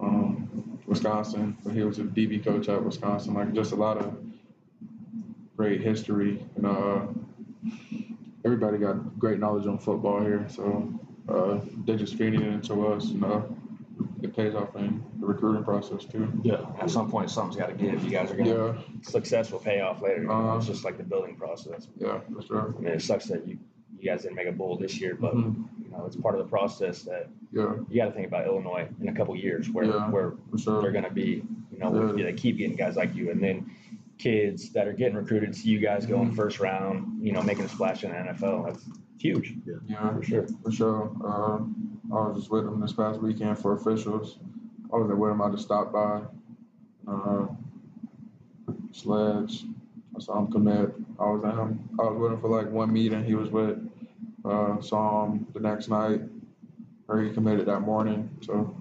um, 0.00 0.80
Wisconsin, 0.86 1.56
but 1.64 1.72
he 1.72 1.82
was 1.84 1.98
a 2.00 2.02
DB 2.02 2.44
coach 2.44 2.68
at 2.68 2.82
Wisconsin. 2.84 3.34
Like 3.34 3.52
just 3.54 3.72
a 3.72 3.76
lot 3.76 3.98
of 3.98 4.16
great 5.56 5.80
history 5.80 6.44
and 6.56 6.66
uh, 6.66 7.02
everybody 8.44 8.78
got 8.78 9.18
great 9.18 9.38
knowledge 9.38 9.66
on 9.66 9.78
football 9.78 10.20
here, 10.20 10.44
so 10.48 10.92
uh, 11.28 11.60
they're 11.84 11.96
just 11.96 12.16
feeding 12.16 12.42
it 12.42 12.48
into 12.48 12.86
us, 12.88 13.10
and 13.10 13.24
uh, 13.24 13.40
it 14.22 14.34
pays 14.36 14.54
off 14.54 14.74
in 14.76 15.02
the 15.20 15.26
recruiting 15.26 15.64
process 15.64 16.04
too. 16.04 16.30
yeah. 16.42 16.64
At 16.80 16.90
some 16.90 17.10
point, 17.10 17.30
something's 17.30 17.56
got 17.56 17.66
to 17.68 17.74
give. 17.74 18.02
You 18.04 18.10
guys 18.10 18.30
are 18.30 18.36
gonna 18.36 18.50
Yeah, 18.74 18.78
success 19.02 19.50
will 19.52 19.58
pay 19.60 19.80
off 19.80 20.02
later. 20.02 20.22
You 20.22 20.28
know, 20.28 20.32
Uh-huh. 20.34 20.56
It's 20.58 20.66
just 20.66 20.84
like 20.84 20.96
the 20.96 21.04
building 21.04 21.36
process. 21.36 21.88
yeah, 21.98 22.20
for 22.34 22.42
sure. 22.42 22.74
I 22.76 22.80
mean, 22.80 22.92
it 22.92 23.02
sucks 23.02 23.26
that 23.26 23.46
you 23.46 23.58
you 23.98 24.10
guys 24.10 24.22
didn't 24.22 24.34
make 24.34 24.48
a 24.48 24.52
bowl 24.52 24.76
this 24.76 25.00
year, 25.00 25.14
but 25.14 25.32
Mhm. 25.36 25.64
you 25.80 25.88
know 25.90 26.04
it's 26.06 26.16
part 26.16 26.34
of 26.34 26.40
the 26.44 26.48
process 26.50 27.02
that 27.02 27.28
Yeah, 27.52 27.74
you 27.88 27.96
got 28.00 28.06
to 28.06 28.12
think 28.12 28.26
about 28.26 28.46
Illinois 28.46 28.88
in 29.00 29.08
a 29.08 29.12
couple 29.14 29.36
years 29.36 29.70
where 29.70 29.84
Yeah. 29.84 30.10
where 30.10 30.30
for 30.32 30.36
they're 30.56 30.58
sure. 30.82 30.90
going 30.92 31.04
to 31.04 31.10
be. 31.10 31.44
You 31.70 31.78
know, 31.78 32.16
Yeah. 32.16 32.24
they 32.24 32.32
keep 32.32 32.56
getting 32.58 32.76
guys 32.76 32.96
like 32.96 33.14
you, 33.14 33.30
and 33.30 33.40
then 33.40 33.70
kids 34.18 34.70
that 34.72 34.88
are 34.88 34.92
getting 34.92 35.16
recruited 35.16 35.54
see 35.54 35.68
you 35.70 35.78
guys 35.78 36.04
going 36.06 36.30
Mhm. 36.30 36.34
first 36.36 36.58
round. 36.58 37.22
You 37.24 37.30
know, 37.32 37.42
making 37.42 37.64
a 37.64 37.68
splash 37.68 38.02
in 38.02 38.10
the 38.10 38.16
NFL. 38.16 38.64
That's 38.64 38.84
huge 39.22 39.54
Yeah, 39.88 40.14
for 40.14 40.22
sure. 40.22 40.46
for 40.64 40.72
sure. 40.72 41.12
Uh, 41.24 41.58
I 42.14 42.28
was 42.28 42.36
just 42.38 42.50
with 42.50 42.64
them 42.64 42.80
this 42.80 42.92
past 42.92 43.20
weekend 43.20 43.58
for 43.58 43.74
officials. 43.74 44.38
I 44.92 44.96
wasn't 44.96 45.18
with 45.18 45.30
them. 45.30 45.40
I 45.42 45.50
just 45.50 45.64
stopped 45.64 45.92
by. 45.92 46.22
Uh, 47.08 47.46
Sledge. 48.92 49.64
I 50.16 50.20
saw 50.20 50.38
him 50.40 50.52
commit. 50.52 50.92
I 51.18 51.24
was 51.24 51.42
at 51.44 51.54
him. 51.54 51.88
I 51.98 52.02
was 52.04 52.18
with 52.18 52.32
him 52.32 52.40
for 52.40 52.48
like 52.48 52.70
one 52.70 52.92
meeting. 52.92 53.24
He 53.24 53.34
was 53.34 53.48
with. 53.50 53.78
Uh, 54.44 54.80
saw 54.80 55.26
him 55.26 55.46
the 55.54 55.60
next 55.60 55.88
night. 55.88 56.20
Or 57.08 57.20
he 57.22 57.30
committed 57.32 57.66
that 57.66 57.80
morning. 57.80 58.30
So 58.42 58.76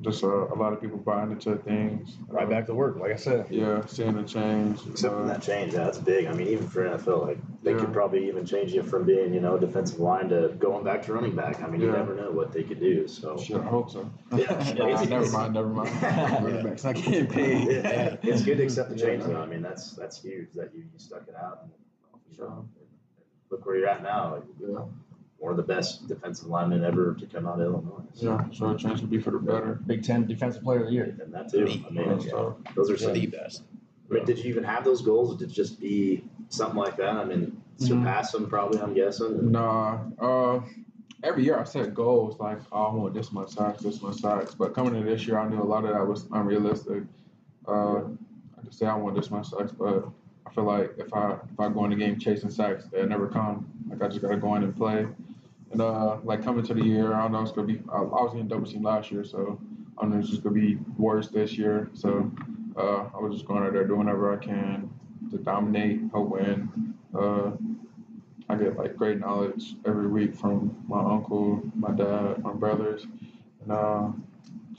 just 0.00 0.24
uh, 0.24 0.28
a 0.28 0.56
lot 0.56 0.72
of 0.72 0.80
people 0.80 0.98
buying 0.98 1.30
into 1.30 1.54
things. 1.56 2.16
Right 2.28 2.46
Uh, 2.46 2.50
back 2.50 2.66
to 2.66 2.74
work, 2.74 2.96
like 2.96 3.12
I 3.12 3.16
said. 3.16 3.46
Yeah, 3.48 3.86
seeing 3.86 4.14
the 4.14 4.24
change. 4.24 4.80
Except 4.90 5.14
Uh, 5.14 5.24
that 5.26 5.40
change, 5.40 5.72
yeah, 5.72 5.84
that's 5.84 5.98
big. 5.98 6.26
I 6.26 6.32
mean, 6.32 6.48
even 6.48 6.66
for 6.66 6.84
NFL, 6.84 7.22
like 7.26 7.38
they 7.62 7.72
Yeah. 7.72 7.78
could 7.78 7.92
probably 7.92 8.26
even 8.28 8.44
change 8.44 8.72
you 8.74 8.82
from 8.82 9.04
being, 9.04 9.32
you 9.32 9.40
know, 9.40 9.56
defensive 9.56 10.00
line 10.00 10.28
to 10.30 10.48
going 10.58 10.84
back 10.84 11.02
to 11.04 11.12
running 11.12 11.34
back. 11.36 11.62
I 11.62 11.68
mean, 11.68 11.80
you 11.80 11.90
never 11.92 12.14
know 12.14 12.30
what 12.32 12.52
they 12.52 12.64
could 12.64 12.80
do. 12.80 13.06
So 13.06 13.36
Shit, 13.36 13.56
I 13.60 13.64
hope 13.64 13.90
so. 13.90 14.10
Yeah. 14.36 14.74
Nah, 14.74 15.04
never 15.04 15.30
mind, 15.30 15.54
never 15.54 15.68
mind. 15.68 15.90
Running 16.02 16.64
backs 16.64 16.84
not 16.84 16.96
getting 16.96 17.26
paid. 17.28 17.68
yeah, 17.68 18.16
it's 18.22 18.42
good 18.42 18.56
to 18.58 18.64
accept 18.64 18.90
the 18.90 18.96
change, 18.96 19.22
Yeah. 19.22 19.28
though. 19.34 19.40
I 19.42 19.46
mean, 19.46 19.62
that's 19.62 19.92
that's 19.92 20.20
huge 20.20 20.52
that 20.54 20.74
you, 20.74 20.80
you 20.80 20.98
stuck 20.98 21.22
it 21.28 21.34
out. 21.36 21.60
And, 21.62 21.70
you 22.28 22.36
Sure. 22.36 22.48
know, 22.48 22.68
look 23.50 23.64
where 23.64 23.76
you're 23.76 23.88
at 23.88 24.02
now. 24.02 24.34
Like, 24.34 24.42
Yeah. 24.58 24.84
One 25.38 25.50
of 25.50 25.56
the 25.56 25.62
best 25.62 26.08
defensive 26.08 26.46
linemen 26.46 26.84
ever 26.84 27.14
to 27.14 27.26
come 27.26 27.46
out 27.46 27.60
of 27.60 27.66
Illinois. 27.66 28.02
So, 28.14 28.26
Yeah, 28.26 28.44
so 28.52 28.70
a 28.70 28.78
change 28.78 29.00
to 29.00 29.06
be 29.06 29.18
for 29.18 29.30
the 29.32 29.38
better. 29.38 29.80
Big 29.86 30.02
Ten 30.02 30.26
Defensive 30.26 30.62
Player 30.62 30.80
of 30.80 30.86
the 30.86 30.92
Year. 30.92 31.16
And 31.20 31.32
that 31.34 31.50
too. 31.50 31.66
I 31.86 31.90
mean, 31.90 32.20
So, 32.20 32.58
those 32.74 32.90
are 32.90 32.96
some. 32.96 33.12
The 33.12 33.26
best. 33.26 33.62
I 34.10 34.14
mean, 34.14 34.24
did 34.24 34.38
you 34.38 34.44
even 34.50 34.64
have 34.64 34.84
those 34.84 35.02
goals? 35.02 35.36
Did 35.36 35.50
it 35.50 35.54
just 35.54 35.80
be 35.80 36.24
something 36.48 36.78
like 36.78 36.96
that? 36.96 37.16
I 37.16 37.24
mean, 37.24 37.60
surpass 37.78 38.32
them 38.32 38.48
probably. 38.48 38.80
I'm 38.80 38.94
guessing. 38.94 39.50
Nah, 39.50 40.00
uh, 40.18 40.60
every 41.22 41.44
year 41.44 41.58
I 41.58 41.64
set 41.64 41.94
goals 41.94 42.38
like, 42.38 42.58
oh, 42.72 42.84
I 42.84 42.94
want 42.94 43.14
this 43.14 43.32
much 43.32 43.50
sacks, 43.50 43.82
this 43.82 44.00
much 44.02 44.16
sacks. 44.16 44.54
But 44.54 44.74
coming 44.74 44.94
into 44.94 45.10
this 45.10 45.26
year, 45.26 45.38
I 45.38 45.48
knew 45.48 45.60
a 45.60 45.64
lot 45.64 45.84
of 45.84 45.90
that 45.94 46.06
was 46.06 46.26
unrealistic. 46.32 47.02
Uh, 47.66 47.98
I 48.58 48.62
could 48.62 48.74
say 48.74 48.86
I 48.86 48.94
want 48.94 49.16
this 49.16 49.30
much 49.30 49.48
sacks, 49.48 49.72
but 49.72 50.04
I 50.06 50.23
feel 50.54 50.64
like 50.64 50.92
if 50.98 51.12
I 51.12 51.32
if 51.32 51.58
I 51.58 51.68
go 51.68 51.84
in 51.84 51.90
the 51.90 51.96
game 51.96 52.18
chasing 52.18 52.50
sacks, 52.50 52.84
they'll 52.92 53.06
never 53.08 53.28
come. 53.28 53.68
Like 53.88 54.02
I 54.02 54.08
just 54.08 54.22
gotta 54.22 54.36
go 54.36 54.54
in 54.54 54.62
and 54.62 54.76
play. 54.76 55.06
And 55.72 55.80
uh, 55.80 56.18
like 56.22 56.44
coming 56.44 56.64
to 56.66 56.74
the 56.74 56.84
year, 56.84 57.14
I 57.14 57.22
don't 57.22 57.32
know 57.32 57.42
it's 57.42 57.52
gonna 57.52 57.66
be. 57.66 57.80
I, 57.92 57.96
I 57.96 58.22
was 58.22 58.32
getting 58.32 58.48
double 58.48 58.66
team 58.66 58.82
last 58.82 59.10
year, 59.10 59.24
so 59.24 59.60
I 59.98 60.06
know 60.06 60.18
it's 60.18 60.30
just 60.30 60.42
gonna 60.42 60.54
be 60.54 60.78
worse 60.96 61.28
this 61.28 61.58
year. 61.58 61.90
So 61.94 62.30
uh, 62.76 63.08
I 63.14 63.18
was 63.18 63.34
just 63.34 63.46
going 63.46 63.64
out 63.64 63.72
there 63.72 63.86
doing 63.86 64.06
whatever 64.06 64.32
I 64.32 64.36
can 64.36 64.90
to 65.30 65.38
dominate, 65.38 66.00
help 66.12 66.30
win. 66.30 66.94
Uh, 67.14 67.52
I 68.48 68.56
get 68.56 68.76
like 68.76 68.96
great 68.96 69.18
knowledge 69.18 69.74
every 69.86 70.06
week 70.06 70.34
from 70.34 70.76
my 70.86 71.00
uncle, 71.00 71.62
my 71.74 71.90
dad, 71.92 72.42
my 72.42 72.52
brothers, 72.52 73.06
and 73.62 73.72
uh, 73.72 74.08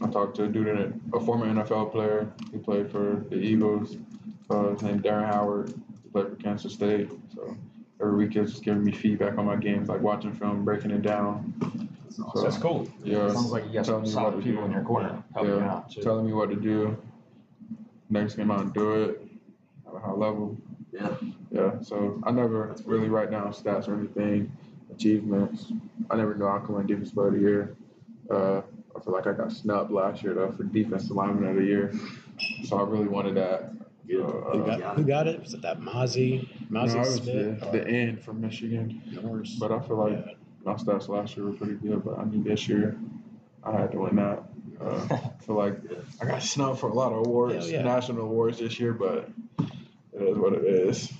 I 0.01 0.07
talked 0.09 0.35
to 0.37 0.45
a 0.45 0.47
dude, 0.47 0.67
in 0.67 0.77
it, 0.77 0.93
a 1.13 1.19
former 1.19 1.47
NFL 1.47 1.91
player. 1.91 2.31
He 2.51 2.57
played 2.57 2.91
for 2.91 3.25
the 3.29 3.37
Eagles. 3.37 3.97
Uh, 4.49 4.69
his 4.69 4.81
name 4.83 4.99
Darren 5.01 5.25
Howard. 5.25 5.69
He 6.03 6.09
played 6.09 6.27
for 6.27 6.35
Kansas 6.35 6.73
State. 6.73 7.09
So 7.33 7.55
every 8.01 8.15
week 8.15 8.35
it's 8.35 8.51
just 8.51 8.63
giving 8.63 8.83
me 8.83 8.91
feedback 8.91 9.37
on 9.37 9.45
my 9.45 9.55
games, 9.55 9.89
like 9.89 10.01
watching 10.01 10.33
film, 10.33 10.63
breaking 10.63 10.91
it 10.91 11.01
down. 11.01 11.53
That's 12.05 12.19
awesome. 12.19 12.43
That's 12.43 12.57
cool. 12.57 12.87
Yeah. 13.03 13.27
Sounds 13.29 13.51
like 13.51 13.65
you 13.67 13.73
got 13.73 13.85
some 13.85 14.03
Telling 14.03 14.03
me 14.03 14.07
what 14.15 14.31
solid 14.31 14.43
people 14.43 14.61
do. 14.61 14.65
in 14.67 14.71
your 14.71 14.83
corner 14.83 15.23
helping 15.33 15.51
you 15.53 15.57
Yeah. 15.59 15.71
out 15.73 15.89
too. 15.91 16.01
Telling 16.01 16.25
me 16.25 16.33
what 16.33 16.49
to 16.49 16.55
do. 16.55 16.95
Next 18.09 18.35
game 18.35 18.51
I'll 18.51 18.63
do 18.65 18.93
it 19.03 19.21
at 19.87 19.95
a 19.95 19.99
high 19.99 20.11
level. 20.11 20.55
Yeah. 20.91 21.15
Yeah. 21.51 21.81
So 21.81 22.21
I 22.23 22.31
never 22.31 22.75
really 22.85 23.09
write 23.09 23.31
down 23.31 23.51
stats 23.51 23.87
or 23.87 23.95
anything, 23.95 24.51
achievements. 24.93 25.71
I 26.11 26.15
never 26.15 26.35
knew 26.35 26.47
I 26.47 26.59
could 26.59 26.69
win 26.75 26.85
defense 26.87 27.11
player 27.11 27.27
of 27.29 27.33
the 27.33 27.39
year. 27.39 27.75
Uh, 28.29 28.61
I 28.95 28.99
feel 29.01 29.13
like 29.13 29.27
I 29.27 29.33
got 29.33 29.51
snubbed 29.51 29.91
last 29.91 30.23
year 30.23 30.33
though 30.35 30.51
for 30.51 30.63
defensive 30.63 31.11
lineman 31.11 31.49
of 31.49 31.55
the 31.55 31.63
year. 31.65 31.93
So 32.65 32.77
I 32.77 32.83
really 32.83 33.07
wanted 33.07 33.35
that. 33.35 33.71
Good. 34.07 34.21
Uh, 34.23 34.51
Who 34.51 34.57
You 34.59 34.65
got, 34.65 34.79
got 34.79 34.95
who 34.97 35.01
it. 35.01 35.07
got 35.07 35.27
it? 35.27 35.39
Was 35.41 35.53
it 35.53 35.61
that 35.63 35.79
Mazi? 35.79 36.47
No, 36.69 36.81
I 36.81 36.85
Mazi 36.87 36.97
was 36.99 37.15
Smith? 37.15 37.59
the, 37.59 37.69
the 37.71 37.87
end 37.87 38.23
from 38.23 38.41
Michigan. 38.41 39.01
Morris? 39.23 39.55
But 39.59 39.71
I 39.71 39.79
feel 39.79 39.97
like 39.97 40.25
Yeah. 40.25 40.33
my 40.63 40.73
stats 40.75 41.07
last 41.07 41.35
year 41.35 41.45
were 41.47 41.53
pretty 41.53 41.73
good, 41.75 42.03
but 42.03 42.17
I 42.19 42.25
mean 42.25 42.43
this 42.43 42.67
year 42.67 42.97
I 43.63 43.71
had 43.79 43.91
to 43.93 43.99
win 43.99 44.15
that. 44.17 44.43
Uh, 44.79 45.07
I 45.11 45.43
feel 45.43 45.55
like 45.55 45.77
I 46.21 46.25
got 46.25 46.43
snubbed 46.43 46.79
for 46.79 46.89
a 46.89 46.93
lot 46.93 47.11
of 47.13 47.25
awards, 47.25 47.53
Hell 47.65 47.67
yeah. 47.67 47.81
national 47.83 48.23
awards 48.23 48.59
this 48.59 48.79
year, 48.79 48.93
but 48.93 49.29
it 50.13 50.21
is 50.21 50.37
what 50.37 50.53
it 50.53 50.63
is. 50.65 51.11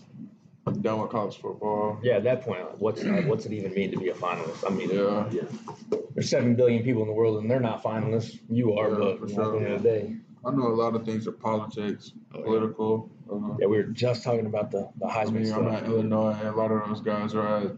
I'm 0.67 0.81
done 0.81 0.99
with 0.99 1.11
college 1.11 1.37
football. 1.37 1.99
Yeah, 2.03 2.15
at 2.15 2.23
that 2.23 2.41
point, 2.41 2.61
like, 2.61 2.79
what's 2.79 3.03
like, 3.03 3.27
what's 3.27 3.45
it 3.45 3.53
even 3.53 3.71
mean 3.75 3.91
to 3.91 3.97
be 3.99 4.09
a 4.09 4.13
finalist? 4.15 4.63
I 4.69 4.73
mean, 4.73 4.89
Yeah, 4.89 5.29
Yeah. 5.31 5.97
there's 6.15 6.27
seven 6.29 6.55
billion 6.55 6.83
people 6.83 7.03
in 7.03 7.07
the 7.07 7.13
world 7.13 7.39
and 7.41 7.49
they're 7.49 7.59
not 7.59 7.83
finalists. 7.83 8.39
You 8.49 8.73
are, 8.73 8.89
Yeah, 8.89 8.95
but 8.97 9.19
for 9.19 9.27
you 9.27 9.31
at 9.31 9.35
the 9.37 9.43
sure. 9.43 9.57
end 9.63 9.73
of 9.73 9.83
the 9.83 9.89
day, 9.89 10.15
I 10.45 10.51
know 10.51 10.67
a 10.67 10.75
lot 10.75 10.95
of 10.95 11.05
things 11.05 11.27
are 11.27 11.31
politics, 11.31 12.13
Oh, 12.33 12.37
yeah. 12.39 12.43
political. 12.45 13.09
Uh, 13.31 13.55
yeah, 13.59 13.65
we 13.67 13.77
were 13.77 13.83
just 13.83 14.23
talking 14.23 14.45
about 14.45 14.69
the 14.71 14.89
the 14.99 15.07
I 15.07 15.25
Heisman 15.25 15.33
mean, 15.43 15.53
I'm 15.53 15.67
at 15.67 15.85
Illinois. 15.85 16.37
A 16.43 16.51
lot 16.51 16.71
of 16.71 16.87
those 16.87 17.01
guys 17.01 17.33
are 17.33 17.47
at 17.57 17.71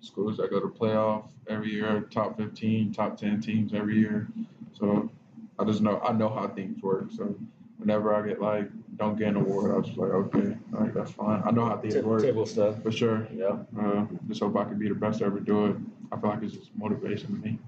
schools 0.00 0.36
that 0.38 0.50
go 0.50 0.58
to 0.60 0.66
playoff 0.66 1.28
every 1.48 1.70
year, 1.70 2.00
top 2.10 2.36
15, 2.36 2.92
top 2.92 3.16
10 3.16 3.40
teams 3.40 3.72
every 3.74 3.96
year. 3.98 4.28
So 4.72 5.10
I 5.58 5.64
just 5.64 5.82
know 5.82 6.00
I 6.00 6.12
know 6.12 6.28
how 6.28 6.48
things 6.48 6.82
work. 6.82 7.10
So 7.16 7.34
whenever 7.78 8.12
I 8.14 8.26
get 8.26 8.40
like 8.40 8.68
don't 8.96 9.16
get 9.16 9.28
an 9.28 9.36
award, 9.36 9.70
I 9.72 9.76
was 9.78 9.86
just 9.86 9.98
like, 9.98 10.10
okay, 10.10 10.56
all 10.74 10.80
right, 10.80 10.92
that's 10.94 11.12
fine. 11.12 11.42
I 11.46 11.50
know 11.52 11.66
how 11.66 11.76
things 11.76 11.94
Ta- 11.94 12.00
work 12.00 12.22
Table 12.22 12.44
stuff. 12.46 12.82
for 12.82 12.90
sure. 12.90 13.28
Yeah. 13.32 13.56
Uh, 13.80 14.06
just 14.28 14.40
hope 14.42 14.56
I 14.56 14.64
can 14.64 14.78
be 14.78 14.88
the 14.88 14.94
best 14.94 15.20
to 15.20 15.26
ever 15.26 15.38
do 15.38 15.66
it. 15.66 15.76
I 16.10 16.18
feel 16.18 16.30
like 16.30 16.42
it's 16.42 16.54
just 16.54 16.70
motivation 16.76 17.40
to 17.40 17.46
me. 17.46 17.58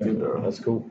And, 0.00 0.22
uh, 0.22 0.40
That's 0.40 0.58
cool. 0.60 0.88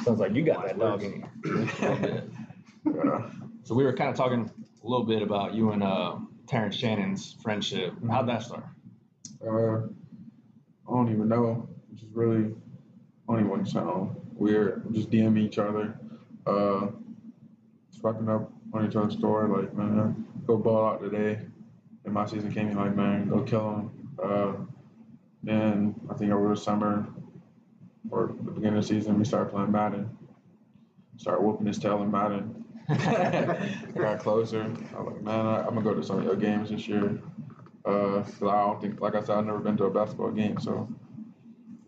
Sounds 0.00 0.18
like 0.20 0.34
you 0.34 0.44
got 0.44 0.66
that 0.66 0.78
dog 0.78 1.02
in 1.02 1.28
you. 1.44 1.68
yeah. 2.94 3.28
So 3.64 3.74
we 3.74 3.84
were 3.84 3.92
kind 3.92 4.10
of 4.10 4.16
talking 4.16 4.50
a 4.82 4.86
little 4.88 5.06
bit 5.06 5.22
about 5.22 5.54
you 5.54 5.70
and 5.70 5.82
uh, 5.82 6.16
Terrence 6.46 6.74
Shannon's 6.74 7.36
friendship. 7.42 7.94
How'd 8.10 8.28
that 8.28 8.42
start? 8.42 8.64
Uh, 9.46 9.86
I 10.88 10.90
don't 10.90 11.12
even 11.12 11.28
know. 11.28 11.68
It's 11.92 12.02
just 12.02 12.12
really, 12.14 12.52
I 13.28 13.32
don't 13.32 13.40
even 13.40 13.48
want 13.48 13.64
to 13.66 13.70
sound 13.70 14.16
weird. 14.34 14.92
Just 14.92 15.10
DM 15.10 15.38
each 15.38 15.58
other. 15.58 15.96
Uh, 16.46 16.88
just 17.90 18.02
rocking 18.02 18.28
up 18.28 18.50
on 18.72 18.86
each 18.88 18.96
other's 18.96 19.14
story. 19.16 19.48
Like, 19.48 19.74
man, 19.74 20.26
go 20.46 20.56
ball 20.56 20.86
out 20.86 21.00
today. 21.00 21.40
And 22.04 22.12
my 22.12 22.26
season 22.26 22.52
came 22.52 22.68
in 22.68 22.76
like, 22.76 22.96
man, 22.96 23.28
go 23.28 23.42
kill 23.42 23.70
him. 23.70 24.08
Uh, 24.22 24.52
then 25.44 25.94
I 26.10 26.14
think 26.14 26.32
over 26.32 26.48
the 26.48 26.56
summer 26.56 27.06
or 28.10 28.28
the 28.28 28.50
beginning 28.50 28.78
of 28.78 28.82
the 28.86 28.88
season, 28.88 29.18
we 29.18 29.24
started 29.24 29.50
playing 29.50 29.72
Madden. 29.72 30.16
Started 31.16 31.42
whooping 31.44 31.66
his 31.66 31.78
tail 31.78 32.02
in 32.02 32.10
Madden. 32.10 32.64
got 33.94 34.18
closer. 34.18 34.64
I 34.96 35.00
was 35.00 35.12
like, 35.14 35.22
man, 35.22 35.46
I, 35.46 35.58
I'm 35.60 35.74
gonna 35.74 35.82
go 35.82 35.94
to 35.94 36.02
some 36.02 36.18
of 36.18 36.24
your 36.24 36.36
games 36.36 36.70
this 36.70 36.88
year. 36.88 37.20
Uh, 37.84 38.22
'cause 38.22 38.42
I 38.42 38.66
don't 38.66 38.80
think, 38.80 39.00
like 39.00 39.14
I 39.14 39.20
said, 39.22 39.38
I've 39.38 39.46
never 39.46 39.58
been 39.58 39.76
to 39.78 39.84
a 39.84 39.90
basketball 39.90 40.30
game, 40.30 40.58
so 40.58 40.88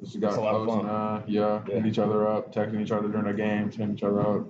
just 0.01 0.19
got 0.21 0.29
It's 0.31 0.37
a 0.39 0.41
lot 0.41 0.55
of 0.57 0.67
close. 0.67 0.77
fun. 0.77 0.87
And, 0.87 0.89
uh, 0.91 1.23
yeah, 1.27 1.63
Yeah. 1.67 1.75
hitting 1.75 1.87
each 1.87 1.99
other 1.99 2.27
up, 2.27 2.53
texting 2.53 2.81
each 2.81 2.91
other 2.93 3.09
during 3.09 3.27
the 3.27 3.33
games, 3.33 3.77
hitting 3.77 3.95
each 3.95 4.03
other 4.03 4.21
up, 4.21 4.47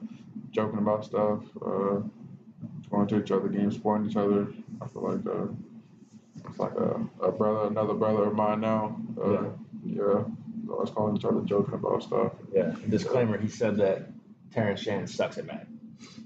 joking 0.50 0.78
about 0.78 1.04
stuff, 1.04 1.40
uh, 1.64 2.00
going 2.90 3.06
to 3.08 3.20
each 3.20 3.30
other 3.30 3.48
games, 3.48 3.74
supporting 3.76 4.08
each 4.08 4.16
other. 4.16 4.48
I 4.80 4.86
feel 4.86 5.02
like 5.02 5.26
uh, 5.26 5.46
it's 6.48 6.58
like 6.58 6.74
a, 6.76 7.06
a 7.20 7.30
brother, 7.32 7.68
another 7.68 7.94
brother 7.94 8.24
of 8.24 8.34
mine 8.34 8.60
now. 8.60 8.96
Uh, 9.20 9.30
Yeah. 9.30 9.50
yeah. 9.84 10.24
Always 10.70 10.90
calling 10.90 11.16
each 11.16 11.24
other, 11.24 11.40
joking 11.42 11.74
about 11.74 12.02
stuff. 12.02 12.32
Yeah. 12.52 12.74
Disclaimer: 12.88 13.38
He 13.38 13.48
said 13.48 13.76
that 13.78 14.08
Terrence 14.52 14.80
Shannon 14.80 15.06
sucks 15.06 15.38
at 15.38 15.46
Madden. 15.46 15.78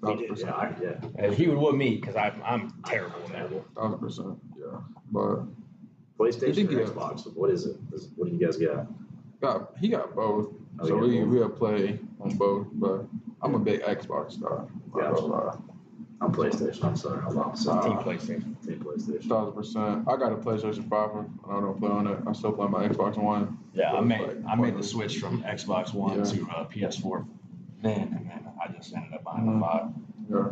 He 0.07 0.14
did, 0.16 0.39
yeah, 0.39 0.51
I, 0.53 0.74
yeah. 0.82 0.95
And 1.16 1.34
he 1.34 1.47
would 1.49 1.59
whoop 1.59 1.74
me 1.76 1.97
because 1.97 2.16
I'm 2.16 2.41
I'm 2.45 2.72
terrible 2.84 3.20
at 3.24 3.32
Madden. 3.32 3.64
Thousand 3.76 3.99
percent, 3.99 4.39
yeah. 4.59 4.78
But 5.11 5.41
PlayStation 6.18 6.55
think 6.55 6.72
or 6.72 6.78
he- 6.78 6.84
Xbox? 6.84 7.32
What 7.34 7.51
is 7.51 7.66
it? 7.66 7.76
Is- 7.93 8.09
What 8.16 8.28
do 8.28 8.36
you 8.36 8.45
guys 8.45 8.57
got? 8.57 8.86
got 9.41 9.72
he 9.78 9.89
got 9.89 10.14
both. 10.14 10.53
Oh, 10.80 10.86
so 10.86 10.95
you 10.95 11.01
we 11.01 11.20
both? 11.20 11.28
we'll 11.28 11.49
play 11.51 11.99
on 12.20 12.36
both, 12.36 12.66
but 12.72 13.05
I'm 13.43 13.55
a 13.55 13.59
big 13.59 13.82
Xbox 13.82 14.41
guy. 14.41 14.64
Yeah. 14.97 15.11
Uh, 15.11 15.57
I'm 16.20 16.32
PlayStation. 16.32 16.82
I'm 16.84 16.97
sorry. 16.97 17.20
I'm 17.24 17.39
off. 17.39 17.57
Team. 17.57 17.99
PlayStation. 17.99 18.66
Team 18.66 18.84
PlayStation. 18.84 19.28
Thousand 19.28 19.55
percent. 19.55 20.09
I 20.09 20.16
got 20.16 20.32
a 20.32 20.36
PlayStation 20.36 20.89
Five. 20.89 21.11
and 21.14 21.39
I 21.49 21.61
don't 21.61 21.78
play 21.78 21.91
on 21.91 22.07
it. 22.09 22.18
I 22.26 22.32
still 22.32 22.53
play 22.53 22.66
my 22.66 22.89
Xbox 22.89 23.16
One. 23.16 23.59
Yeah, 23.75 23.93
I 23.93 24.01
made 24.01 24.45
I 24.49 24.55
made 24.55 24.77
the 24.77 24.83
switch 24.83 25.19
from 25.19 25.43
Xbox 25.43 25.93
One 25.95 26.19
Yeah. 26.19 26.25
to 26.25 26.49
uh, 26.51 26.64
PS4 26.69 27.27
then, 27.83 28.01
and 28.16 28.29
then 28.29 28.49
I 28.62 28.73
just 28.73 28.95
ended 28.95 29.12
up 29.14 29.25
buying 29.25 29.47
the 29.47 29.53
Mhm. 29.53 29.61
five. 29.61 29.91
Yeah. 30.31 30.51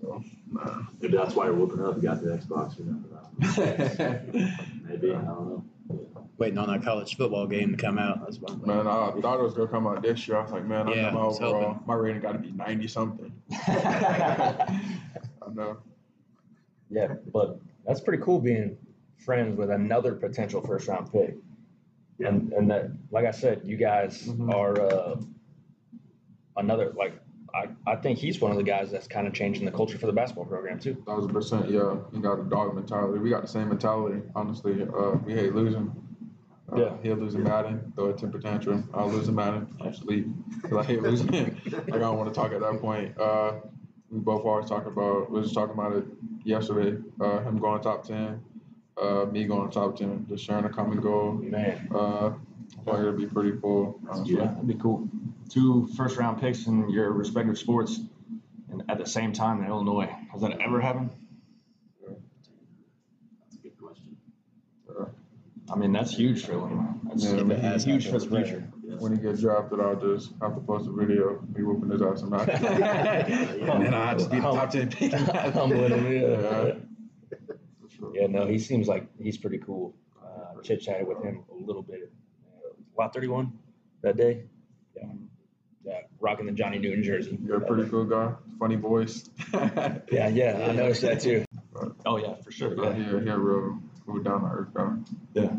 So 0.00 0.22
nah. 0.50 0.82
Maybe 1.00 1.16
that's 1.16 1.34
why 1.34 1.46
you're 1.46 1.54
whooping 1.54 1.84
up. 1.84 1.96
You 1.96 2.02
got 2.02 2.20
the 2.22 2.30
Xbox. 2.36 2.78
Remember 2.78 3.08
that? 3.08 4.58
Maybe. 4.84 5.10
I 5.10 5.20
don't 5.22 5.24
know. 5.24 5.64
Waiting 6.38 6.58
on 6.58 6.68
that 6.68 6.82
college 6.82 7.16
football 7.16 7.46
game 7.46 7.70
to 7.70 7.76
come 7.76 7.98
out. 7.98 8.20
That's 8.20 8.38
why. 8.38 8.54
man, 8.66 8.86
I 8.88 9.12
thought 9.20 9.38
it 9.38 9.42
was 9.42 9.54
gonna 9.54 9.68
come 9.68 9.86
out 9.86 10.02
this 10.02 10.26
year. 10.26 10.38
I 10.38 10.42
was 10.42 10.50
like, 10.52 10.66
man, 10.66 10.88
I 10.88 10.94
Yeah, 10.94 11.02
know 11.10 11.12
my 11.12 11.20
I 11.20 11.26
was 11.26 11.40
overall, 11.40 11.68
hoping. 11.74 11.82
my 11.86 11.94
rating 11.94 12.22
got 12.22 12.32
to 12.32 12.38
be 12.38 12.50
ninety 12.50 12.88
something. 12.88 13.32
I 13.52 14.80
know. 15.54 15.78
Yeah, 16.90 17.14
but 17.32 17.58
that's 17.86 18.00
pretty 18.00 18.22
cool 18.22 18.40
being 18.40 18.76
friends 19.18 19.56
with 19.56 19.70
another 19.70 20.14
potential 20.14 20.60
first 20.60 20.88
round 20.88 21.10
pick. 21.12 21.36
And 22.20 22.52
and 22.52 22.70
that, 22.70 22.90
like 23.10 23.24
I 23.24 23.30
said, 23.32 23.62
you 23.64 23.76
guys 23.76 24.26
Mhm. 24.28 24.52
are 24.54 24.80
uh, 24.80 25.16
another 26.56 26.92
like 26.96 27.14
I, 27.54 27.68
I 27.86 27.96
think 27.96 28.18
he's 28.18 28.40
one 28.40 28.50
of 28.50 28.56
the 28.56 28.62
guys 28.62 28.90
that's 28.90 29.06
kind 29.06 29.26
of 29.26 29.34
changing 29.34 29.66
the 29.66 29.70
culture 29.72 29.98
for 29.98 30.06
the 30.06 30.12
basketball 30.12 30.46
program 30.46 30.78
too. 30.78 30.94
Thousand 31.06 31.32
percent, 31.32 31.68
yeah. 31.70 31.96
He 32.12 32.18
got 32.20 32.38
a 32.40 32.44
dog 32.44 32.74
mentality. 32.74 33.18
We 33.18 33.28
got 33.28 33.42
the 33.42 33.48
same 33.48 33.68
mentality, 33.68 34.22
honestly. 34.34 34.82
Uh, 34.82 35.18
we 35.26 35.34
hate 35.34 35.54
losing. 35.54 35.92
Uh, 36.72 36.76
Yeah. 36.80 36.96
He'll 37.02 37.16
lose 37.16 37.34
in 37.34 37.42
Madden, 37.42 37.92
throw 37.94 38.08
a 38.10 38.12
temper 38.14 38.38
tantrum. 38.38 38.88
I'll 38.94 39.10
lose 39.10 39.28
a 39.28 39.32
Madden, 39.32 39.66
sleep. 39.92 40.26
Because 40.62 40.78
I 40.78 40.82
hate 40.84 41.02
losing. 41.02 41.26
like, 41.70 41.92
I 41.92 41.98
don't 41.98 42.16
want 42.16 42.32
to 42.32 42.40
talk 42.40 42.52
at 42.52 42.60
that 42.60 42.80
point. 42.80 43.18
Uh, 43.20 43.52
we 44.10 44.20
both 44.20 44.46
always 44.46 44.66
talk 44.70 44.86
about, 44.86 45.28
we 45.30 45.36
were 45.36 45.42
just 45.42 45.54
talking 45.54 45.74
about 45.74 45.92
it 45.94 46.04
yesterday. 46.44 46.96
Uh, 47.20 47.40
him 47.40 47.58
going 47.58 47.82
top 47.82 48.04
10, 48.04 48.40
uh, 49.00 49.26
me 49.30 49.44
going 49.44 49.70
top 49.70 49.96
10, 49.96 50.26
just 50.28 50.44
sharing 50.44 50.64
a 50.64 50.68
common 50.70 51.00
goal. 51.00 51.32
Man, 51.32 51.88
Uh, 51.94 52.32
I 52.78 52.84
feel 52.84 52.94
like 52.94 52.98
it'd 53.02 53.16
be 53.18 53.26
pretty 53.26 53.52
cool. 53.60 54.00
honestly. 54.08 54.36
Yeah, 54.36 54.46
that'd 54.46 54.66
be 54.66 54.74
cool. 54.74 55.08
Two 55.48 55.86
first 55.96 56.16
round 56.16 56.40
picks 56.40 56.66
in 56.66 56.88
your 56.90 57.10
respective 57.12 57.58
sports, 57.58 58.00
and 58.70 58.82
at 58.88 58.98
the 58.98 59.06
same 59.06 59.32
time 59.32 59.60
in 59.62 59.66
Illinois. 59.68 60.10
Has 60.32 60.40
that 60.42 60.60
ever 60.60 60.80
happened? 60.80 61.10
That's 62.06 63.56
a 63.56 63.58
good 63.58 63.78
question. 63.78 64.16
I 65.72 65.76
mean, 65.76 65.92
that's 65.92 66.14
huge 66.14 66.44
for 66.44 66.52
Illinois. 66.52 66.84
That's 67.04 67.24
Yeah, 67.24 67.40
If 67.40 67.50
it 67.50 67.58
has 67.60 67.84
huge 67.84 68.06
for 68.06 68.12
happened, 68.12 68.30
the 68.32 68.36
future. 68.44 68.64
Yeah. 68.84 68.94
When 68.96 69.12
he 69.16 69.22
gets 69.22 69.40
drafted, 69.40 69.80
I'll 69.80 69.96
just 69.96 70.32
have 70.42 70.54
to 70.54 70.60
post 70.60 70.88
a 70.88 70.92
video, 70.92 71.40
me 71.54 71.62
whooping 71.62 71.90
his 71.90 72.02
ass 72.02 72.22
in 72.22 72.30
Madden. 72.30 72.64
And 72.66 73.86
then 73.86 73.94
I'll 73.94 74.16
just 74.18 74.30
be 74.30 74.36
the 74.36 74.42
top 74.42 74.70
10 74.70 74.90
pick. 74.90 75.14
I'm 75.14 75.70
with 75.70 75.92
him. 75.92 76.12
Yeah. 76.12 76.74
Yeah. 78.14 78.20
For 78.20 78.28
sure. 78.28 78.30
Yeah, 78.38 78.40
no, 78.44 78.46
he 78.46 78.58
seems 78.58 78.88
like 78.88 79.06
he's 79.20 79.38
pretty 79.38 79.58
cool. 79.58 79.94
Uh, 80.22 80.60
Chit 80.62 80.80
chatted 80.80 81.06
with 81.06 81.22
him 81.22 81.44
a 81.50 81.54
little 81.54 81.82
bit. 81.82 82.12
Uh, 82.46 82.68
lot 82.96 83.12
31 83.14 83.52
that 84.02 84.16
day. 84.16 84.44
Yeah, 84.96 85.04
yeah, 85.84 86.00
rocking 86.20 86.46
the 86.46 86.52
Johnny 86.52 86.78
Newton 86.78 87.02
jersey. 87.02 87.38
You're 87.44 87.56
a 87.62 87.66
pretty 87.66 87.88
cool 87.90 88.04
guy. 88.04 88.32
Funny 88.58 88.76
voice. 88.76 89.28
Yeah, 90.12 90.28
yeah, 90.28 90.66
I 90.68 90.72
noticed 90.72 91.02
that 91.02 91.20
too. 91.20 91.44
Oh 92.06 92.16
yeah, 92.18 92.34
for 92.36 92.50
sure. 92.52 92.74
Yeah, 92.76 92.90
Yeah. 92.96 93.18
he, 93.18 93.24
he 93.24 93.30
real 93.30 93.78
cool 94.06 94.22
down 94.22 94.42
to 94.42 94.46
earth 94.46 94.74
guy. 94.74 95.50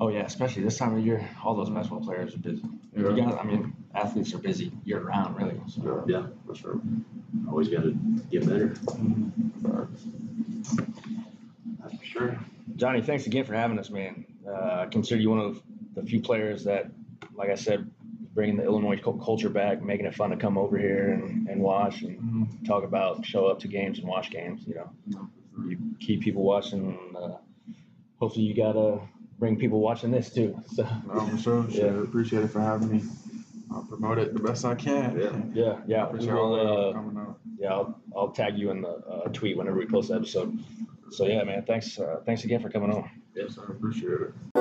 Oh 0.00 0.08
yeah, 0.08 0.24
especially 0.24 0.62
this 0.62 0.78
time 0.78 0.96
of 0.96 1.04
year, 1.04 1.28
all 1.44 1.54
those 1.54 1.68
basketball 1.70 2.00
players 2.00 2.34
are 2.34 2.38
busy. 2.38 2.62
You 2.96 3.14
Yeah. 3.14 3.24
got, 3.26 3.40
I 3.40 3.44
mean, 3.44 3.74
athletes 3.94 4.34
are 4.34 4.38
busy 4.38 4.72
year 4.84 5.00
round, 5.00 5.36
really. 5.36 5.60
So. 5.68 6.04
Yeah. 6.06 6.20
Yeah. 6.20 6.26
For 6.46 6.54
sure. 6.54 6.80
Always 7.48 7.68
got 7.68 7.82
to 7.82 7.92
get 8.30 8.46
better. 8.46 8.74
Facts. 8.74 10.06
Sure. 12.10 12.36
Johnny, 12.74 13.02
thanks 13.02 13.26
again 13.26 13.44
for 13.44 13.54
having 13.54 13.78
us, 13.78 13.88
man. 13.88 14.24
Uh, 14.46 14.82
I 14.82 14.86
consider 14.90 15.20
you 15.20 15.30
one 15.30 15.38
of 15.38 15.62
the 15.94 16.02
few 16.02 16.20
players 16.20 16.64
that, 16.64 16.90
like 17.34 17.50
I 17.50 17.54
said, 17.54 17.88
bringing 18.34 18.56
the 18.56 18.64
Illinois 18.64 18.98
culture 18.98 19.48
back, 19.48 19.80
making 19.80 20.06
it 20.06 20.14
fun 20.14 20.30
to 20.30 20.36
come 20.36 20.58
over 20.58 20.76
here 20.76 21.12
and, 21.12 21.48
and 21.48 21.60
watch 21.60 22.02
and 22.02 22.18
mm-hmm. 22.18 22.64
talk 22.64 22.82
about, 22.82 23.24
show 23.24 23.46
up 23.46 23.60
to 23.60 23.68
games 23.68 24.00
and 24.00 24.08
watch 24.08 24.30
games. 24.30 24.62
You 24.66 24.74
know, 24.74 24.90
mm-hmm. 25.08 25.70
you 25.70 25.78
keep 26.00 26.22
people 26.22 26.42
watching. 26.42 26.98
Uh, 27.16 27.36
hopefully, 28.18 28.44
you 28.44 28.56
got 28.56 28.72
to 28.72 29.00
bring 29.38 29.56
people 29.56 29.78
watching 29.80 30.10
this 30.10 30.32
too. 30.32 30.60
So, 30.74 30.86
no, 31.06 31.36
sure. 31.36 31.66
yeah. 31.68 31.80
Sure. 31.80 32.04
Appreciate 32.04 32.42
it 32.42 32.48
for 32.48 32.60
having 32.60 32.90
me. 32.90 33.02
I'll 33.72 33.84
promote 33.84 34.18
it 34.18 34.34
the 34.34 34.40
best 34.40 34.64
I 34.64 34.74
can. 34.74 35.16
Yeah, 35.16 35.42
yeah, 35.54 35.80
yeah. 35.86 36.06
Appreciate 36.08 36.32
will, 36.32 36.88
uh, 36.88 36.92
coming 36.92 37.16
out. 37.18 37.38
Yeah, 37.56 37.72
I'll, 37.72 38.00
I'll 38.16 38.30
tag 38.32 38.58
you 38.58 38.72
in 38.72 38.82
the 38.82 38.88
uh, 38.88 39.28
tweet 39.28 39.56
whenever 39.56 39.78
we 39.78 39.86
post 39.86 40.08
the 40.08 40.16
episode. 40.16 40.58
So 41.10 41.26
yeah, 41.26 41.42
man, 41.44 41.64
thanks, 41.66 41.98
uh, 41.98 42.20
thanks 42.24 42.44
again 42.44 42.60
for 42.60 42.70
coming 42.70 42.92
on. 42.92 43.10
Yes, 43.34 43.58
I 43.58 43.72
appreciate 43.72 44.12
it. 44.12 44.59